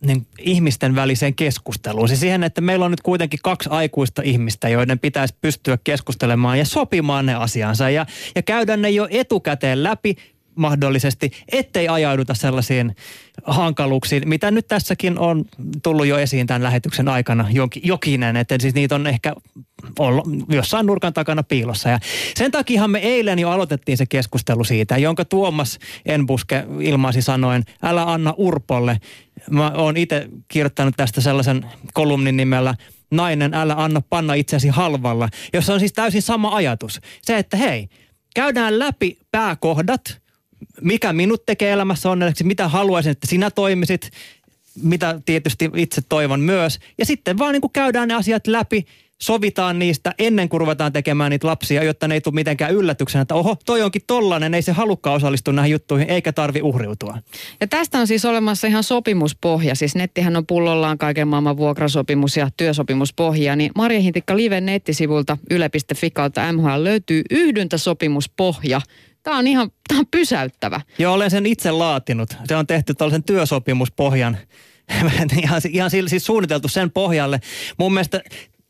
niin 0.07 0.27
ihmisten 0.39 0.95
väliseen 0.95 1.35
keskusteluun. 1.35 2.09
Siis 2.09 2.21
siihen, 2.21 2.45
että 2.45 2.61
meillä 2.61 2.85
on 2.85 2.91
nyt 2.91 3.01
kuitenkin 3.01 3.41
kaksi 3.43 3.69
aikuista 3.73 4.23
ihmistä, 4.23 4.69
joiden 4.69 4.99
pitäisi 4.99 5.35
pystyä 5.41 5.79
keskustelemaan 5.85 6.59
ja 6.59 6.65
sopimaan 6.65 7.27
ne 7.27 7.35
asiansa 7.35 7.91
ja, 7.91 8.07
ja 8.37 8.43
käydä 8.43 8.77
ne 8.77 8.91
jo 8.91 9.09
etukäteen 9.11 9.83
läpi 9.83 10.17
mahdollisesti, 10.57 11.31
ettei 11.53 11.89
ajauduta 11.89 12.35
sellaisiin 12.35 12.97
hankaluuksiin, 13.45 14.29
mitä 14.29 14.51
nyt 14.51 14.69
tässäkin 14.69 15.19
on 15.19 15.45
tullut 15.83 16.07
jo 16.07 16.19
esiin 16.19 16.47
tämän 16.47 16.63
lähetyksen 16.63 17.09
aikana 17.09 17.49
jokinen, 17.83 18.37
että 18.37 18.57
siis 18.61 18.75
niitä 18.75 18.95
on 18.95 19.07
ehkä 19.07 19.35
olla 19.99 20.23
jossain 20.49 20.87
nurkan 20.87 21.13
takana 21.13 21.43
piilossa. 21.43 21.89
Ja 21.89 21.99
sen 22.35 22.51
takia 22.51 22.89
me 22.89 22.99
eilen 22.99 23.39
jo 23.39 23.51
aloitettiin 23.51 23.99
se 23.99 24.07
keskustelu 24.07 24.65
siitä, 24.65 24.97
jonka 24.99 25.25
Tuomas 25.25 25.79
Enbuske 26.07 26.65
ilmaisi 26.81 27.23
sanoen, 27.23 27.63
älä 27.83 28.13
anna 28.13 28.35
Urpolle. 28.37 29.01
Mä 29.51 29.71
oon 29.71 29.97
itse 29.97 30.29
kirjoittanut 30.49 30.95
tästä 30.97 31.21
sellaisen 31.21 31.67
kolumnin 31.95 32.37
nimellä 32.37 32.75
Nainen, 33.11 33.55
älä 33.55 33.75
anna 33.77 34.03
panna 34.11 34.35
itsesi 34.35 34.69
halvalla, 34.69 35.29
jossa 35.53 35.75
on 35.75 35.81
siis 35.81 35.93
täysin 35.93 36.23
sama 36.23 36.55
ajatus. 36.55 37.01
Se, 37.23 37.39
että 37.39 37.57
hei, 37.57 37.89
käydään 38.35 38.79
läpi 38.79 39.19
pääkohdat, 39.31 40.23
mikä 40.81 41.13
minut 41.13 41.47
tekee 41.47 41.73
elämässä 41.73 42.11
onnelliseksi, 42.11 42.45
mitä 42.45 42.69
haluaisin, 42.69 43.13
että 43.13 43.27
sinä 43.27 43.51
toimisit, 43.51 44.11
mitä 44.83 45.21
tietysti 45.27 45.71
itse 45.77 46.03
toivon 46.09 46.41
myös. 46.41 46.79
Ja 46.99 47.07
sitten 47.07 47.39
vaan 47.39 47.53
niin 47.53 47.61
kuin 47.61 47.73
käydään 47.73 48.09
ne 48.09 48.15
asiat 48.15 48.47
läpi, 48.47 48.87
sovitaan 49.23 49.79
niistä 49.79 50.15
ennen 50.19 50.49
kuin 50.49 50.61
ruvetaan 50.61 50.93
tekemään 50.93 51.31
niitä 51.31 51.47
lapsia, 51.47 51.83
jotta 51.83 52.09
ne 52.09 52.15
ei 52.15 52.21
tule 52.21 52.35
mitenkään 52.35 52.75
yllätyksenä, 52.75 53.23
että 53.23 53.35
oho, 53.35 53.57
toi 53.65 53.83
onkin 53.83 54.03
tollanen, 54.07 54.55
ei 54.55 54.63
se 54.63 54.73
halukkaan 54.73 55.17
osallistua 55.17 55.55
näihin 55.55 55.73
juttuihin, 55.73 56.11
eikä 56.11 56.33
tarvi 56.33 56.63
uhriutua. 56.63 57.19
Ja 57.61 57.67
tästä 57.67 57.99
on 57.99 58.07
siis 58.07 58.25
olemassa 58.25 58.67
ihan 58.67 58.85
sopimuspohja. 58.85 59.75
Siis 59.75 59.95
nettihän 59.95 60.37
on 60.37 60.47
pullollaan 60.47 60.99
kaiken 60.99 61.29
maailman 61.29 61.57
vuokrasopimus 61.57 62.37
ja 62.37 62.49
työsopimuspohja. 62.57 63.57
Niin 63.57 63.71
Marja 63.77 64.01
Hintikka 64.01 64.37
Live 64.37 64.61
nettisivulta 64.61 65.39
yle.fi 65.51 66.11
kautta 66.11 66.53
MHL 66.53 66.85
löytyy 66.85 67.23
yhdyntäsopimuspohja. 67.31 68.81
Tämä 69.25 69.39
on 69.39 69.47
ihan 69.47 69.71
tämä 69.89 70.01
on 70.01 70.07
pysäyttävä. 70.11 70.81
Joo, 70.99 71.15
olen 71.15 71.31
sen 71.31 71.47
itse 71.47 71.71
laatinut. 71.71 72.37
Se 72.49 72.57
on 72.57 72.67
tehty 72.67 72.95
tällaisen 72.95 73.25
työsopimuspohjan 73.25 74.39
ihan, 75.43 75.61
ihan 75.71 75.91
siis 75.91 76.27
suunniteltu 76.27 76.69
sen 76.69 76.91
pohjalle. 76.91 77.41
Mun 77.79 77.93
mielestä 77.95 78.23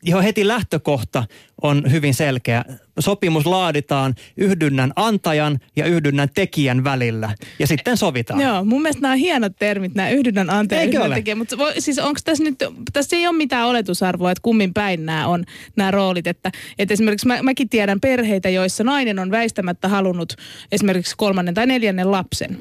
jo 0.05 0.21
heti 0.21 0.47
lähtökohta 0.47 1.23
on 1.61 1.91
hyvin 1.91 2.13
selkeä. 2.13 2.65
Sopimus 2.99 3.45
laaditaan 3.45 4.15
yhdynnän 4.37 4.91
antajan 4.95 5.59
ja 5.75 5.85
yhdynnän 5.85 6.29
tekijän 6.35 6.83
välillä 6.83 7.35
ja 7.59 7.67
sitten 7.67 7.97
sovitaan. 7.97 8.41
Joo, 8.41 8.65
mun 8.65 8.81
mielestä 8.81 9.01
nämä 9.01 9.11
on 9.11 9.17
hienot 9.17 9.55
termit, 9.59 9.95
nämä 9.95 10.09
yhdynnän 10.09 10.49
antaja 10.49 10.81
ja 10.81 10.87
yhdynnän 10.87 11.13
tekijä. 11.13 11.35
Mutta 11.35 11.55
siis 11.79 11.99
onko 11.99 12.19
tässä 12.23 12.43
nyt, 12.43 12.55
tässä 12.93 13.15
ei 13.15 13.27
ole 13.27 13.37
mitään 13.37 13.67
oletusarvoa, 13.67 14.31
että 14.31 14.41
kummin 14.41 14.73
päin 14.73 15.05
nämä 15.05 15.27
on 15.27 15.43
nämä 15.75 15.91
roolit. 15.91 16.27
Että, 16.27 16.51
että 16.79 16.93
esimerkiksi 16.93 17.27
mä, 17.27 17.43
mäkin 17.43 17.69
tiedän 17.69 17.99
perheitä, 17.99 18.49
joissa 18.49 18.83
nainen 18.83 19.19
on 19.19 19.31
väistämättä 19.31 19.87
halunnut 19.87 20.33
esimerkiksi 20.71 21.15
kolmannen 21.17 21.53
tai 21.53 21.67
neljännen 21.67 22.11
lapsen. 22.11 22.57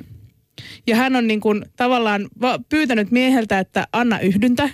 Ja 0.86 0.96
hän 0.96 1.16
on 1.16 1.26
niin 1.26 1.40
kuin 1.40 1.64
tavallaan 1.76 2.28
va- 2.40 2.58
pyytänyt 2.68 3.10
mieheltä, 3.10 3.58
että 3.58 3.86
anna 3.92 4.18
yhdyntä. 4.18 4.70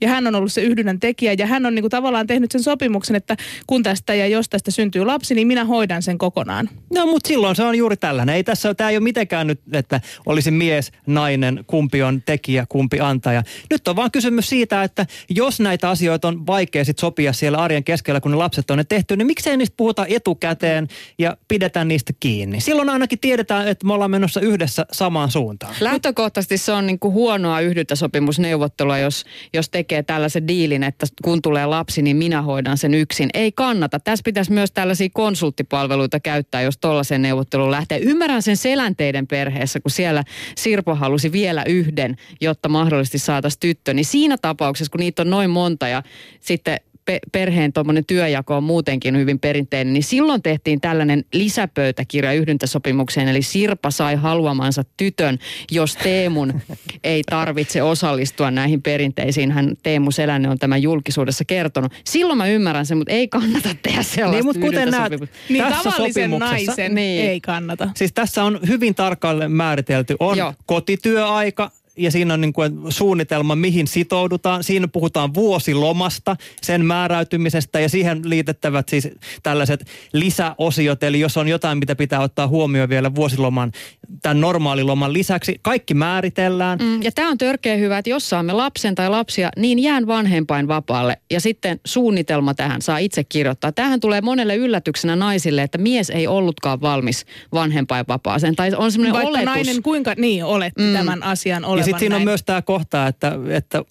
Ja 0.00 0.08
hän 0.08 0.26
on 0.26 0.34
ollut 0.34 0.52
se 0.52 0.62
yhdynnän 0.62 1.00
tekijä 1.00 1.34
ja 1.38 1.46
hän 1.46 1.66
on 1.66 1.74
niin 1.74 1.82
kuin 1.82 1.90
tavallaan 1.90 2.26
tehnyt 2.26 2.52
sen 2.52 2.62
sopimuksen, 2.62 3.16
että 3.16 3.36
kun 3.66 3.82
tästä 3.82 4.14
ja 4.14 4.26
jos 4.26 4.48
tästä 4.48 4.70
syntyy 4.70 5.04
lapsi, 5.04 5.34
niin 5.34 5.46
minä 5.46 5.64
hoidan 5.64 6.02
sen 6.02 6.18
kokonaan. 6.18 6.68
No 6.94 7.06
mutta 7.06 7.28
silloin 7.28 7.56
se 7.56 7.62
on 7.62 7.74
juuri 7.74 7.96
tällainen. 7.96 8.34
Ei 8.34 8.44
tässä, 8.44 8.74
tämä 8.74 8.90
ei 8.90 8.96
ole 8.96 9.04
mitenkään 9.04 9.46
nyt, 9.46 9.60
että 9.72 10.00
olisi 10.26 10.50
mies, 10.50 10.92
nainen, 11.06 11.64
kumpi 11.66 12.02
on 12.02 12.22
tekijä, 12.22 12.66
kumpi 12.68 13.00
antaja. 13.00 13.42
Nyt 13.70 13.88
on 13.88 13.96
vaan 13.96 14.10
kysymys 14.10 14.48
siitä, 14.48 14.82
että 14.82 15.06
jos 15.30 15.60
näitä 15.60 15.90
asioita 15.90 16.28
on 16.28 16.46
vaikea 16.46 16.84
sit 16.84 16.98
sopia 16.98 17.32
siellä 17.32 17.58
arjen 17.58 17.84
keskellä, 17.84 18.20
kun 18.20 18.30
ne 18.30 18.36
lapset 18.36 18.70
on 18.70 18.78
ne 18.78 18.84
tehty, 18.84 19.16
niin 19.16 19.26
miksei 19.26 19.56
niistä 19.56 19.74
puhuta 19.76 20.06
etukäteen 20.08 20.88
ja 21.18 21.36
pidetään 21.48 21.88
niistä 21.88 22.12
kiinni. 22.20 22.60
Silloin 22.60 22.88
ainakin 22.88 23.18
tiedetään, 23.18 23.68
että 23.68 23.86
me 23.86 23.92
ollaan 23.92 24.10
menossa 24.10 24.40
yhdessä 24.40 24.86
samaan 24.92 25.30
suuntaan. 25.30 25.74
Lähtökohtaisesti 25.80 26.58
se 26.58 26.72
on 26.72 26.86
niin 26.86 26.98
kuin 26.98 27.14
huonoa 27.14 27.60
yhdyntäsopimusneuvottelua, 27.60 28.98
jos, 28.98 29.24
jos 29.52 29.68
tekee 29.68 29.89
tällaisen 30.06 30.48
diilin, 30.48 30.82
että 30.82 31.06
kun 31.24 31.42
tulee 31.42 31.66
lapsi, 31.66 32.02
niin 32.02 32.16
minä 32.16 32.42
hoidan 32.42 32.78
sen 32.78 32.94
yksin. 32.94 33.30
Ei 33.34 33.52
kannata. 33.52 34.00
Tässä 34.00 34.22
pitäisi 34.24 34.52
myös 34.52 34.72
tällaisia 34.72 35.08
konsulttipalveluita 35.12 36.20
käyttää, 36.20 36.62
jos 36.62 36.78
tuollaiseen 36.78 37.22
neuvotteluun 37.22 37.70
lähtee. 37.70 37.98
Ymmärrän 37.98 38.42
sen 38.42 38.56
selänteiden 38.56 39.26
perheessä, 39.26 39.80
kun 39.80 39.90
siellä 39.90 40.24
Sirpo 40.56 40.94
halusi 40.94 41.32
vielä 41.32 41.64
yhden, 41.66 42.16
jotta 42.40 42.68
mahdollisesti 42.68 43.18
saataisiin 43.18 43.60
tyttö. 43.60 43.94
Niin 43.94 44.04
siinä 44.04 44.36
tapauksessa, 44.42 44.90
kun 44.90 45.00
niitä 45.00 45.22
on 45.22 45.30
noin 45.30 45.50
monta 45.50 45.88
ja 45.88 46.02
sitten 46.40 46.80
pe- 47.10 47.18
perheen 47.32 47.72
tuommoinen 47.72 48.04
työjako 48.06 48.56
on 48.56 48.62
muutenkin 48.64 49.16
hyvin 49.16 49.38
perinteinen, 49.40 49.92
niin 49.94 50.02
silloin 50.02 50.42
tehtiin 50.42 50.80
tällainen 50.80 51.24
lisäpöytäkirja 51.32 52.32
yhdyntäsopimukseen, 52.32 53.28
eli 53.28 53.42
Sirpa 53.42 53.90
sai 53.90 54.14
haluamansa 54.16 54.82
tytön, 54.96 55.38
jos 55.70 55.96
Teemun 55.96 56.60
ei 57.04 57.22
tarvitse 57.30 57.82
osallistua 57.82 58.50
näihin 58.50 58.82
perinteisiin. 58.82 59.50
Hän 59.52 59.76
Teemu 59.82 60.10
Selänne 60.10 60.48
on 60.48 60.58
tämän 60.58 60.82
julkisuudessa 60.82 61.44
kertonut. 61.44 61.92
Silloin 62.04 62.36
mä 62.38 62.46
ymmärrän 62.46 62.86
sen, 62.86 62.98
mutta 62.98 63.12
ei 63.12 63.28
kannata 63.28 63.68
tehdä 63.82 64.02
sellaista 64.02 64.36
Niin, 64.36 64.44
mutta 64.44 64.60
kuten 64.60 64.90
näet. 64.90 65.12
Niin 65.48 65.64
Tässä 65.64 65.90
tavallisen 65.90 66.30
sopimuksessa- 66.30 66.66
naisen 66.66 66.94
Niin. 66.94 67.28
ei 67.28 67.40
kannata. 67.40 67.90
Siis 67.96 68.12
tässä 68.12 68.44
on 68.44 68.58
hyvin 68.68 68.94
tarkalleen 68.94 69.52
määritelty. 69.52 70.16
On. 70.20 70.38
Joo. 70.38 70.54
kotityöaika 70.66 71.70
ja 71.96 72.10
siinä 72.10 72.34
on 72.34 72.40
niin 72.40 72.52
kuin 72.52 72.72
suunnitelma, 72.88 73.56
mihin 73.56 73.86
sitoudutaan. 73.86 74.64
Siinä 74.64 74.88
puhutaan 74.88 75.34
vuosilomasta, 75.34 76.36
sen 76.62 76.84
määräytymisestä 76.84 77.80
ja 77.80 77.88
siihen 77.88 78.20
liitettävät 78.24 78.88
siis 78.88 79.08
tällaiset 79.42 79.86
lisäosiot. 80.12 81.02
Eli 81.02 81.20
jos 81.20 81.36
on 81.36 81.48
jotain, 81.48 81.78
mitä 81.78 81.96
pitää 81.96 82.20
ottaa 82.20 82.48
huomioon 82.48 82.88
vielä 82.88 83.14
vuosiloman, 83.14 83.72
tämän 84.22 84.40
normaaliloman 84.40 85.12
lisäksi, 85.12 85.58
kaikki 85.62 85.94
määritellään. 85.94 86.78
Mm, 86.78 87.02
ja 87.02 87.12
tämä 87.12 87.30
on 87.30 87.38
törkeä 87.38 87.76
hyvä, 87.76 87.98
että 87.98 88.10
jos 88.10 88.30
saamme 88.30 88.52
lapsen 88.52 88.94
tai 88.94 89.10
lapsia, 89.10 89.50
niin 89.56 89.78
jään 89.78 90.06
vanhempain 90.06 90.68
vapaalle. 90.68 91.16
Ja 91.30 91.40
sitten 91.40 91.80
suunnitelma 91.84 92.54
tähän 92.54 92.82
saa 92.82 92.98
itse 92.98 93.24
kirjoittaa. 93.24 93.72
Tähän 93.72 94.00
tulee 94.00 94.20
monelle 94.20 94.56
yllätyksenä 94.56 95.16
naisille, 95.16 95.62
että 95.62 95.78
mies 95.78 96.10
ei 96.10 96.26
ollutkaan 96.26 96.80
valmis 96.80 97.26
vanhempainvapaaseen. 97.52 98.56
Tai 98.56 98.70
on 98.76 98.92
semmoinen 98.92 99.12
Vaikka 99.12 99.28
oletus. 99.28 99.44
nainen 99.44 99.82
kuinka 99.82 100.14
niin 100.16 100.44
oletti 100.44 100.82
mm. 100.82 100.92
tämän 100.92 101.22
asian 101.22 101.64
olevan 101.64 101.89
Ja 101.89 101.89
sitten 101.90 102.00
siinä 102.00 102.16
on 102.16 102.20
näin. 102.20 102.28
myös 102.28 102.42
tämä 102.42 102.62
kohta, 102.62 103.06
että, 103.06 103.32
että 103.48 103.84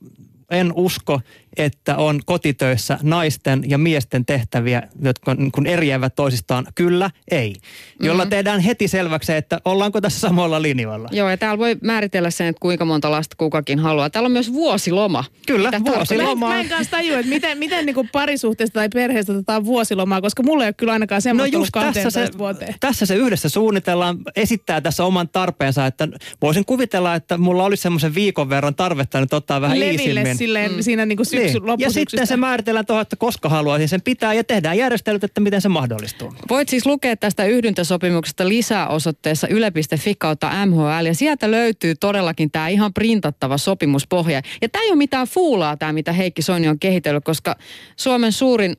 en 0.49 0.73
usko, 0.75 1.21
että 1.59 1.95
on 1.95 2.19
kotitöissä 2.25 2.97
naisten 3.01 3.63
ja 3.67 3.77
miesten 3.77 4.25
tehtäviä, 4.25 4.83
jotka 5.01 5.33
niin 5.33 5.51
kuin 5.51 5.67
eriävät 5.67 6.15
toisistaan. 6.15 6.67
Kyllä, 6.75 7.09
ei. 7.31 7.55
Jolla 7.99 8.23
mm-hmm. 8.23 8.29
tehdään 8.29 8.59
heti 8.59 8.87
selväksi, 8.87 9.33
että 9.33 9.59
ollaanko 9.65 10.01
tässä 10.01 10.19
samalla 10.19 10.61
linjoilla. 10.61 11.09
Joo, 11.11 11.29
ja 11.29 11.37
täällä 11.37 11.57
voi 11.57 11.77
määritellä 11.83 12.31
sen, 12.31 12.47
että 12.47 12.59
kuinka 12.59 12.85
monta 12.85 13.11
lasta 13.11 13.35
kukakin 13.39 13.79
haluaa. 13.79 14.09
Täällä 14.09 14.27
on 14.27 14.31
myös 14.31 14.53
vuosiloma. 14.53 15.23
Kyllä, 15.47 15.71
Mitä 15.71 15.91
vuosiloma. 15.91 16.47
Mä, 16.47 16.53
en- 16.53 16.57
mä 16.57 16.61
en 16.61 16.69
kanssa 16.69 16.91
tajua, 16.91 17.19
että 17.19 17.29
miten, 17.29 17.57
miten 17.57 17.85
niinku 17.85 18.07
parisuhteesta 18.11 18.73
tai 18.73 18.89
perheestä 18.93 19.31
otetaan 19.31 19.65
vuosilomaa, 19.65 20.21
koska 20.21 20.43
mulla 20.43 20.63
ei 20.63 20.67
ole 20.67 20.73
kyllä 20.73 20.93
ainakaan 20.93 21.17
No 21.17 21.21
semmoista 21.21 21.57
just 21.57 21.75
ollut 21.75 21.93
tässä 21.93 22.03
12 22.03 22.31
se, 22.33 22.37
vuoteen. 22.37 22.75
tässä 22.79 23.05
se 23.05 23.15
yhdessä 23.15 23.49
suunnitellaan, 23.49 24.17
esittää 24.35 24.81
tässä 24.81 25.05
oman 25.05 25.29
tarpeensa, 25.29 25.85
että 25.85 26.07
voisin 26.41 26.65
kuvitella, 26.65 27.15
että 27.15 27.37
mulla 27.37 27.63
olisi 27.63 27.83
semmoisen 27.83 28.15
viikon 28.15 28.49
verran 28.49 28.75
tarvetta 28.75 29.19
nyt 29.19 29.33
ottaa 29.33 29.61
vähän 29.61 29.79
Leville 29.79 30.01
iisimmin. 30.01 30.37
silleen 30.37 30.71
mm. 30.71 30.81
siinä 30.81 31.05
niinku 31.05 31.25
syksy, 31.25 31.48
Niin. 31.53 31.79
Ja 31.79 31.91
sitten 31.91 32.27
se 32.27 32.37
määritellään 32.37 32.85
tuohon, 32.85 33.01
että 33.01 33.15
koska 33.15 33.49
haluaisin 33.49 33.89
sen 33.89 34.01
pitää 34.01 34.33
ja 34.33 34.43
tehdään 34.43 34.77
järjestelyt, 34.77 35.23
että 35.23 35.41
miten 35.41 35.61
se 35.61 35.69
mahdollistuu. 35.69 36.33
Voit 36.49 36.69
siis 36.69 36.85
lukea 36.85 37.15
tästä 37.17 37.45
yhdyntäsopimuksesta 37.45 38.47
lisää 38.47 38.87
osoitteessa 38.87 39.47
yle.fi 39.47 40.15
kautta 40.17 40.65
MHL. 40.65 41.05
Ja 41.05 41.15
sieltä 41.15 41.51
löytyy 41.51 41.95
todellakin 41.95 42.51
tämä 42.51 42.67
ihan 42.67 42.93
printattava 42.93 43.57
sopimuspohja. 43.57 44.41
Ja 44.61 44.69
tämä 44.69 44.83
ei 44.83 44.89
ole 44.89 44.97
mitään 44.97 45.27
fuulaa 45.27 45.77
tämä, 45.77 45.93
mitä 45.93 46.11
Heikki 46.11 46.41
Soini 46.41 46.67
on 46.67 46.79
kehitellyt, 46.79 47.23
koska 47.23 47.55
Suomen 47.95 48.31
suurin 48.31 48.75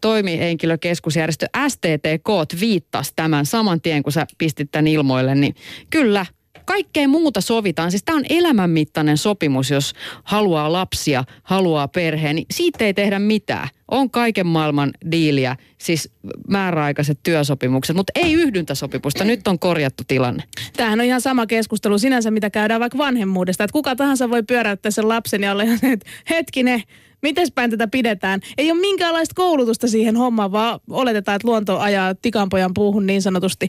toimihenkilökeskusjärjestö 0.00 1.46
STTK 1.68 2.60
viittasi 2.60 3.12
tämän 3.16 3.46
saman 3.46 3.80
tien, 3.80 4.02
kun 4.02 4.12
sä 4.12 4.26
pistit 4.38 4.70
tämän 4.70 4.86
ilmoille, 4.86 5.34
niin 5.34 5.54
kyllä, 5.90 6.26
kaikkea 6.64 7.08
muuta 7.08 7.40
sovitaan. 7.40 7.90
Siis 7.90 8.04
tämä 8.04 8.18
on 8.18 8.24
elämänmittainen 8.30 9.18
sopimus, 9.18 9.70
jos 9.70 9.92
haluaa 10.24 10.72
lapsia, 10.72 11.24
haluaa 11.42 11.88
perheen, 11.88 12.36
niin 12.36 12.46
siitä 12.50 12.84
ei 12.84 12.94
tehdä 12.94 13.18
mitään. 13.18 13.68
On 13.88 14.10
kaiken 14.10 14.46
maailman 14.46 14.90
diiliä, 15.12 15.56
siis 15.78 16.12
määräaikaiset 16.48 17.18
työsopimukset, 17.22 17.96
mutta 17.96 18.12
ei 18.14 18.32
yhdyntäsopimusta. 18.32 19.24
Nyt 19.24 19.48
on 19.48 19.58
korjattu 19.58 20.02
tilanne. 20.08 20.42
Tämähän 20.76 21.00
on 21.00 21.06
ihan 21.06 21.20
sama 21.20 21.46
keskustelu 21.46 21.98
sinänsä, 21.98 22.30
mitä 22.30 22.50
käydään 22.50 22.80
vaikka 22.80 22.98
vanhemmuudesta. 22.98 23.64
Että 23.64 23.72
kuka 23.72 23.96
tahansa 23.96 24.30
voi 24.30 24.42
pyöräyttää 24.42 24.90
sen 24.90 25.08
lapsen 25.08 25.42
ja 25.42 25.52
olla 25.52 25.62
ihan 25.62 25.78
että 25.82 26.10
hetkinen, 26.30 26.82
miten 27.22 27.46
päin 27.54 27.70
tätä 27.70 27.88
pidetään? 27.88 28.40
Ei 28.58 28.70
ole 28.70 28.80
minkäänlaista 28.80 29.34
koulutusta 29.34 29.88
siihen 29.88 30.16
hommaan, 30.16 30.52
vaan 30.52 30.80
oletetaan, 30.90 31.36
että 31.36 31.48
luonto 31.48 31.78
ajaa 31.78 32.14
tikanpojan 32.14 32.74
puuhun 32.74 33.06
niin 33.06 33.22
sanotusti. 33.22 33.68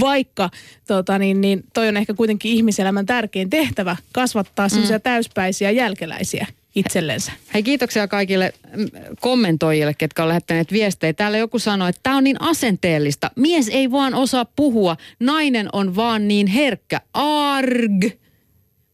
Vaikka 0.00 0.50
tota, 0.86 1.18
niin, 1.18 1.40
niin, 1.40 1.64
toi 1.74 1.88
on 1.88 1.96
ehkä 1.96 2.14
kuitenkin 2.14 2.52
ihmiselämän 2.52 3.06
tärkein 3.06 3.50
tehtävä, 3.50 3.96
kasvattaa 4.12 4.68
semmoisia 4.68 5.00
täyspäisiä 5.00 5.70
jälkeläisiä. 5.70 6.46
itsellensä. 6.74 7.32
Hei 7.54 7.62
kiitoksia 7.62 8.08
kaikille 8.08 8.52
mm, 8.76 8.86
kommentoijille, 9.20 9.94
ketkä 9.94 10.22
on 10.22 10.28
lähettäneet 10.28 10.72
viestejä. 10.72 11.12
Täällä 11.12 11.38
joku 11.38 11.58
sanoi, 11.58 11.88
että 11.88 12.00
tämä 12.02 12.16
on 12.16 12.24
niin 12.24 12.42
asenteellista. 12.42 13.30
Mies 13.36 13.68
ei 13.68 13.90
vaan 13.90 14.14
osaa 14.14 14.44
puhua, 14.44 14.96
nainen 15.20 15.68
on 15.72 15.96
vaan 15.96 16.28
niin 16.28 16.46
herkkä. 16.46 17.00
Arg! 17.14 18.04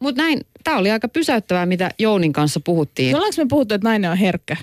Mutta 0.00 0.22
näin, 0.22 0.40
tämä 0.68 0.78
oli 0.78 0.90
aika 0.90 1.08
pysäyttävää, 1.08 1.66
mitä 1.66 1.90
Jounin 1.98 2.32
kanssa 2.32 2.60
puhuttiin. 2.60 3.16
Ollaanko 3.16 3.34
me 3.38 3.46
puhuttu, 3.48 3.74
että 3.74 3.88
nainen 3.88 4.10
on 4.10 4.16
herkkä? 4.16 4.56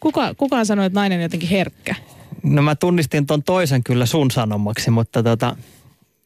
Kuka, 0.00 0.34
kukaan 0.34 0.66
sanoi, 0.66 0.86
että 0.86 1.00
nainen 1.00 1.18
on 1.18 1.22
jotenkin 1.22 1.48
herkkä? 1.48 1.94
No 2.42 2.62
mä 2.62 2.74
tunnistin 2.74 3.26
ton 3.26 3.42
toisen 3.42 3.84
kyllä 3.84 4.06
sun 4.06 4.30
sanomaksi, 4.30 4.90
mutta 4.90 5.22
tota, 5.22 5.56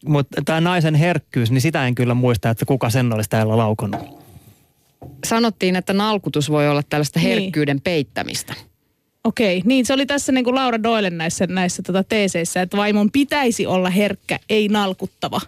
mutta 0.07 0.43
tämä 0.45 0.61
naisen 0.61 0.95
herkkyys, 0.95 1.51
niin 1.51 1.61
sitä 1.61 1.87
en 1.87 1.95
kyllä 1.95 2.15
muista, 2.15 2.51
että 2.51 2.65
kuka 2.65 2.91
sen 2.91 3.13
olisi 3.13 3.31
täällä 3.31 3.57
laukonut. 3.57 4.01
Sanottiin, 5.27 5.77
että 5.77 5.93
nalkutus 5.93 6.51
voi 6.51 6.69
olla 6.69 6.83
tällaista 6.83 7.21
Niin. 7.21 7.29
herkkyyden 7.29 7.81
peittämistä. 7.81 8.55
Okei, 9.25 9.63
niin 9.65 9.87
se 9.87 9.93
oli 9.95 10.07
tässä 10.07 10.33
niin 10.33 10.45
kuin 10.45 10.55
Laura 10.55 10.83
Doyle 10.83 11.11
näissä, 11.11 11.47
näissä 11.47 11.83
tota 11.83 12.05
teeseissä, 12.05 12.63
että 12.63 12.77
vaimon 12.77 13.11
pitäisi 13.11 13.67
olla 13.67 13.91
herkkä, 13.91 14.39
ei 14.49 14.69
nalkuttava. 14.69 15.41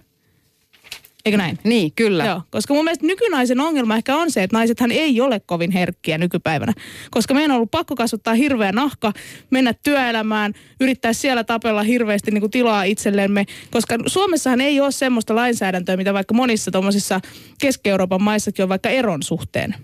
Eikö 1.25 1.39
näin? 1.39 1.59
Niin, 1.65 1.93
kyllä. 1.97 2.25
Joo, 2.25 2.43
koska 2.51 2.75
mun 2.75 2.85
mielestä 2.85 3.07
nykynaisen 3.07 3.61
ongelma 3.61 3.97
ehkä 3.97 4.17
on 4.17 4.31
se, 4.31 4.43
että 4.43 4.57
naisethan 4.57 4.93
ei 4.93 5.21
ole 5.21 5.41
kovin 5.41 5.71
herkkiä 5.71 6.19
nykypäivänä. 6.19 6.73
Koska 7.11 7.35
meidän 7.35 7.51
on 7.51 7.57
ollut 7.57 7.71
pakko 7.71 7.95
kasvattaa 7.95 8.35
hirveä 8.35 8.73
nahka, 8.73 9.13
mennä 9.51 9.75
työelämään, 9.83 10.53
yrittää 10.81 11.13
siellä 11.13 11.45
tapella 11.45 11.83
hirveästi 11.83 12.31
niin 12.31 12.41
kuin 12.41 12.51
tilaa 12.51 12.83
itsellemme. 12.83 13.45
Koska 13.71 13.97
Suomessahan 14.07 14.61
ei 14.61 14.81
ole 14.81 14.93
semmoista 14.93 15.35
lainsäädäntöä, 15.35 15.97
mitä 15.97 16.15
vaikka 16.15 16.35
monissa 16.35 16.71
tuommoisissa 16.71 17.21
Keski-Euroopan 17.61 18.23
maissakin 18.23 18.63
on 18.63 18.69
vaikka 18.69 18.89
eron 18.89 19.23
suhteen. 19.23 19.75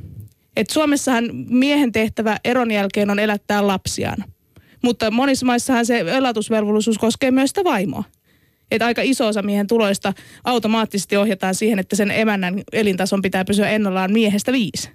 Et 0.57 0.71
Suomessahan 0.71 1.31
miehen 1.49 1.93
tehtävä 1.93 2.37
eron 2.45 2.71
jälkeen 2.71 3.11
on 3.11 3.19
elättää 3.19 3.67
lapsiaan. 3.67 4.25
Mutta 4.83 5.11
monissa 5.11 5.47
maissahan 5.47 5.87
se 5.87 5.99
elatusvelvollisuus 6.01 6.99
koskee 6.99 7.31
myös 7.31 7.51
sitä 7.51 7.65
vaimoa. 7.65 8.05
Että 8.71 8.87
aika 8.87 9.03
iso 9.03 9.27
osa 9.27 9.43
miehen 9.43 9.67
tuloista 9.67 10.13
automaattisesti 10.45 11.17
ohjataan 11.17 11.55
siihen, 11.55 11.79
että 11.79 11.97
sen 11.97 12.11
emännän 12.11 12.63
elintason 12.73 13.23
pitää 13.23 13.45
pysyä 13.45 13.69
ennallaan 13.69 14.13
miehestä 14.13 14.53
viisi. 14.53 14.91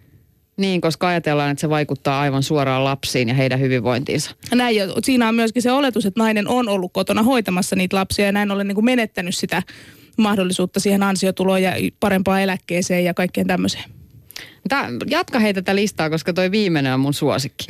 Niin, 0.57 0.81
koska 0.81 1.07
ajatellaan, 1.07 1.51
että 1.51 1.61
se 1.61 1.69
vaikuttaa 1.69 2.21
aivan 2.21 2.43
suoraan 2.43 2.83
lapsiin 2.83 3.27
ja 3.27 3.33
heidän 3.33 3.59
hyvinvointiinsa. 3.59 4.31
Näin, 4.55 4.75
ja 4.75 4.87
siinä 5.03 5.27
on 5.27 5.35
myöskin 5.35 5.61
se 5.61 5.71
oletus, 5.71 6.05
että 6.05 6.19
nainen 6.19 6.47
on 6.47 6.69
ollut 6.69 6.93
kotona 6.93 7.23
hoitamassa 7.23 7.75
niitä 7.75 7.95
lapsia 7.95 8.25
ja 8.25 8.31
näin 8.31 8.51
ollen 8.51 8.67
niin 8.67 8.75
kuin 8.75 8.85
menettänyt 8.85 9.35
sitä 9.35 9.63
mahdollisuutta 10.17 10.79
siihen 10.79 11.03
ansiotuloon 11.03 11.63
ja 11.63 11.71
parempaan 11.99 12.41
eläkkeeseen 12.41 13.05
ja 13.05 13.13
kaikkeen 13.13 13.47
tämmöiseen. 13.47 13.83
Tää, 14.69 14.89
jatka 15.09 15.39
hei 15.39 15.53
tätä 15.53 15.75
listaa, 15.75 16.09
koska 16.09 16.33
toi 16.33 16.51
viimeinen 16.51 16.93
on 16.93 16.99
mun 16.99 17.13
suosikki. 17.13 17.65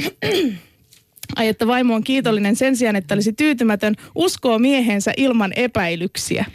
Ai, 1.36 1.48
että 1.48 1.68
vaimo 1.68 1.96
on 1.96 2.04
kiitollinen 2.04 2.56
sen 2.56 2.76
sijaan, 2.76 2.96
että 2.96 3.14
olisi 3.14 3.34
tyytymätön, 3.34 3.96
uskoo 4.16 4.60
miehensä 4.60 5.14
ilman 5.18 5.54
epäilyksiä. 5.56 6.46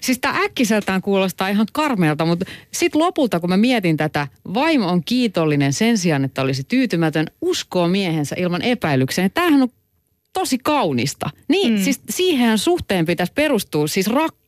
Siis 0.00 0.18
tämä 0.18 0.42
äkkiseltään 0.44 1.02
kuulostaa 1.02 1.48
ihan 1.48 1.66
karmeelta, 1.72 2.24
mutta 2.24 2.44
sitten 2.72 3.00
lopulta, 3.00 3.40
kun 3.40 3.50
mä 3.50 3.56
mietin 3.56 3.96
tätä, 3.96 4.28
vaimo 4.54 4.88
on 4.88 5.04
kiitollinen 5.04 5.72
sen 5.72 5.98
sijaan, 5.98 6.24
että 6.24 6.42
olisi 6.42 6.64
tyytymätön, 6.64 7.26
uskoo 7.40 7.88
miehensä 7.88 8.36
ilman 8.38 8.62
epäilyksiä. 8.62 9.24
niin 9.24 9.32
Tämähän 9.32 9.62
on 9.62 9.68
tosi 10.32 10.58
kaunista. 10.58 11.30
Niin, 11.48 11.72
mm. 11.72 11.78
siis 11.84 12.00
siihen 12.10 12.58
suhteen 12.58 13.06
pitäisi 13.06 13.32
perustua 13.32 13.86
siis 13.86 14.06
rakkaus, 14.06 14.39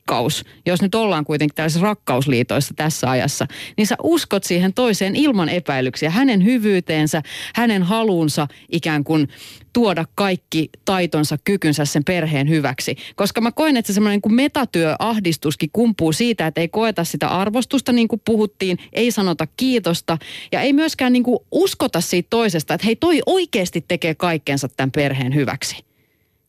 jos 0.66 0.82
nyt 0.82 0.94
ollaan 0.94 1.24
kuitenkin 1.24 1.54
tällaisissa 1.54 1.86
rakkausliitoissa 1.86 2.74
tässä 2.76 3.10
ajassa. 3.10 3.46
Niin 3.76 3.86
sä 3.86 3.96
uskot 4.02 4.44
siihen 4.44 4.74
toiseen 4.74 5.16
ilman 5.16 5.48
epäilyksiä, 5.48 6.10
hänen 6.10 6.44
hyvyyteensä, 6.44 7.22
hänen 7.54 7.82
haluunsa 7.82 8.48
ikään 8.68 9.04
kuin 9.04 9.28
tuoda 9.72 10.04
kaikki 10.14 10.70
taitonsa, 10.84 11.38
kykynsä 11.44 11.84
sen 11.84 12.04
perheen 12.04 12.48
hyväksi. 12.48 12.96
Koska 13.16 13.40
mä 13.40 13.52
koen, 13.52 13.76
että 13.76 13.86
se 13.86 13.92
semmoinen 13.94 14.20
niin 14.24 14.34
metatyöahdistuskin 14.34 15.70
kumpuu 15.72 16.12
siitä, 16.12 16.46
että 16.46 16.60
ei 16.60 16.68
koeta 16.68 17.04
sitä 17.04 17.28
arvostusta 17.28 17.92
niin 17.92 18.08
kuin 18.08 18.22
puhuttiin, 18.24 18.78
ei 18.92 19.10
sanota 19.10 19.46
kiitosta 19.56 20.18
ja 20.52 20.60
ei 20.60 20.72
myöskään 20.72 21.12
niin 21.12 21.22
kuin 21.22 21.38
uskota 21.52 22.00
siitä 22.00 22.26
toisesta, 22.30 22.74
että 22.74 22.86
hei 22.86 22.96
toi 22.96 23.20
oikeasti 23.26 23.84
tekee 23.88 24.14
kaikkensa 24.14 24.68
tämän 24.68 24.90
perheen 24.90 25.34
hyväksi. 25.34 25.91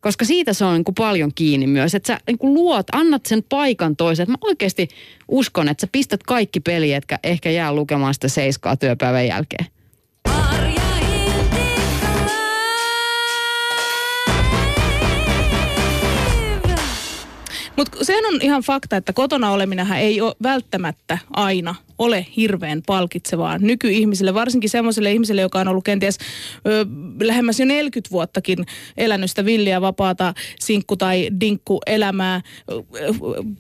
Koska 0.04 0.26
siitä 0.26 0.54
se 0.54 0.66
on 0.66 0.74
niin 0.74 0.84
kuin 0.84 0.96
paljon 0.96 1.32
kiinni 1.36 1.68
myös, 1.68 1.96
että 1.96 2.08
sä 2.08 2.20
niin 2.28 2.38
kuin 2.38 2.54
luot, 2.54 2.88
annat 2.92 3.26
sen 3.26 3.44
paikan 3.50 3.96
toiseen. 3.96 4.32
Mä 4.32 4.38
oikeasti 4.42 4.88
uskon, 5.28 5.70
että 5.70 5.82
sä 5.82 5.88
pistät 5.92 6.24
kaikki 6.24 6.60
peliä, 6.60 6.98
etkä 6.98 7.20
ehkä 7.24 7.50
jää 7.50 7.74
lukemaan 7.74 8.14
sitä 8.14 8.28
seiskaa 8.28 8.78
työpäivän 8.78 9.28
jälkeen. 9.28 9.66
Mutta 17.84 18.06
sehän 18.06 18.26
on 18.26 18.42
ihan 18.42 18.62
fakta, 18.62 18.98
että 18.98 19.14
kotona 19.14 19.52
oleminenhan 19.52 19.98
ei 20.00 20.22
ole 20.22 20.36
välttämättä 20.44 21.18
aina 21.32 21.76
ole 21.98 22.26
hirveän 22.38 22.82
palkitsevaa 22.86 23.58
nykyihmisille, 23.58 24.34
varsinkin 24.34 24.70
semmoiselle 24.70 25.12
ihmiselle, 25.12 25.42
joka 25.42 25.60
on 25.60 25.68
ollut 25.68 25.84
kenties 25.84 26.18
ö, 26.68 26.86
lähemmäs 27.22 27.60
jo 27.60 27.66
40 27.66 28.12
vuottakin 28.12 28.66
elänyt 28.98 29.30
sitä 29.30 29.46
villiä, 29.46 29.82
vapaata 29.82 30.34
sinkku- 30.60 30.98
tai 30.98 31.30
dinkku-elämää, 31.40 32.42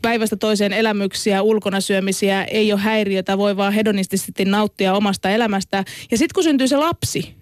päivästä 0.02 0.36
toiseen 0.36 0.74
elämyksiä, 0.74 1.42
ulkona 1.42 1.82
syömisiä, 1.82 2.44
ei 2.44 2.74
ole 2.74 2.82
häiriötä, 2.82 3.38
voi 3.38 3.58
vaan 3.58 3.74
hedonistisesti 3.74 4.46
nauttia 4.46 4.94
omasta 4.94 5.30
elämästä. 5.30 5.84
Ja 6.12 6.18
sitten 6.18 6.34
kun 6.34 6.44
syntyy 6.44 6.68
se 6.68 6.78
lapsi, 6.78 7.36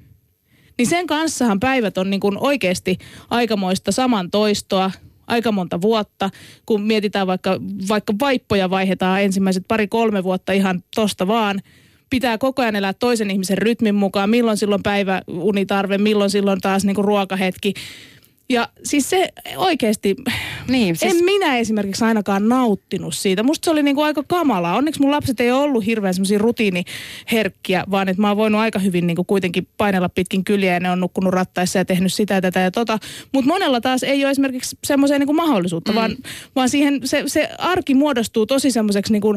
niin 0.78 0.88
sen 0.88 1.08
kanssahan 1.08 1.60
päivät 1.60 1.98
on 1.98 2.10
niin 2.10 2.20
kuin 2.20 2.38
oikeasti 2.38 2.98
aikamoista 3.30 3.92
saman 3.92 4.32
toistoa, 4.32 4.92
aika 5.32 5.52
monta 5.52 5.82
vuotta, 5.82 6.30
kun 6.66 6.82
mietitään 6.82 7.28
vaikka, 7.28 7.60
vaikka 7.90 8.14
vaippoja 8.22 8.70
vaihdetaan 8.70 9.22
ensimmäiset 9.22 9.64
pari-kolme 9.68 10.24
vuotta 10.24 10.52
ihan 10.54 10.84
tosta 10.96 11.28
vaan. 11.28 11.60
Pitää 12.10 12.38
koko 12.38 12.62
ajan 12.62 12.76
elää 12.76 12.94
toisen 12.94 13.32
ihmisen 13.32 13.58
rytmin 13.58 13.96
mukaan, 13.96 14.30
milloin 14.30 14.58
silloin 14.58 14.84
päiväunitarve, 14.84 15.98
milloin 15.98 16.30
silloin 16.30 16.62
taas 16.62 16.86
niinku 16.86 17.02
ruokahetki. 17.02 17.74
Ja 18.50 18.70
siis 18.84 19.10
se 19.10 19.30
oikeasti, 19.58 20.16
Niin, 20.68 20.96
siis... 20.96 21.14
en 21.16 21.26
minä 21.26 21.58
esimerkiksi 21.58 22.04
ainakaan 22.04 22.50
nauttinut 22.50 23.16
siitä. 23.16 23.44
Musta 23.44 23.66
se 23.66 23.72
oli 23.72 23.84
niinku 23.84 24.02
aika 24.02 24.24
kamalaa. 24.28 24.76
Onneksi 24.76 25.02
mun 25.02 25.12
lapset 25.12 25.40
ei 25.40 25.52
ole 25.52 25.62
ollut 25.62 25.86
hirveän 25.86 26.14
semmoisia 26.14 26.38
rutiiniherkkiä, 26.38 27.84
vaan 27.92 28.10
että 28.10 28.22
mä 28.22 28.28
oon 28.28 28.38
voinut 28.38 28.62
aika 28.62 28.80
hyvin 28.80 29.08
niinku 29.08 29.24
kuitenkin 29.24 29.68
painella 29.78 30.10
pitkin 30.10 30.44
kyliä 30.44 30.74
ja 30.74 30.80
ne 30.80 30.92
on 30.92 31.00
nukkunut 31.00 31.34
rattaissa 31.34 31.80
ja 31.80 31.86
tehnyt 31.86 32.14
sitä 32.14 32.42
tätä 32.42 32.60
ja 32.60 32.72
tota. 32.72 32.98
Mutta 33.34 33.48
monella 33.48 33.82
taas 33.82 34.04
ei 34.04 34.24
ole 34.24 34.32
esimerkiksi 34.32 34.78
semmoiseen 34.84 35.20
niinku 35.20 35.34
mahdollisuutta, 35.34 35.92
mm. 35.92 35.96
vaan, 35.96 36.16
vaan 36.56 36.70
siihen 36.70 37.00
se, 37.04 37.24
se 37.28 37.50
arki 37.58 37.96
muodostuu 37.96 38.46
tosi 38.46 38.72
semmoiseksi 38.72 39.14
niinku 39.14 39.36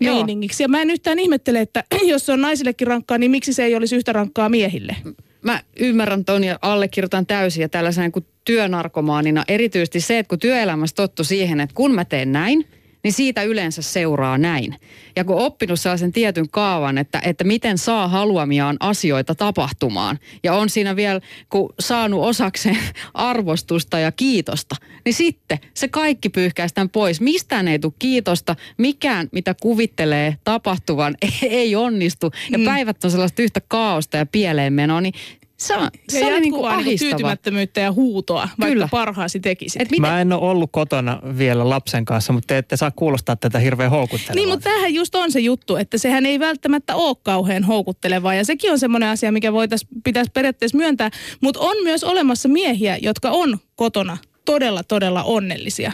Joo. 0.00 0.14
meiningiksi. 0.14 0.62
Ja 0.62 0.68
mä 0.68 0.82
en 0.82 0.90
yhtään 0.90 1.18
ihmettele, 1.18 1.60
että 1.60 1.84
jos 2.06 2.26
se 2.26 2.32
on 2.32 2.40
naisillekin 2.40 2.86
rankkaa, 2.86 3.18
niin 3.18 3.30
miksi 3.30 3.52
se 3.52 3.64
ei 3.64 3.74
olisi 3.74 3.96
yhtä 3.96 4.12
rankkaa 4.12 4.48
miehille? 4.48 4.96
Mä 5.42 5.62
ymmärrän 5.80 6.24
ton 6.24 6.44
ja 6.44 6.58
allekirjoitan 6.62 7.26
täysin 7.26 7.62
ja 7.62 7.68
tällaisen 7.68 8.12
kuin 8.12 8.26
työnarkomaanina 8.44 9.44
erityisesti 9.48 10.00
se, 10.00 10.18
että 10.18 10.28
kun 10.28 10.38
työelämässä 10.38 10.96
tottu 10.96 11.24
siihen, 11.24 11.60
että 11.60 11.74
kun 11.74 11.94
mä 11.94 12.04
teen 12.04 12.32
näin, 12.32 12.66
niin 13.04 13.12
siitä 13.12 13.42
yleensä 13.42 13.82
seuraa 13.82 14.38
näin. 14.38 14.76
Ja 15.16 15.24
kun 15.24 15.36
oppinut 15.36 15.80
sellaisen 15.80 16.12
tietyn 16.12 16.50
kaavan, 16.50 16.98
että, 16.98 17.20
että 17.24 17.44
miten 17.44 17.78
saa 17.78 18.08
haluamiaan 18.08 18.76
asioita 18.80 19.34
tapahtumaan, 19.34 20.18
ja 20.42 20.54
on 20.54 20.70
siinä 20.70 20.96
vielä, 20.96 21.20
kun 21.48 21.74
saanut 21.80 22.24
osakseen 22.24 22.78
arvostusta 23.14 23.98
ja 23.98 24.12
kiitosta, 24.12 24.76
niin 25.04 25.14
sitten 25.14 25.58
se 25.74 25.88
kaikki 25.88 26.28
pyyhkäistään 26.28 26.88
pois. 26.88 27.20
Mistään 27.20 27.68
ei 27.68 27.78
tule 27.78 27.92
kiitosta, 27.98 28.56
mikään 28.78 29.28
mitä 29.32 29.54
kuvittelee 29.62 30.36
tapahtuvan 30.44 31.16
ei 31.42 31.76
onnistu, 31.76 32.30
ja 32.50 32.58
Mm. 32.58 32.64
päivät 32.64 33.04
on 33.04 33.10
sellaista 33.10 33.42
yhtä 33.42 33.60
kaaosta 33.68 34.16
ja 34.16 34.26
pieleenmenoa, 34.26 35.00
niin 35.00 35.14
se, 35.60 35.76
on, 35.76 35.88
Se, 36.08 36.18
se 36.18 36.24
oli 36.26 36.40
niin 36.40 36.52
kuin 36.52 36.62
niinku 36.62 36.64
ahistava. 36.64 37.10
tyytymättömyyttä 37.10 37.80
ja 37.80 37.92
huutoa, 37.92 38.48
vaikka 38.58 38.66
Kyllä. 38.66 38.88
parhaasi 38.90 39.40
tekisit. 39.40 39.82
Et 39.82 39.90
miten, 39.90 40.00
Mä 40.10 40.20
en 40.20 40.32
ole 40.32 40.50
ollut 40.50 40.70
kotona 40.72 41.20
vielä 41.38 41.68
lapsen 41.68 42.04
kanssa, 42.04 42.32
mutta 42.32 42.46
te 42.46 42.58
ette 42.58 42.76
saa 42.76 42.90
kuulostaa 42.90 43.36
tätä 43.36 43.58
hirveän 43.58 43.90
houkuttelevaa. 43.90 44.34
Niin, 44.34 44.48
mutta 44.48 44.64
tämähän 44.64 44.94
just 44.94 45.14
on 45.14 45.32
se 45.32 45.40
juttu, 45.40 45.76
että 45.76 45.98
sehän 45.98 46.26
ei 46.26 46.40
välttämättä 46.40 46.96
ole 46.96 47.16
kauhean 47.22 47.64
houkuttelevaa. 47.64 48.34
Ja 48.34 48.44
sekin 48.44 48.72
on 48.72 48.78
semmoinen 48.78 49.08
asia, 49.08 49.32
mikä 49.32 49.52
voitais, 49.52 49.86
pitäisi 50.04 50.30
periaatteessa 50.34 50.78
myöntää. 50.78 51.10
Mutta 51.40 51.60
on 51.60 51.76
myös 51.82 52.04
olemassa 52.04 52.48
miehiä, 52.48 52.98
jotka 53.02 53.30
on 53.30 53.58
kotona 53.76 54.16
todella, 54.44 54.82
todella 54.82 55.22
onnellisia. 55.22 55.92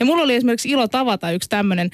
Ja 0.00 0.06
mulla 0.06 0.22
oli 0.22 0.34
esimerkiksi 0.34 0.70
ilo 0.70 0.88
tavata 0.88 1.30
yksi 1.30 1.48
tämmöinen 1.48 1.90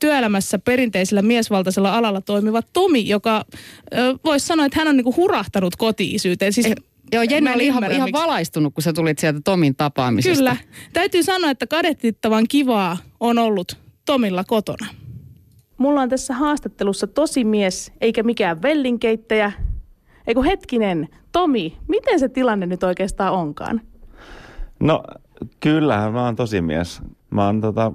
työelämässä 0.00 0.58
perinteisellä 0.58 1.22
miesvaltaisella 1.22 1.94
alalla 1.98 2.20
toimiva 2.20 2.62
Tomi, 2.72 3.08
joka 3.08 3.44
voisi 4.24 4.46
sanoa, 4.46 4.66
että 4.66 4.78
hän 4.78 4.88
on 4.88 4.96
niinku 4.96 5.14
hurahtanut 5.16 5.76
koti-isyyteen. 5.76 6.52
Siis, 6.52 6.66
Eh, 6.66 6.74
Joo, 7.12 7.22
Jenni 7.22 7.50
en 7.50 7.54
oli 7.54 7.66
ihan, 7.66 7.92
ihan 7.92 8.12
valaistunut, 8.12 8.74
kun 8.74 8.82
sä 8.82 8.92
tulit 8.92 9.18
sieltä 9.18 9.40
Tomin 9.44 9.76
tapaamisesta. 9.76 10.36
Kyllä. 10.36 10.56
Täytyy 10.92 11.22
sanoa, 11.22 11.50
että 11.50 11.66
kadehtittavan 11.66 12.44
kivaa 12.48 12.96
on 13.20 13.38
ollut 13.38 13.76
Tomilla 14.06 14.44
kotona. 14.44 14.86
mulla 15.78 16.00
on 16.00 16.08
tässä 16.08 16.34
haastattelussa 16.34 17.06
tosi 17.06 17.44
mies, 17.44 17.92
eikä 18.00 18.22
mikään 18.22 18.62
vellinkeittäjä. 18.62 19.52
Eiku 20.26 20.42
hetkinen, 20.42 21.08
Tomi, 21.32 21.76
miten 21.88 22.18
se 22.20 22.28
tilanne 22.28 22.66
nyt 22.66 22.82
oikeastaan 22.82 23.32
onkaan? 23.32 23.80
No 24.80 25.02
kyllähän 25.60 26.12
mä 26.12 26.24
oon 26.24 26.36
tosi 26.36 26.60
mies. 26.60 27.00
Mä 27.30 27.46
oon 27.46 27.60
tota, 27.60 27.92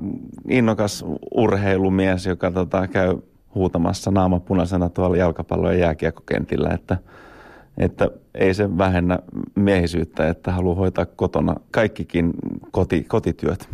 innokas 0.49 1.05
urheilumies, 1.35 2.25
joka 2.25 2.51
tota, 2.51 2.87
käy 2.87 3.17
huutamassa 3.55 4.11
naama 4.11 4.39
punaisena 4.39 4.89
tuolla 4.89 5.17
jalkapallo- 5.17 5.71
ja 5.71 5.77
jääkiekkokentillä, 5.77 6.69
että, 6.69 6.97
että 7.77 8.09
ei 8.35 8.53
se 8.53 8.77
vähennä 8.77 9.19
miehisyyttä, 9.55 10.29
että 10.29 10.51
haluaa 10.51 10.75
hoitaa 10.75 11.05
kotona 11.05 11.55
kaikkikin 11.71 12.33
koti, 12.71 13.03
kotityöt. 13.03 13.69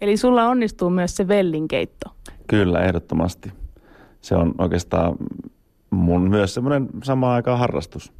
Eli 0.00 0.16
sulla 0.16 0.48
onnistuu 0.48 0.90
myös 0.90 1.16
se 1.16 1.28
vellinkeitto. 1.28 2.10
Kyllä, 2.46 2.80
ehdottomasti. 2.80 3.52
Se 4.20 4.34
on 4.34 4.54
oikeastaan 4.58 5.16
mun 5.90 6.30
myös 6.30 6.54
semmoinen 6.54 6.88
samaan 7.02 7.34
aikaan 7.34 7.58
harrastus 7.58 8.12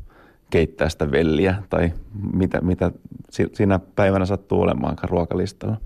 keittää 0.51 0.89
sitä 0.89 1.11
velliä 1.11 1.63
tai 1.71 1.93
mitä, 2.33 2.61
mitä 2.61 2.93
siinä 3.53 3.81
päivänä 3.97 4.27
sattuu 4.27 4.61
olemaankaan 4.61 5.09
ruokalistalla. 5.09 5.77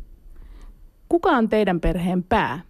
Kuka 1.14 1.30
on 1.30 1.48
teidän 1.48 1.80
perheen 1.80 2.22
pää? 2.22 2.60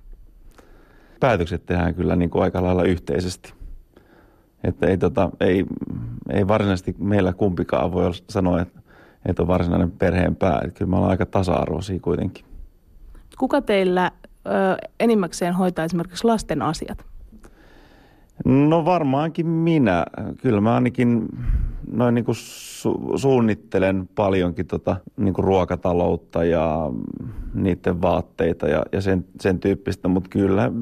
Päätökset 1.21 1.67
tehdään 1.67 1.95
kyllä 1.95 2.17
niin 2.17 2.31
kuin 2.31 2.43
aika 2.43 2.63
lailla 2.63 2.83
yhteisesti. 2.83 3.55
Että 4.65 4.87
ei, 4.87 4.99
tota, 4.99 5.31
ei, 5.41 5.65
ei 6.31 6.49
varsinaisesti 6.49 6.95
meillä 6.99 7.33
kumpikaan 7.33 7.93
voi 7.93 8.11
sanoa, 8.31 8.61
että, 8.61 8.81
että 9.27 9.43
on 9.43 9.49
varsinainen 9.49 9.91
perheen 9.91 10.37
pää. 10.37 10.61
Että 10.65 10.79
kyllä 10.79 10.91
me 10.91 10.97
ollaan 10.97 11.11
aika 11.11 11.27
tasa-arvoisia 11.27 12.01
kuitenkin. 12.01 12.45
Kuka 13.39 13.61
teillä 13.63 14.11
ö, 14.47 14.51
enimmäkseen 15.01 15.55
hoitaa 15.55 15.85
esimerkiksi 15.85 16.25
lasten 16.25 16.63
asiat? 16.63 17.07
No 18.45 18.85
varmaankin 18.85 19.47
minä. 19.47 20.07
Kyllä 20.43 20.61
mä 20.61 20.75
ainakin 20.75 21.29
noin 21.93 22.15
niin 22.15 22.25
kuin 22.25 22.37
su- 22.37 23.19
suunnittelen 23.19 24.09
paljonkin 24.15 24.67
tota, 24.67 24.97
niin 25.17 25.35
kuin 25.35 25.45
ruokataloutta 25.45 26.45
ja 26.45 26.91
niiden 27.55 28.03
vaatteita 28.03 28.69
ja, 28.69 28.83
ja 28.93 29.01
sen, 29.01 29.25
sen 29.41 29.61
tyyppistä, 29.61 30.09
mutta 30.09 30.31
kyllä, 30.31 30.73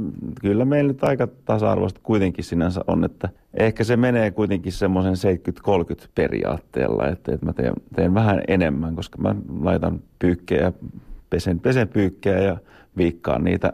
kyllä 0.40 0.64
meillä 0.64 0.92
nyt 0.92 1.04
aika 1.04 1.28
tasa-arvoista 1.44 2.00
kuitenkin 2.02 2.44
sinänsä 2.44 2.80
on, 2.86 3.04
että 3.04 3.28
ehkä 3.54 3.84
se 3.84 3.96
menee 3.96 4.30
kuitenkin 4.30 4.72
semmoisen 4.72 5.32
70-30 6.04 6.08
periaatteella, 6.14 7.08
että, 7.08 7.34
että 7.34 7.46
mä 7.46 7.52
teen, 7.52 7.74
teen 7.94 8.14
vähän 8.14 8.42
enemmän, 8.48 8.96
koska 8.96 9.18
mä 9.22 9.34
laitan 9.60 10.00
pyykkejä, 10.18 10.72
pesen, 11.30 11.60
pesen 11.60 11.88
pyykkejä 11.88 12.38
ja 12.38 12.56
viikkaan 12.96 13.44
niitä 13.44 13.72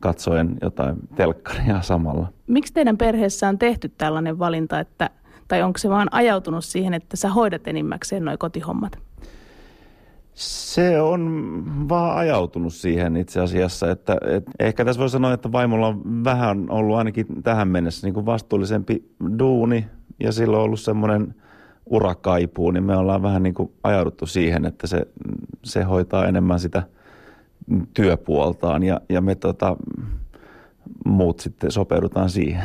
katsoen 0.00 0.56
jotain 0.62 0.96
telkkaria 1.16 1.82
samalla. 1.82 2.28
Miksi 2.46 2.72
teidän 2.72 2.98
perheessä 2.98 3.48
on 3.48 3.58
tehty 3.58 3.88
tällainen 3.88 4.38
valinta, 4.38 4.80
että, 4.80 5.10
tai 5.48 5.62
onko 5.62 5.78
se 5.78 5.88
vaan 5.88 6.08
ajautunut 6.10 6.64
siihen, 6.64 6.94
että 6.94 7.16
sä 7.16 7.28
hoidat 7.28 7.68
enimmäkseen 7.68 8.24
noin 8.24 8.38
kotihommat? 8.38 8.98
Se 10.34 11.00
on 11.00 11.62
vaan 11.88 12.16
ajautunut 12.16 12.74
siihen 12.74 13.16
itse 13.16 13.40
asiassa, 13.40 13.90
että, 13.90 14.16
että 14.26 14.50
ehkä 14.58 14.84
tässä 14.84 15.00
voi 15.00 15.10
sanoa, 15.10 15.32
että 15.32 15.52
vaimolla 15.52 15.86
on 15.86 16.24
vähän 16.24 16.66
ollut 16.70 16.96
ainakin 16.96 17.26
tähän 17.42 17.68
mennessä 17.68 18.06
niin 18.06 18.14
kuin 18.14 18.26
vastuullisempi 18.26 19.14
duuni 19.38 19.86
ja 20.20 20.32
sillä 20.32 20.56
on 20.56 20.62
ollut 20.62 20.80
semmoinen 20.80 21.34
urakaipuu, 21.86 22.70
niin 22.70 22.84
me 22.84 22.96
ollaan 22.96 23.22
vähän 23.22 23.42
niin 23.42 23.54
kuin 23.54 23.72
ajauduttu 23.82 24.26
siihen, 24.26 24.64
että 24.64 24.86
se, 24.86 25.06
se 25.64 25.82
hoitaa 25.82 26.26
enemmän 26.26 26.60
sitä– 26.60 26.82
työpuoltaan 27.94 28.82
ja, 28.82 29.00
ja 29.08 29.20
me 29.20 29.34
tota, 29.34 29.76
muut 31.04 31.40
sitten 31.40 31.70
sopeudutaan 31.70 32.30
siihen. 32.30 32.64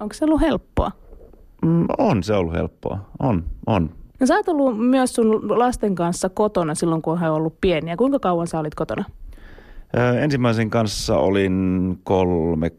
Onko 0.00 0.14
se 0.14 0.24
ollut 0.24 0.40
helppoa? 0.40 0.90
Mm, 1.62 1.86
on 1.98 2.22
se 2.22 2.34
ollut 2.34 2.54
helppoa, 2.54 2.98
on, 3.18 3.44
on. 3.66 3.90
No 4.20 4.26
sä 4.26 4.34
oot 4.34 4.48
ollut 4.48 4.88
myös 4.88 5.14
sun 5.14 5.58
lasten 5.58 5.94
kanssa 5.94 6.28
kotona 6.28 6.74
silloin, 6.74 7.02
kun 7.02 7.20
he 7.20 7.30
on 7.30 7.36
ollut 7.36 7.60
pieniä. 7.60 7.96
Kuinka 7.96 8.18
kauan 8.18 8.46
sä 8.46 8.58
olit 8.58 8.74
kotona? 8.74 9.04
Ö, 9.96 10.20
ensimmäisen 10.20 10.70
kanssa 10.70 11.16
olin 11.16 11.98
kolme 12.04 12.70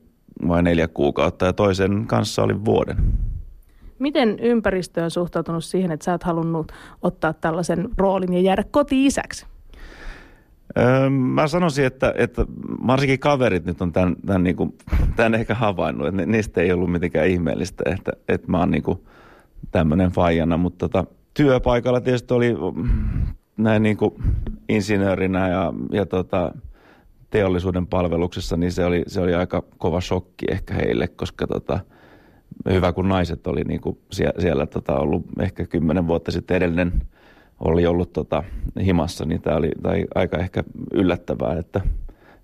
vai 0.48 0.64
neljä 0.64 0.88
kuukautta 0.88 1.46
ja 1.46 1.54
toisen 1.54 2.06
kanssa 2.08 2.44
olin 2.44 2.66
vuoden. 2.66 2.98
Miten 4.00 4.40
ympäristö 4.40 5.04
on 5.04 5.12
suhtautunut 5.12 5.64
siihen, 5.64 5.92
että 5.92 6.04
sä 6.04 6.12
oot 6.12 6.24
halunnut 6.24 6.72
ottaa 7.02 7.34
tällaisen 7.34 7.90
roolin 7.98 8.34
ja 8.34 8.42
jäädä 8.42 8.64
koti-isäksi? 8.72 9.46
Öö, 10.78 11.10
mä 11.10 11.48
sanoisin, 11.48 11.86
että, 11.86 12.14
että 12.18 12.46
varsinkin 12.88 13.20
kaverit 13.20 13.66
nyt 13.66 13.82
on 13.82 13.92
tämän, 13.92 14.16
tämän, 14.26 14.44
niin 14.44 14.56
kuin, 14.56 14.78
tämän 15.16 15.36
ehkä 15.36 15.56
havainnut, 15.56 16.08
että 16.08 16.26
niistä 16.26 16.62
ei 16.62 16.72
ollut 16.72 16.92
mitenkään 16.92 17.28
ihmeellistä, 17.28 17.84
että, 17.86 18.12
että 18.28 18.52
mä 18.52 18.60
oon 18.60 18.72
niin 18.72 18.84
kuin 18.84 19.00
tämmöinen 19.72 20.12
faijana, 20.12 20.58
mutta 20.58 20.90
tota, 20.90 21.06
työpaikalla 21.34 22.02
tietysti 22.02 22.34
oli 22.34 22.56
näin 23.58 23.84
niin 23.84 23.98
kuin 23.98 24.14
insinöörinä 24.70 25.50
ja, 25.50 25.74
ja 25.92 26.06
tota, 26.06 26.52
teollisuuden 27.30 27.88
palveluksessa, 27.88 28.58
niin 28.58 28.72
se 28.72 28.86
oli, 28.86 29.04
se 29.08 29.22
oli 29.22 29.34
aika 29.34 29.64
kova 29.78 30.02
shokki 30.02 30.46
ehkä 30.52 30.74
heille, 30.74 31.08
koska 31.08 31.48
tota, 31.48 31.80
hyvä 32.70 32.94
kun 32.94 33.10
naiset 33.10 33.48
oli 33.48 33.64
niin 33.64 33.82
kuin 33.82 33.98
siellä, 34.12 34.42
siellä 34.42 34.66
tota, 34.66 34.96
ollut 34.96 35.26
ehkä 35.40 35.66
kymmenen 35.66 36.08
vuotta 36.08 36.32
sitten 36.32 36.58
edellinen– 36.58 36.94
oli 37.60 37.86
ollut 37.86 38.14
tota, 38.14 38.44
himassa, 38.86 39.26
niin 39.26 39.42
tämä 39.42 39.58
oli 39.58 39.72
tai 39.82 40.06
aika 40.16 40.38
ehkä 40.38 40.64
yllättävää, 40.94 41.60
että, 41.60 41.82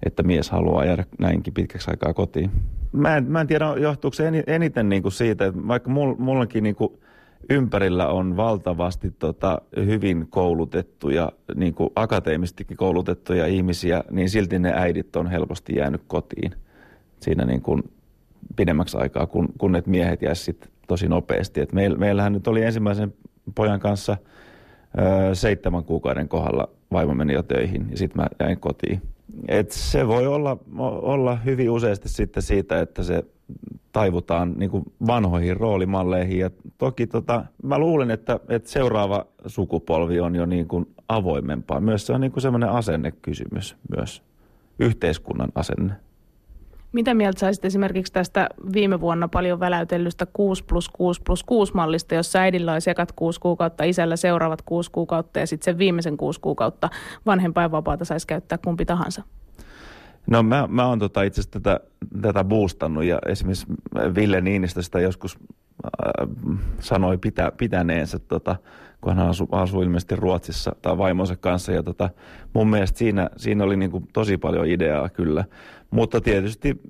että 0.05 0.24
mies 0.24 0.49
haluaa 0.49 0.86
jäädä 0.86 1.05
näinkin 1.20 1.53
pitkäksi 1.53 1.91
aikaa 1.91 2.14
kotiin. 2.14 2.51
Mä 2.91 3.18
en, 3.18 3.32
mä 3.32 3.41
en 3.41 3.47
tiedä, 3.47 3.66
johtuuko 3.78 4.16
se 4.16 4.32
eniten 4.47 4.89
niin 4.89 5.01
kuin 5.01 5.12
siitä, 5.12 5.45
että 5.45 5.68
vaikka 5.68 5.89
mullakin 6.18 6.64
niin 6.64 6.76
kuin 6.76 6.99
ympärillä 7.49 8.07
on 8.07 8.38
valtavasti 8.38 9.12
tota, 9.20 9.62
hyvin 9.76 10.28
koulutettuja, 10.30 11.32
niin 11.55 11.74
kuin 11.74 11.89
akateemistikin 11.95 12.78
koulutettuja 12.78 13.47
ihmisiä, 13.47 14.03
niin 14.12 14.30
silti 14.30 14.60
ne 14.60 14.74
äidit 14.76 15.16
on 15.16 15.28
helposti 15.28 15.76
jäänyt 15.76 16.01
kotiin 16.07 16.51
siinä 17.20 17.45
niin 17.45 17.62
kuin 17.62 17.84
pidemmäksi 18.55 18.97
aikaa, 18.97 19.28
kun, 19.28 19.49
kun 19.57 19.72
ne 19.72 19.84
miehet 19.86 20.22
jäisivät 20.22 20.70
tosi 20.88 21.07
nopeasti. 21.07 21.62
Et 21.62 21.74
meil, 21.74 21.97
meillähän 21.97 22.34
nyt 22.34 22.47
oli 22.47 22.64
ensimmäisen 22.64 23.14
pojan 23.55 23.80
kanssa– 23.80 24.18
seitsemän 25.34 25.84
kuukauden 25.84 26.30
kohdalla 26.30 26.70
vaimo 26.92 27.14
meni 27.14 27.34
jo 27.34 27.44
töihin 27.44 27.88
ja 27.92 27.98
sitten 27.98 28.22
mä 28.22 28.28
jäin 28.40 28.60
kotiin. 28.60 29.02
Et 29.48 29.72
se 29.72 30.08
voi 30.08 30.28
olla, 30.28 30.58
olla 31.02 31.36
hyvin 31.36 31.70
useasti 31.70 32.10
sitten 32.10 32.44
siitä, 32.44 32.80
että 32.80 33.04
se 33.04 33.24
taivutaan 33.92 34.54
niin 34.58 34.70
kuin 34.70 34.84
vanhoihin 35.08 35.58
roolimalleihin. 35.58 36.40
Ja 36.40 36.50
toki 36.78 37.08
tota, 37.08 37.46
mä 37.64 37.80
luulen, 37.80 38.12
että, 38.12 38.40
että 38.50 38.70
seuraava 38.70 39.26
sukupolvi 39.46 40.20
on 40.20 40.36
jo 40.36 40.46
niin 40.46 40.68
kuin 40.68 40.86
avoimempaa. 41.10 41.80
Myös 41.80 42.08
se 42.08 42.14
on 42.14 42.22
niin 42.22 42.32
kuin 42.32 42.42
semmoinen 42.42 42.70
asennekysymys 42.70 43.76
myös, 43.98 44.24
yhteiskunnan 44.80 45.50
asenne. 45.56 45.94
Mitä 46.92 47.14
mieltä 47.14 47.40
saisit 47.40 47.66
esimerkiksi 47.66 48.14
tästä 48.14 48.50
viime 48.74 49.02
vuonna 49.02 49.28
paljon 49.28 49.60
väläytellystä 49.60 50.26
6 50.34 50.64
plus 50.64 50.90
6 50.90 51.22
plus 51.26 51.44
6 51.44 51.74
mallista, 51.74 52.16
jossa 52.16 52.40
äidillä 52.40 52.74
olisi 52.74 52.90
ekat 52.90 53.12
6 53.12 53.40
kuukautta, 53.40 53.84
isällä 53.84 54.16
seuraavat 54.16 54.62
6 54.62 54.92
kuukautta 54.92 55.40
ja 55.40 55.48
sitten 55.48 55.66
sen 55.66 55.78
viimeisen 55.78 56.18
6 56.18 56.40
kuukautta 56.40 56.90
vanhempainvapaata 57.26 58.06
saisi 58.06 58.28
käyttää 58.28 58.58
kumpi 58.58 58.86
tahansa? 58.86 59.24
No 60.28 60.44
mä, 60.44 60.68
mä 60.68 60.86
oon 60.86 61.00
tota 61.00 61.24
itse 61.24 61.42
asiassa 61.42 61.60
tätä, 61.60 61.80
tätä 62.22 62.44
boostannut 62.44 63.04
ja 63.04 63.20
esimerkiksi 63.26 63.68
Ville 64.16 64.42
Niinistö 64.42 64.82
sitä 64.82 65.00
joskus 65.00 65.38
äh, 65.86 66.28
sanoi 66.80 67.18
pitä, 67.18 67.52
pitäneensä, 67.58 68.20
tota, 68.20 68.56
kun 69.02 69.16
hän 69.16 69.28
asui, 69.28 69.48
asui 69.52 69.84
ilmeisesti 69.84 70.16
Ruotsissa 70.16 70.76
tai 70.82 70.98
vaimonsa 70.98 71.36
kanssa. 71.36 71.72
Ja 71.72 71.84
tota, 71.84 72.10
mun 72.54 72.70
mielestä 72.70 72.98
siinä, 72.98 73.30
siinä 73.38 73.64
oli 73.64 73.78
niin 73.78 73.92
kuin 73.92 74.08
tosi 74.14 74.38
paljon 74.38 74.66
ideaa 74.66 75.10
kyllä. 75.10 75.46
Mutta 75.92 76.22
tietysti 76.22 76.82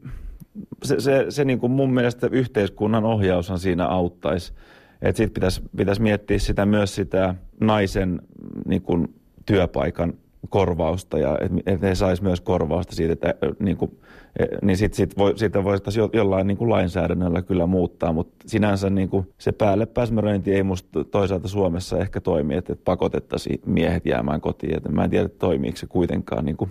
se, 0.83 0.99
se, 0.99 1.25
se 1.29 1.45
niin 1.45 1.59
kuin 1.59 1.71
mun 1.71 1.93
mielestä 1.93 2.27
yhteiskunnan 2.31 3.05
ohjaushan 3.05 3.59
siinä 3.59 3.87
auttaisi. 3.87 4.53
Että 5.01 5.17
sitten 5.17 5.33
pitäisi 5.33 5.61
pitäis 5.77 5.99
miettiä 5.99 6.39
sitä 6.39 6.65
myös 6.65 6.95
sitä 6.95 7.35
naisen 7.59 8.21
niin 8.65 8.81
kuin 8.81 9.13
työpaikan 9.45 10.13
korvausta 10.49 11.19
ja 11.19 11.37
että 11.65 11.87
he 11.87 11.95
saisi 11.95 12.23
myös 12.23 12.41
korvausta 12.41 12.95
siitä, 12.95 13.13
että 13.13 13.35
niin, 13.59 13.77
kuin, 13.77 13.91
e, 14.39 14.45
niin 14.61 14.77
sit, 14.77 14.93
sit 14.93 15.17
voi, 15.17 15.37
siitä 15.37 15.63
voitaisiin 15.63 16.09
jollain 16.13 16.47
niin 16.47 16.57
kuin 16.57 16.69
lainsäädännöllä 16.69 17.41
kyllä 17.41 17.65
muuttaa, 17.65 18.13
mutta 18.13 18.35
sinänsä 18.45 18.89
niin 18.89 19.09
kuin 19.09 19.27
se 19.37 19.51
päälle 19.51 19.85
pääsmäröinti 19.85 20.53
ei 20.53 20.63
musta 20.63 21.03
toisaalta 21.03 21.47
Suomessa 21.47 21.97
ehkä 21.97 22.21
toimi, 22.21 22.55
että 22.55 22.75
pakotettaisiin 22.85 23.61
miehet 23.65 24.05
jäämään 24.05 24.41
kotiin. 24.41 24.77
Että 24.77 24.89
mä 24.89 25.03
en 25.03 25.09
tiedä, 25.09 25.29
toimiiko 25.29 25.77
se 25.77 25.87
kuitenkaan 25.87 26.45
niin 26.45 26.57
kuin 26.57 26.69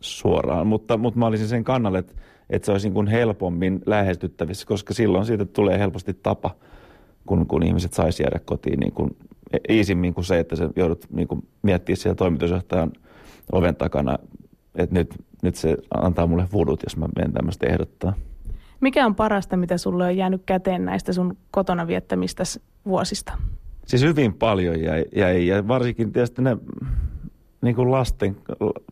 suoraan, 0.00 0.66
mutta, 0.66 0.96
mutta 0.96 1.18
mä 1.18 1.26
olisin 1.26 1.48
sen 1.48 1.64
kannalle, 1.64 1.98
että, 1.98 2.14
että 2.50 2.66
se 2.66 2.72
olisi 2.72 2.86
niin 2.86 2.94
kuin 2.94 3.06
helpommin 3.06 3.80
lähestyttävissä, 3.86 4.66
koska 4.66 4.94
silloin 4.94 5.26
siitä 5.26 5.44
tulee 5.44 5.78
helposti 5.78 6.14
tapa, 6.14 6.50
kun, 7.26 7.46
kun 7.46 7.62
ihmiset 7.62 7.92
saisi 7.92 8.22
jäädä 8.22 8.38
kotiin 8.44 8.80
niin 8.80 8.92
kuin 8.92 9.16
iisimmin 9.70 10.14
kuin 10.14 10.24
se, 10.24 10.38
että 10.38 10.56
sä 10.56 10.70
joudut 10.76 11.06
niin 11.10 11.28
kuin 11.28 11.48
miettimään 11.62 11.96
siellä 11.96 12.16
toimitusjohtajan 12.16 12.92
oven 13.52 13.76
takana, 13.76 14.18
että 14.74 14.94
nyt, 14.94 15.14
nyt 15.42 15.54
se 15.54 15.76
antaa 15.94 16.26
mulle 16.26 16.48
vudut, 16.52 16.82
jos 16.82 16.96
mä 16.96 17.06
menen 17.16 17.32
tämmöistä 17.32 17.66
ehdottaa. 17.66 18.14
Mikä 18.80 19.06
on 19.06 19.14
parasta, 19.14 19.56
mitä 19.56 19.78
sulle 19.78 20.04
on 20.04 20.16
jäänyt 20.16 20.42
käteen 20.46 20.84
näistä 20.84 21.12
sun 21.12 21.36
kotona 21.50 21.86
viettämistä 21.86 22.44
vuosista? 22.86 23.32
Siis 23.86 24.02
hyvin 24.02 24.34
paljon 24.34 24.82
jäi, 24.82 25.04
jäi 25.16 25.46
ja 25.46 25.68
varsinkin 25.68 26.12
tietysti 26.12 26.42
ne 26.42 26.56
niin 27.60 27.74
kuin 27.74 27.90
lasten, 27.90 28.36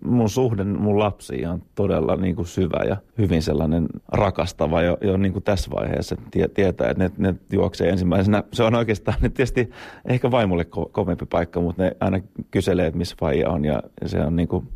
mun 0.05 0.31
suhde 0.31 0.65
mun 0.65 0.99
lapsiin 0.99 1.49
on 1.49 1.63
todella 1.75 2.17
niin 2.17 2.37
kuin 2.37 2.47
syvä 2.47 2.85
ja 2.89 2.97
hyvin 3.19 3.43
sellainen 3.43 3.87
rakastava 4.09 4.83
jo, 4.83 4.99
jo 5.01 5.17
niin 5.17 5.33
kuin 5.33 5.43
tässä 5.43 5.71
vaiheessa. 5.71 6.17
Tie, 6.31 6.49
tietää, 6.49 6.91
että 6.91 7.05
ne, 7.05 7.11
ne 7.19 7.35
juoksee 7.53 7.89
ensimmäisenä. 7.89 8.43
Se 8.53 8.63
on 8.63 8.75
oikeastaan 8.75 9.19
ne 9.21 9.29
tietysti 9.29 9.71
ehkä 10.05 10.31
vaimolle 10.31 10.65
ko, 10.65 10.89
kovempi 10.93 11.27
paikka, 11.27 11.61
mutta 11.61 11.83
ne 11.83 11.97
aina 12.01 12.21
kyselee, 12.51 12.87
että 12.87 12.99
missä 12.99 13.17
faija 13.21 13.51
on 13.51 13.65
ja 13.65 13.83
se 14.07 14.21
on 14.21 14.37
niin 14.37 14.49
kuin, 14.49 14.69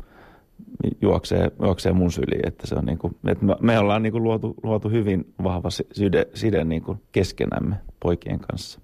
juoksee, 1.01 1.51
juoksee 1.61 1.93
mun 1.93 2.11
syliin. 2.11 2.47
Että 2.47 2.67
se 2.67 2.75
on 2.75 2.85
niin 2.85 2.97
kuin, 2.97 3.15
että 3.27 3.45
me, 3.61 3.79
ollaan 3.79 4.03
niin 4.03 4.11
kuin 4.11 4.23
luotu, 4.23 4.55
luotu 4.63 4.89
hyvin 4.89 5.33
vahva 5.43 5.69
side, 5.69 6.27
side 6.33 6.63
niin 6.63 6.81
kuin 6.81 7.01
keskenämme 7.11 7.75
poikien 7.99 8.39
kanssa. 8.39 8.79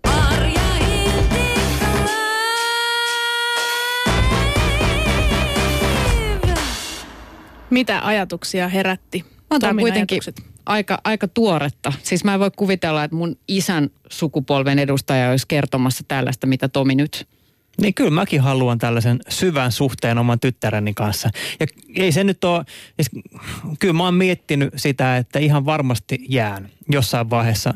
Mitä 7.69 8.05
ajatuksia 8.05 8.67
herätti? 8.67 9.25
On 9.49 9.61
Tomin 9.61 9.83
kuitenkin 9.83 10.15
ajatukset? 10.15 10.57
aika, 10.65 11.01
aika 11.03 11.27
tuoretta. 11.27 11.93
Siis 12.03 12.23
mä 12.23 12.33
en 12.33 12.39
voi 12.39 12.51
kuvitella, 12.55 13.03
että 13.03 13.17
mun 13.17 13.35
isän 13.47 13.89
sukupolven 14.09 14.79
edustaja 14.79 15.29
olisi 15.29 15.45
kertomassa 15.47 16.03
tällaista, 16.07 16.47
mitä 16.47 16.67
Tomi 16.69 16.95
nyt 16.95 17.27
Niin 17.81 17.93
kyllä 17.93 18.11
mäkin 18.11 18.41
haluan 18.41 18.77
tällaisen 18.77 19.19
syvän 19.29 19.71
suhteen 19.71 20.17
oman 20.17 20.39
tyttäreni 20.39 20.93
kanssa. 20.93 21.29
Ja 21.59 21.67
ei 21.95 22.11
se 22.11 22.23
nyt 22.23 22.43
ole, 22.43 22.65
siis 22.95 23.23
kyllä 23.79 23.93
mä 23.93 24.03
oon 24.03 24.13
miettinyt 24.13 24.73
sitä, 24.75 25.17
että 25.17 25.39
ihan 25.39 25.65
varmasti 25.65 26.25
jään 26.29 26.69
jossain 26.89 27.29
vaiheessa. 27.29 27.73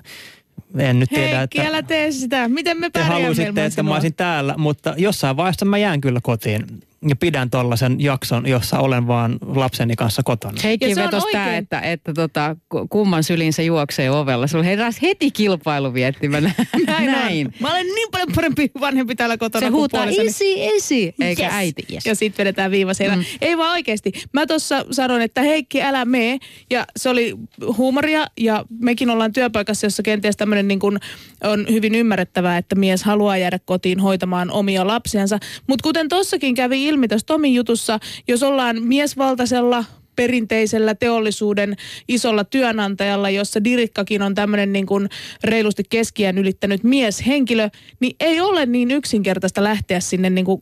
En 0.78 1.00
nyt 1.00 1.10
tiedä, 1.10 1.38
Heikki, 1.38 1.60
että 1.60 1.70
älä 1.70 1.84
tee 1.84 2.12
sitä. 2.12 2.48
Miten 2.48 2.80
me 2.80 2.89
te 2.89 3.00
pärjäämme 3.00 3.24
halusitte, 3.24 3.50
ilman 3.50 3.64
että 3.64 3.84
mä 3.84 3.94
olisin 3.94 4.14
täällä, 4.14 4.56
mutta 4.58 4.94
jossain 4.98 5.38
vaiheessa 5.38 5.66
mä 5.66 5.78
jään 5.78 6.02
kyllä 6.02 6.20
kotiin. 6.24 6.82
Ja 7.08 7.16
pidän 7.16 7.49
tollaisen 7.49 7.95
jakson, 8.02 8.47
jossa 8.47 8.80
olen 8.80 9.08
vaan 9.08 9.38
lapseni 9.45 9.95
kanssa 9.95 10.22
kotona. 10.26 10.58
Heikki 10.64 10.89
Ja 10.89 10.95
se 10.95 11.02
on 11.02 11.06
vetos 11.08 11.24
oikein. 11.24 11.43
tää, 11.43 11.58
että, 11.58 11.80
että 11.82 12.14
tota, 12.14 12.56
ku- 12.70 12.88
kumman 12.89 13.24
syliin 13.24 13.54
se 13.54 13.64
juoksee 13.64 14.12
ovella. 14.12 14.47
Sulla 14.47 14.64
heräsi 14.64 15.02
heti 15.02 15.32
kilpailuviettimä. 15.32 16.41
Näin, 16.41 17.06
Näin. 17.06 17.47
On. 17.47 17.54
Mä 17.60 17.72
olen 17.72 17.86
niin 17.86 18.08
paljon 18.12 18.30
parempi 18.36 18.72
vanhempi 18.80 19.16
täällä 19.16 19.38
kotona 19.38 19.66
Se 19.66 19.70
huutaa 19.72 20.06
isi, 20.10 20.68
isi, 20.76 21.14
eikä 21.22 21.43
Yes. 21.43 21.54
äiti. 21.54 21.84
Yes. 21.93 22.06
Ja 22.06 22.16
sitten 22.16 22.38
vedetään 22.43 22.72
viiva 22.72 22.93
siellä. 22.93 23.16
Mm. 23.16 23.24
Ei 23.41 23.58
vaan 23.58 23.72
oikeasti. 23.72 24.12
Mä 24.34 24.45
tuossa 24.45 24.86
sanoin, 24.91 25.22
että 25.22 25.41
Heikki, 25.41 25.82
älä 25.82 26.06
mee. 26.06 26.38
Ja 26.70 26.86
se 26.97 27.10
oli 27.10 27.36
huumoria. 27.78 28.28
Ja 28.39 28.66
mekin 28.80 29.10
ollaan 29.10 29.34
työpaikassa, 29.34 29.86
jossa 29.86 30.04
kenties 30.04 30.38
tämmöinen 30.38 30.68
niin 30.68 30.80
kuin 30.80 30.97
on 31.43 31.66
hyvin 31.70 31.95
ymmärrettävää, 31.95 32.58
että 32.58 32.76
mies 32.76 33.04
haluaa 33.04 33.38
jäädä 33.38 33.60
kotiin 33.66 33.99
hoitamaan 33.99 34.52
omia 34.52 34.88
lapsiansa. 34.88 35.38
Mutta 35.68 35.84
kuten 35.84 36.08
tossakin 36.10 36.56
kävi 36.56 36.91
ilmi 36.92 37.08
tuossa 37.08 37.28
Tomin 37.28 37.56
jutussa, 37.56 38.00
jos 38.28 38.44
ollaan 38.44 38.84
miesvaltaisella 38.84 39.84
perinteisellä 40.16 40.96
teollisuuden 40.96 41.76
isolla 42.08 42.44
työnantajalla, 42.44 43.30
jossa 43.30 43.64
Dirikkakin 43.64 44.22
on 44.22 44.36
tämmöinen 44.36 44.74
niin 44.74 44.86
kuin 44.86 45.10
reilusti 45.44 45.84
keskiään 45.89 46.38
ylittänyt 46.38 46.84
mieshenkilö, 46.84 47.70
niin 48.00 48.16
ei 48.20 48.42
ole 48.42 48.66
niin 48.66 48.92
yksinkertaista 48.92 49.64
lähteä 49.64 50.00
sinne 50.00 50.30
niin 50.30 50.46
kuin 50.46 50.62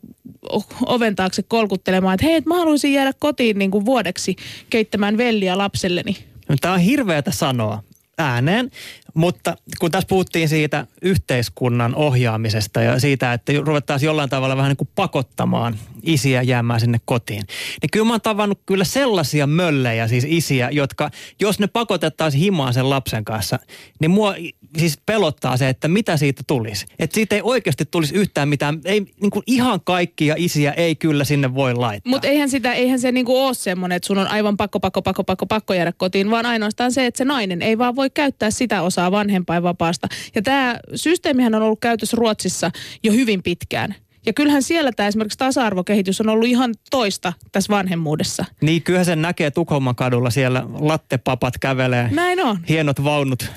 oven 0.86 1.16
taakse 1.16 1.42
kolkuttelemaan, 1.42 2.14
että 2.14 2.26
hei, 2.26 2.34
et 2.34 2.46
mä 2.46 2.58
haluaisin 2.58 2.92
jäädä 2.92 3.12
kotiin 3.18 3.58
niin 3.58 3.70
kuin 3.70 3.84
vuodeksi 3.84 4.36
keittämään 4.70 5.16
velliä 5.16 5.58
lapselleni. 5.58 6.16
Tämä 6.60 6.74
on 6.74 6.80
hirveätä 6.80 7.30
sanoa 7.30 7.82
ääneen, 8.18 8.70
mutta 9.14 9.56
kun 9.80 9.90
tässä 9.90 10.08
puhuttiin 10.08 10.48
siitä 10.48 10.86
yhteiskunnan 11.02 11.94
ohjaamisesta 11.94 12.82
ja 12.82 13.00
siitä, 13.00 13.32
että 13.32 13.52
ruvettaisiin 13.64 14.06
jollain 14.06 14.30
tavalla 14.30 14.56
vähän 14.56 14.68
niin 14.68 14.76
kuin 14.76 14.90
pakottamaan 14.94 15.78
isiä 16.02 16.42
jäämään 16.42 16.80
sinne 16.80 17.00
kotiin, 17.04 17.42
niin 17.82 17.90
kyllä 17.92 18.06
mä 18.06 18.12
oon 18.12 18.20
tavannut 18.20 18.60
kyllä 18.66 18.84
sellaisia 18.84 19.46
möllejä, 19.46 20.08
siis 20.08 20.26
isiä, 20.28 20.70
jotka, 20.70 21.10
jos 21.40 21.58
ne 21.58 21.66
pakotettaisiin 21.66 22.42
himaan 22.42 22.74
sen 22.74 22.90
lapsen 22.90 23.24
kanssa, 23.24 23.58
niin 24.00 24.10
mua 24.10 24.34
siis 24.78 24.98
pelottaa 25.06 25.56
se, 25.56 25.68
että 25.68 25.88
mitä 25.88 26.16
siitä 26.16 26.42
tulisi. 26.46 26.86
Että 26.98 27.14
siitä 27.14 27.34
ei 27.34 27.42
oikeasti 27.44 27.84
tulisi 27.90 28.14
yhtään 28.14 28.48
mitään, 28.48 28.80
ei 28.84 29.00
niin 29.20 29.30
kuin 29.30 29.42
ihan 29.46 29.80
kaikkia 29.84 30.34
isiä 30.38 30.72
ei 30.72 30.96
kyllä 30.96 31.24
sinne 31.24 31.54
voi 31.54 31.74
laittaa. 31.74 32.10
Mutta 32.10 32.28
eihän, 32.28 32.50
sitä, 32.50 32.72
eihän 32.72 32.98
se 32.98 33.12
niinku 33.12 33.44
ole 33.44 33.54
semmoinen, 33.54 33.96
että 33.96 34.06
sun 34.06 34.18
on 34.18 34.26
aivan 34.26 34.56
pakko, 34.56 34.80
pakko, 34.80 35.02
pakko, 35.02 35.24
pakko, 35.24 35.46
pakko 35.46 35.74
jäädä 35.74 35.92
kotiin, 35.96 36.30
vaan 36.30 36.46
ainoastaan 36.46 36.92
se, 36.92 37.06
että 37.06 37.18
se 37.18 37.24
nainen 37.24 37.62
ei 37.62 37.78
vaan 37.78 37.96
voi 37.96 38.10
käyttää 38.10 38.50
sitä 38.50 38.82
osaa 38.82 38.99
vanhempainvapaasta. 39.10 40.08
Ja 40.34 40.42
tämä 40.42 40.78
systeemihän 40.94 41.54
on 41.54 41.62
ollut 41.62 41.80
käytössä 41.80 42.16
Ruotsissa 42.16 42.70
jo 43.02 43.12
hyvin 43.12 43.42
pitkään. 43.42 43.94
Ja 44.26 44.32
kyllähän 44.32 44.62
siellä 44.62 44.92
tämä 44.92 45.06
esimerkiksi 45.06 45.38
tasa-arvokehitys 45.38 46.20
on 46.20 46.28
ollut 46.28 46.48
ihan 46.48 46.74
toista 46.90 47.32
tässä 47.52 47.70
vanhemmuudessa. 47.70 48.44
Niin 48.60 48.82
kyllähän 48.82 49.04
sen 49.04 49.22
näkee 49.22 49.50
Tukholman 49.50 49.96
kadulla, 49.96 50.30
siellä 50.30 50.66
lattepapat 50.80 51.58
kävelee. 51.58 52.10
Näin 52.12 52.44
on. 52.44 52.58
hienot 52.68 53.04
vaunut 53.04 53.50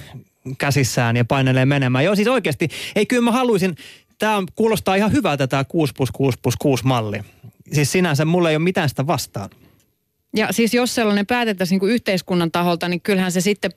käsissään 0.58 1.18
ja 1.18 1.26
painelee 1.26 1.66
menemään. 1.66 2.06
Joo, 2.06 2.16
siis 2.16 2.28
oikeasti, 2.28 2.70
ei 2.96 3.06
kyllä 3.06 3.22
mä 3.22 3.32
haluaisin, 3.32 3.76
tämä 4.20 4.44
kuulostaa 4.56 4.96
ihan 4.96 5.12
hyvältä 5.12 5.48
tämä 5.48 5.64
6 5.64 5.94
plus 5.98 6.12
6 6.12 6.40
plus 6.42 6.56
6 6.56 6.86
malli. 6.86 7.20
Siis 7.74 7.92
sinänsä 7.92 8.26
mulla 8.26 8.50
ei 8.50 8.56
ole 8.56 8.64
mitään 8.64 8.90
sitä 8.90 9.08
vastaan. 9.08 9.50
Ja 10.36 10.48
siis 10.52 10.74
jos 10.74 10.96
sellainen 10.96 11.26
päätettäisiin 11.26 11.76
niin 11.76 11.80
kuin 11.80 11.92
yhteiskunnan 11.92 12.52
taholta, 12.52 12.90
niin 12.90 13.02
kyllähän 13.02 13.32
se 13.32 13.42
sitten 13.42 13.72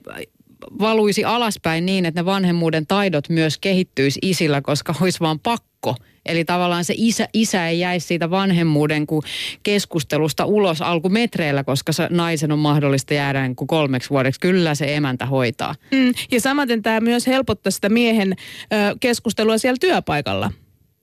valuisi 0.78 1.24
alaspäin 1.24 1.86
niin, 1.86 2.06
että 2.06 2.20
ne 2.20 2.24
vanhemmuuden 2.24 2.86
taidot 2.86 3.28
myös 3.28 3.58
kehittyisi 3.58 4.18
isillä, 4.22 4.62
koska 4.62 4.94
olisi 5.00 5.20
vaan 5.20 5.40
pakko. 5.40 5.94
Eli 6.26 6.44
tavallaan 6.44 6.84
se 6.84 6.94
isä, 6.96 7.28
isä 7.32 7.68
ei 7.68 7.80
jäisi 7.80 8.06
siitä 8.06 8.30
vanhemmuuden 8.30 9.06
kuin 9.06 9.22
keskustelusta 9.62 10.44
ulos 10.44 10.82
alkumetreillä, 10.82 11.64
koska 11.64 11.92
se 11.92 12.08
naisen 12.10 12.52
on 12.52 12.58
mahdollista 12.58 13.14
jäädä 13.14 13.42
niin 13.42 13.56
kuin 13.56 13.68
kolmeksi 13.68 14.10
vuodeksi. 14.10 14.40
Kyllä 14.40 14.74
se 14.74 14.96
emäntä 14.96 15.26
hoitaa. 15.26 15.74
Mm, 15.90 16.12
ja 16.30 16.40
samaten 16.40 16.82
tämä 16.82 17.00
myös 17.00 17.26
helpottaa 17.26 17.70
sitä 17.70 17.88
miehen 17.88 18.32
ö, 18.72 18.96
keskustelua 19.00 19.58
siellä 19.58 19.76
työpaikalla. 19.80 20.52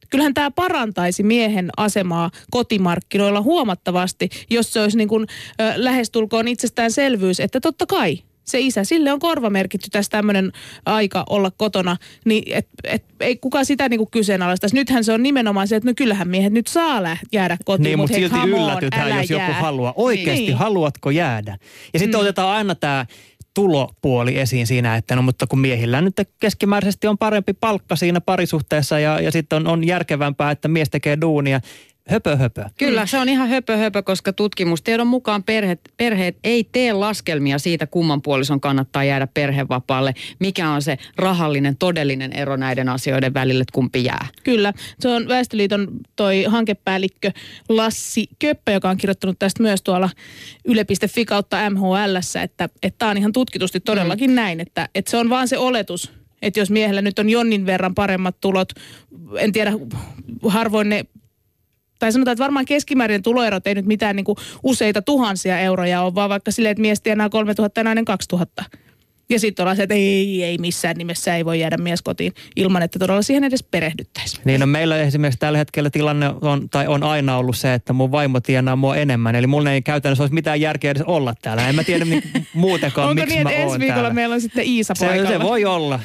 Kyllähän 0.10 0.34
tämä 0.34 0.51
parantaisi 0.51 1.24
miehen 1.24 1.70
asemaa 1.78 2.32
kotimarkkinoilla 2.51 3.41
huomattavasti, 3.41 4.30
jos 4.49 4.74
se 4.74 4.82
olisi 4.82 4.97
niin 4.97 5.08
kuin, 5.08 5.28
ö, 5.62 5.74
lähestulkoon 5.76 6.47
itsestäänselvyys, 6.47 7.39
että 7.39 7.60
totta 7.60 7.86
kai 7.86 8.20
se 8.44 8.60
isä, 8.60 8.84
sille 8.84 9.14
on 9.14 9.20
korvamerkitty 9.20 9.88
tässä 9.91 10.10
tämmöinen 10.10 10.52
aika 10.86 11.24
olla 11.30 11.52
kotona, 11.58 11.98
niin 12.26 12.44
et, 12.54 12.68
et, 12.84 13.06
ei 13.20 13.36
kukaan 13.38 13.66
sitä 13.66 13.89
niinku 13.89 14.06
kyseenalaistaisi. 14.12 14.76
Nythän 14.76 15.04
se 15.04 15.14
on 15.14 15.24
nimenomaan 15.24 15.68
se, 15.68 15.76
että 15.76 15.89
no 15.89 15.94
kyllähän 15.98 16.28
miehet 16.28 16.54
nyt 16.54 16.68
saa 16.68 17.04
lä- 17.04 17.18
jäädä 17.32 17.58
kotiin, 17.66 17.84
niin, 17.84 18.00
mutta 18.00 18.18
hei, 18.18 18.30
silti 18.30 18.50
yllätytään, 18.50 19.18
jos 19.18 19.30
joku 19.30 19.41
jää. 19.44 19.54
haluaa. 19.62 19.94
Oikeasti, 19.96 20.46
Niin. 20.46 20.58
haluatko 20.58 21.10
jäädä? 21.12 21.58
Ja 21.94 22.00
sitten 22.00 22.20
mm. 22.20 22.22
otetaan 22.22 22.58
aina 22.58 22.76
tämä 22.76 23.06
tulopuoli 23.54 24.39
esiin 24.39 24.68
siinä, 24.68 24.96
että 24.96 25.16
no 25.16 25.22
mutta 25.22 25.48
kun 25.48 25.60
miehillä 25.60 26.02
nyt 26.02 26.14
keskimääräisesti 26.39 27.08
on 27.08 27.18
parempi 27.18 27.54
palkka 27.54 27.96
siinä 27.96 28.22
parisuhteessa 28.22 29.00
ja, 29.00 29.20
ja 29.20 29.32
sitten 29.32 29.56
on, 29.56 29.68
on 29.68 29.88
järkevämpää, 29.88 30.52
että 30.52 30.68
mies 30.68 30.89
tekee 30.89 31.18
duunia. 31.22 31.62
Höpö 32.10 32.36
höpö. 32.36 32.66
Kyllä, 32.78 33.06
se 33.06 33.20
on 33.20 33.30
ihan 33.30 33.49
höpö 33.49 33.78
höpö, 33.78 34.04
koska 34.04 34.34
tutkimustiedon 34.34 35.08
mukaan 35.08 35.43
perheet, 35.43 35.80
perheet 35.97 36.38
ei 36.43 36.64
tee 36.72 36.93
laskelmia 36.93 37.60
siitä, 37.60 37.88
kumman 37.88 38.22
puolison 38.22 38.62
kannattaa 38.62 39.04
jäädä 39.04 39.28
perhevapaalle. 39.28 40.14
Mikä 40.39 40.70
on 40.70 40.82
se 40.82 40.97
rahallinen, 41.16 41.78
todellinen 41.78 42.34
ero 42.34 42.56
näiden 42.56 42.89
asioiden 42.89 43.34
välillä, 43.34 43.62
että 43.62 43.74
kumpi 43.74 44.04
jää. 44.04 44.28
Kyllä. 44.43 44.74
Se 44.99 45.10
on 45.10 45.28
Väestöliiton 45.28 45.88
toi 46.16 46.43
hankepäällikkö 46.43 47.32
Lassi 47.70 48.28
Köppä, 48.39 48.72
joka 48.72 48.89
on 48.89 48.97
kirjoittanut 48.97 49.39
tästä 49.39 49.64
myös 49.64 49.82
tuolla 49.82 50.10
yle.fi 50.66 51.26
kautta 51.26 51.70
MHL, 51.70 52.16
että 52.43 52.70
tämä 52.97 53.12
on 53.12 53.18
ihan 53.18 53.32
tutkitusti 53.32 53.80
todellakin 53.80 54.30
mm. 54.30 54.36
näin, 54.36 54.60
että, 54.60 54.89
että 54.95 55.12
se 55.12 55.18
on 55.18 55.30
vaan 55.30 55.47
se 55.47 55.58
oletus, 55.58 56.12
että 56.41 56.60
jos 56.60 56.70
miehellä 56.70 57.01
nyt 57.01 57.20
on 57.20 57.30
jonnin 57.30 57.66
verran 57.66 57.95
paremmat 57.95 58.36
tulot, 58.41 58.70
en 59.38 59.51
tiedä, 59.51 59.72
harvoin 60.47 60.89
ne 60.89 61.06
tai 62.04 62.12
sanotaan, 62.12 62.34
että 62.34 62.43
varmaan 62.43 62.66
keskimäärin 62.66 63.24
tuloerot 63.24 63.68
ei 63.68 63.76
nyt 63.76 63.86
mitään 63.86 64.16
niin 64.16 64.24
kuin 64.24 64.36
useita 64.64 65.01
tuhansia 65.01 65.60
euroja 65.60 66.01
ole, 66.01 66.16
vaan 66.16 66.30
vaikka 66.30 66.51
silleen, 66.51 66.72
että 66.72 66.82
mies 66.82 67.01
tienaa 67.01 67.30
3000 67.30 67.80
ja 67.80 67.84
nainen 67.84 68.06
2000. 68.06 68.64
Ja 69.30 69.39
sitten 69.39 69.63
ollaan 69.63 69.78
se, 69.78 69.84
että 69.84 69.95
ei, 69.95 70.43
ei 70.43 70.57
missään 70.57 70.95
nimessä 70.97 71.36
ei 71.36 71.45
voi 71.45 71.59
jäädä 71.59 71.78
mies 71.78 72.01
kotiin 72.01 72.34
ilman, 72.55 72.82
että 72.84 72.99
todella 72.99 73.21
siihen 73.21 73.43
edes 73.43 73.63
perehdyttäisiin. 73.63 74.41
Niin 74.45 74.59
no 74.59 74.65
meillä 74.65 74.97
esimerkiksi 74.97 75.39
tällä 75.39 75.57
hetkellä 75.57 75.89
tilanne 75.89 76.30
on, 76.41 76.69
tai 76.69 76.88
on 76.88 77.03
aina 77.03 77.38
ollut 77.38 77.57
se, 77.57 77.74
että 77.74 77.93
mun 77.93 78.11
vaimo 78.11 78.39
tienaa 78.39 78.76
mua 78.76 78.95
enemmän. 78.95 79.36
Eli 79.36 79.47
mulla 79.47 79.71
ei 79.71 79.82
käytännössä 79.82 80.24
olisi 80.24 80.34
mitään 80.34 80.61
järkeä 80.61 80.91
edes 80.91 81.01
olla 81.01 81.34
täällä. 81.41 81.69
En 81.69 81.76
mä 81.76 81.84
tiedä 81.84 82.05
niin, 82.05 82.24
muutenkaan, 82.53 83.09
Onko 83.09 83.21
miksi 83.21 83.36
niin, 83.36 83.43
mä 83.43 83.49
että 83.51 83.63
ensi 83.63 83.80
viikolla 83.80 84.01
täällä. 84.01 84.13
meillä 84.13 84.36
on 84.36 84.41
sitten 84.41 84.65
Iisa 84.65 84.93
se, 84.95 85.05
paikalla? 85.05 85.30
se 85.30 85.39
voi 85.39 85.65
olla. 85.65 85.99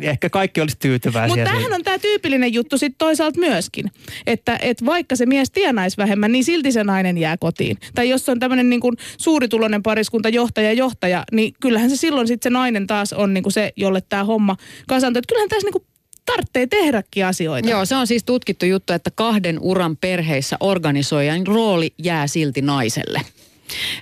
Ehkä 0.00 0.30
kaikki 0.30 0.60
olisi 0.60 0.76
tyytyväisiä. 0.78 1.36
Mutta 1.36 1.50
tämähän 1.50 1.72
on 1.72 1.82
tämä 1.82 1.98
tyypillinen 1.98 2.54
juttu 2.54 2.78
sitten 2.78 2.98
toisaalta 2.98 3.40
myöskin, 3.40 3.90
että 4.26 4.58
et 4.62 4.84
vaikka 4.86 5.16
se 5.16 5.26
mies 5.26 5.50
tienaisi 5.50 5.96
vähemmän, 5.96 6.32
niin 6.32 6.44
silti 6.44 6.72
se 6.72 6.84
nainen 6.84 7.18
jää 7.18 7.36
kotiin. 7.36 7.76
Tai 7.94 8.08
jos 8.08 8.28
on 8.28 8.38
tämmöinen 8.38 8.70
niin 8.70 8.80
suurituloinen 9.18 9.82
pariskunta, 9.82 10.28
johtaja, 10.28 10.72
johtaja, 10.72 11.24
niin 11.32 11.54
kyllähän 11.60 11.90
se 11.90 11.96
silloin 11.96 12.26
sitten 12.26 12.52
se 12.52 12.55
nainen 12.56 12.86
taas 12.86 13.12
on 13.12 13.34
niin 13.34 13.42
kuin 13.42 13.52
se, 13.52 13.72
jolle 13.76 14.00
tämä 14.00 14.24
homma 14.24 14.56
kasaantuu. 14.88 15.18
Että 15.18 15.28
kyllähän 15.28 15.48
tässä 15.48 15.66
niin 15.66 15.72
kuin 15.72 15.84
tarvitsee 16.26 16.66
tehdäkin 16.66 17.26
asioita. 17.26 17.68
Joo, 17.68 17.84
se 17.84 17.96
on 17.96 18.06
siis 18.06 18.24
tutkittu 18.24 18.66
juttu, 18.66 18.92
että 18.92 19.10
kahden 19.14 19.58
uran 19.60 19.96
perheissä 19.96 20.56
organisoijan 20.60 21.46
rooli 21.46 21.94
jää 21.98 22.26
silti 22.26 22.62
naiselle. 22.62 23.20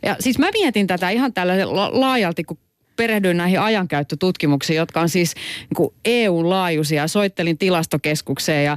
Ja 0.03 0.17
siis 0.21 0.39
mä 0.39 0.51
mietin 0.51 0.87
tätä 0.87 1.11
ihan 1.11 1.33
tällä 1.33 1.55
laajalti, 1.93 2.45
kun 2.45 2.59
perehdyin 2.97 3.37
näihin 3.37 3.61
ajankäyttötutkimuksiin, 3.61 4.77
jotka 4.77 5.01
on 5.01 5.09
siis 5.09 5.35
niin 5.79 5.91
EU-laajuisia. 6.05 7.09
Soittelin 7.09 7.59
tilastokeskukseen 7.59 8.65
ja 8.65 8.77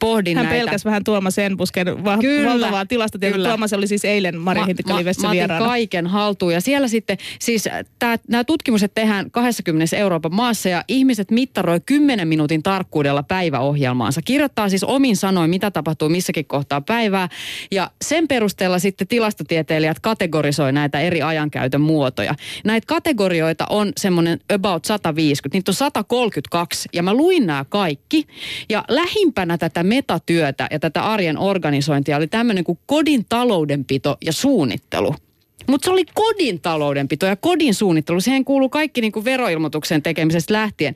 pohdin 0.00 0.36
Hän 0.36 0.46
näitä. 0.46 0.58
pelkäsi 0.58 0.84
vähän 0.84 1.04
Tuomas 1.04 1.38
Enbusken 1.38 2.04
va- 2.04 2.18
Kyllä, 2.18 2.50
valtavaa 2.50 2.86
tilastotietoa. 2.86 3.36
kyllä. 3.36 3.48
Tuomas 3.48 3.72
oli 3.72 3.86
siis 3.86 4.04
eilen 4.04 4.38
Maria 4.38 4.64
Hintikka 4.64 4.96
Livessä 4.96 5.22
mä 5.22 5.28
otin 5.28 5.38
vieraana. 5.38 5.66
kaiken 5.66 6.06
haltuun 6.06 6.52
ja 6.52 6.60
siellä 6.60 6.88
sitten, 6.88 7.16
siis 7.38 7.68
nämä 8.28 8.44
tutkimukset 8.44 8.94
tehdään 8.94 9.30
20 9.30 9.96
Euroopan 9.96 10.34
maassa 10.34 10.68
ja 10.68 10.84
ihmiset 10.88 11.30
mittaroi 11.30 11.80
10 11.86 12.28
minuutin 12.28 12.62
tarkkuudella 12.62 13.22
päiväohjelmaansa. 13.22 14.22
Kirjoittaa 14.24 14.68
siis 14.68 14.84
omin 14.84 15.16
sanoin, 15.16 15.50
mitä 15.50 15.70
tapahtuu 15.70 16.08
missäkin 16.08 16.44
kohtaa 16.46 16.80
päivää 16.80 17.28
ja 17.70 17.90
sen 18.02 18.28
perusteella 18.28 18.78
sitten 18.78 19.08
tilastotieteilijät 19.08 20.00
kategorisoi 20.00 20.72
näitä 20.72 21.00
eri 21.00 21.22
ajankäytön 21.22 21.80
muotoja. 21.80 22.34
Näitä 22.64 22.86
kategorioita 22.86 23.51
on 23.70 23.92
semmoinen 23.96 24.40
about 24.54 24.84
150, 24.84 25.56
niitä 25.56 25.70
on 25.70 25.74
132 25.74 26.88
ja 26.92 27.02
mä 27.02 27.14
luin 27.14 27.46
nämä 27.46 27.64
kaikki 27.68 28.26
ja 28.68 28.84
lähimpänä 28.88 29.58
tätä 29.58 29.82
metatyötä 29.82 30.68
ja 30.70 30.78
tätä 30.78 31.02
arjen 31.02 31.38
organisointia 31.38 32.16
oli 32.16 32.26
tämmöinen 32.26 32.64
kuin 32.64 32.78
kodin 32.86 33.26
taloudenpito 33.28 34.16
ja 34.24 34.32
suunnittelu. 34.32 35.14
Mutta 35.66 35.84
se 35.84 35.90
oli 35.90 36.04
kodin 36.14 36.60
taloudenpito 36.60 37.26
ja 37.26 37.36
kodin 37.36 37.74
suunnittelu. 37.74 38.20
Siihen 38.20 38.44
kuuluu 38.44 38.68
kaikki 38.68 39.00
niin 39.00 39.12
kuin 39.12 39.24
veroilmoituksen 39.24 40.02
tekemisestä 40.02 40.54
lähtien. 40.54 40.94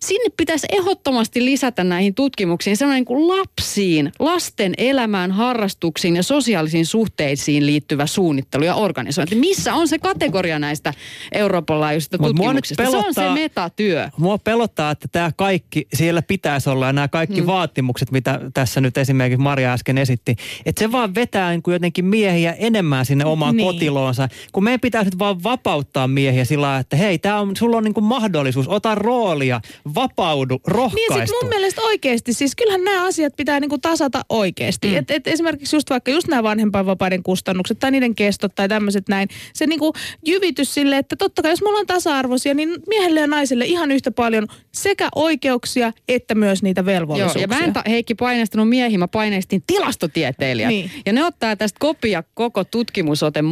Sinne 0.00 0.30
pitäisi 0.36 0.66
ehdottomasti 0.72 1.44
lisätä 1.44 1.84
näihin 1.84 2.14
tutkimuksiin 2.14 2.76
sellainen 2.76 2.98
niin 3.00 3.04
kuin 3.04 3.28
lapsiin, 3.28 4.12
lasten 4.18 4.72
elämään, 4.78 5.32
harrastuksiin 5.32 6.16
ja 6.16 6.22
sosiaalisiin 6.22 6.86
suhteisiin 6.86 7.66
liittyvä 7.66 8.06
suunnittelu 8.06 8.64
ja 8.64 8.74
organisointi. 8.74 9.34
Missä 9.34 9.74
on 9.74 9.88
se 9.88 9.98
kategoria 9.98 10.58
näistä 10.58 10.94
Euroopan 11.32 11.80
laajuisista 11.80 12.18
tutkimuksista? 12.18 12.82
Se 12.90 12.96
on 12.96 13.14
se 13.14 13.20
pelottaa- 13.20 13.34
metatyö. 13.34 14.08
Mua 14.16 14.38
pelottaa, 14.38 14.90
että 14.90 15.08
tämä 15.12 15.32
kaikki, 15.36 15.86
siellä 15.94 16.22
pitäisi 16.22 16.70
olla 16.70 16.86
ja 16.86 16.92
nämä 16.92 17.08
kaikki 17.08 17.38
hmm. 17.38 17.46
vaatimukset, 17.46 18.10
mitä 18.10 18.40
tässä 18.54 18.80
nyt 18.80 18.98
esimerkiksi 18.98 19.42
Maria 19.42 19.72
äsken 19.72 19.98
esitti, 19.98 20.36
että 20.66 20.80
se 20.80 20.92
vaan 20.92 21.14
vetää 21.14 21.50
niin 21.50 21.62
kuin 21.62 21.72
jotenkin 21.72 22.04
miehiä 22.04 22.52
enemmän 22.52 23.06
sinne 23.06 23.24
omaan 23.24 23.56
Niin. 23.56 23.56
niin. 23.56 23.68
Kotiloonsa. 24.02 24.28
Kun 24.52 24.64
meidän 24.64 24.80
pitäisi 24.80 25.06
nyt 25.10 25.18
vaan 25.18 25.42
vapauttaa 25.42 26.08
miehiä 26.08 26.44
sillä 26.44 26.62
lailla, 26.66 26.80
että 26.80 26.96
hei, 26.96 27.18
tää 27.18 27.40
on, 27.40 27.56
sulla 27.56 27.76
on 27.76 27.84
niin 27.84 27.94
kuin 27.94 28.04
mahdollisuus, 28.04 28.68
ota 28.68 28.94
roolia, 28.94 29.60
vapaudu, 29.94 30.54
Niin 30.54 30.60
rohkaistu. 30.74 31.18
sit 31.26 31.42
mun 31.42 31.48
mielestä 31.48 31.82
oikeasti, 31.82 32.32
siis 32.32 32.56
kyllähän 32.56 32.84
nämä 32.84 33.06
asiat 33.06 33.36
pitää 33.36 33.60
niinku 33.60 33.78
tasata 33.78 34.22
oikeasti. 34.28 34.88
Mm. 34.88 34.96
Et, 34.96 35.10
et 35.10 35.26
esimerkiksi 35.26 35.76
just 35.76 35.90
vaikka 35.90 36.10
just 36.10 36.28
nämä 36.28 36.42
vanhempainvapaiden 36.42 37.22
kustannukset 37.22 37.78
tai 37.78 37.90
niiden 37.90 38.14
kestot 38.14 38.54
tai 38.54 38.68
tämmöiset 38.68 39.08
näin. 39.08 39.28
Se 39.54 39.66
niinku 39.66 39.92
jyvitys 40.26 40.74
sille, 40.74 40.98
että 40.98 41.16
totta 41.16 41.42
kai 41.42 41.52
jos 41.52 41.62
me 41.62 41.68
ollaan 41.68 41.86
tasa-arvoisia, 41.86 42.54
niin 42.54 42.70
miehelle 42.88 43.20
ja 43.20 43.26
naiselle 43.26 43.64
ihan 43.64 43.90
yhtä 43.90 44.10
paljon 44.10 44.46
sekä 44.74 45.08
oikeuksia 45.14 45.92
että 46.08 46.34
myös 46.34 46.62
niitä 46.62 46.80
Joo, 46.80 46.86
velvollisuuksia. 46.86 47.42
ja 47.42 47.48
mä 47.48 47.58
en 47.58 47.72
ta- 47.72 47.82
Heikki 47.88 48.14
painestanut 48.14 48.68
miehiä, 48.68 48.98
mä 48.98 49.08
paineistin 49.08 49.62
tilastotieteilijät. 49.66 50.68
Niin. 50.68 50.90
Ja 51.06 51.12
ne 51.12 51.24
ottaa 51.24 51.56
tästä 51.56 51.76
kopia, 51.80 52.22
koko 52.34 52.64
tutkimusote 52.64 53.42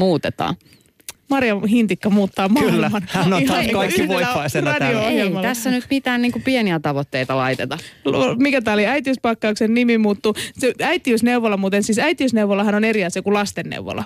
muutetaan. 0.45 0.57
Maria 1.31 1.61
Hintikka 1.71 2.11
muuttaa 2.11 2.49
Kyllä, 2.49 2.89
maailman. 2.89 3.03
hän 3.09 3.33
on 3.33 3.45
taas 3.45 3.59
niinku 3.59 3.79
kaikki 3.79 4.03
yhdellä 4.03 4.27
voipaisena 4.27 4.75
täällä. 4.79 5.09
Ei 5.09 5.31
tässä 5.43 5.71
nyt 5.71 5.85
mitään 5.91 6.23
niin 6.23 6.33
kuin 6.33 6.43
pieniä 6.43 6.81
tavoitteita 6.81 7.37
laiteta. 7.37 7.79
mikä 8.39 8.63
tämä 8.63 8.75
oli, 8.75 8.87
äitiyspakkauksen 8.87 9.75
nimi 9.75 9.99
muuttuu. 9.99 10.35
Se 10.59 10.75
äitiysneuvola 10.83 11.57
muuten, 11.57 11.83
siis 11.83 11.99
äitiysneuvolahan 11.99 12.75
on 12.75 12.85
eri 12.85 13.05
asia 13.05 13.23
kuin 13.23 13.35
lastenneuvola. 13.35 14.05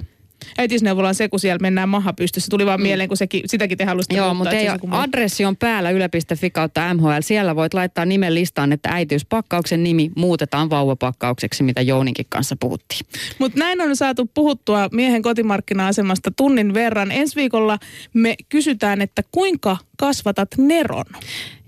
Äitiysneuvola 0.59 1.09
on 1.09 1.15
se, 1.15 1.29
kun 1.29 1.41
siellä 1.41 1.59
mennään 1.63 1.89
maha 1.89 2.13
pystyssä. 2.13 2.49
Tuli 2.51 2.67
vaan 2.67 2.83
mieleen, 2.83 3.09
kun 3.09 3.17
sekin, 3.17 3.43
sitäkin 3.47 3.79
te 3.79 3.85
halusitte 3.85 4.17
Joo, 4.17 4.35
mutta 4.35 4.51
ei, 4.51 4.67
se 4.67 4.79
muu. 4.87 4.99
adressi 4.99 5.45
on 5.45 5.57
päällä 5.57 5.91
yle.fi 5.91 6.51
kautta 6.51 6.95
MHL. 6.95 7.21
Siellä 7.21 7.57
voit 7.57 7.75
laittaa 7.75 8.05
nimen 8.05 8.35
listaan, 8.35 8.73
että 8.73 8.89
äitiyspakkauksen 8.93 9.83
nimi 9.83 10.11
muutetaan 10.17 10.71
vauvapakkaukseksi, 10.71 11.63
mitä 11.63 11.83
Jouninkin 11.83 12.27
kanssa 12.29 12.57
puhuttiin. 12.61 13.01
Mutta 13.39 13.59
näin 13.59 13.81
on 13.81 13.97
saatu 13.97 14.31
puhuttua 14.35 14.89
miehen 14.93 15.23
kotimarkkina-asemasta 15.23 16.31
tunnin 16.37 16.75
verran. 16.75 17.13
Ensi 17.13 17.37
viikolla 17.37 17.79
me 18.13 18.35
kysytään, 18.49 19.01
että 19.01 19.23
kuinka 19.33 19.77
kasvatat 19.97 20.49
neron? 20.59 21.05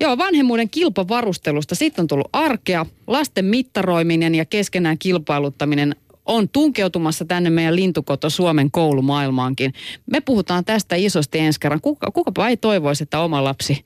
Joo, 0.01 0.19
vanhemmuuden 0.19 0.71
kilpavarustelusta. 0.71 1.75
Sitten 1.75 2.03
on 2.03 2.07
tullut 2.07 2.29
arkea. 2.33 2.87
Lasten 3.07 3.45
mittaroiminen 3.45 4.35
ja 4.35 4.45
keskenään 4.45 4.99
kilpailuttaminen 4.99 5.97
on 6.27 6.49
tunkeutumassa 6.49 7.25
tänne 7.25 7.51
meidän 7.51 7.77
lintukoto 7.77 8.31
Suomen 8.31 8.71
koulumaailmaankin. 8.71 9.73
Me 10.07 10.21
puhutaan 10.21 10.65
tästä 10.65 10.97
isosti 10.97 11.39
ensi 11.39 11.61
kerran. 11.61 11.81
Kuka, 11.81 12.11
kukapa 12.11 12.49
ei 12.49 12.57
toivoisi, 12.57 13.03
että 13.03 13.21
oma 13.21 13.45
lapsi 13.45 13.85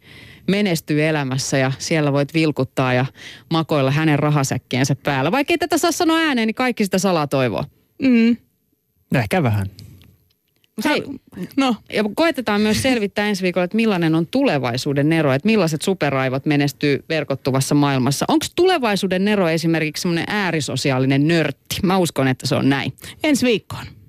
menestyy 0.49 1.07
elämässä 1.07 1.59
ja 1.59 1.73
siellä 1.79 2.13
voit 2.13 2.35
vilkuttaa 2.35 2.95
ja 2.95 3.07
makoilla 3.51 3.91
hänen 3.91 4.19
rahasäkkiensä 4.19 4.95
päällä. 4.95 5.33
Vaikka 5.33 5.53
ei 5.53 5.59
tätä 5.59 5.79
saa 5.79 5.93
sanoa 5.93 6.19
ääneen, 6.19 6.47
niin 6.47 6.55
kaikki 6.55 6.85
sitä 6.85 6.99
salaa 6.99 7.27
toivoo. 7.27 7.65
Mm. 8.03 8.37
Ehkä 9.15 9.43
vähän. 9.43 9.67
Hei, 10.85 11.03
No, 11.57 11.77
ja 11.93 12.05
koetetaan 12.15 12.61
myös 12.61 12.83
selvittää 12.83 13.27
ensi 13.27 13.43
viikolla, 13.43 13.65
että 13.65 13.77
millainen 13.77 14.15
on 14.15 14.27
tulevaisuuden 14.27 15.09
nero, 15.09 15.33
että 15.33 15.47
millaiset 15.47 15.83
superaivot 15.83 16.47
menestyy 16.47 17.05
verkottuvassa 17.09 17.75
maailmassa. 17.75 18.25
Onko 18.29 18.47
tulevaisuuden 18.57 19.25
nero 19.25 19.49
esimerkiksi 19.49 20.01
semmoinen 20.03 20.25
äärisosiaalinen 20.29 21.29
nörtti? 21.29 21.77
Mä 21.83 21.99
uskon, 21.99 22.29
että 22.29 22.47
se 22.47 22.55
on 22.55 22.69
näin. 22.69 22.93
ensi 23.25 23.47
viikkoon. 23.47 24.00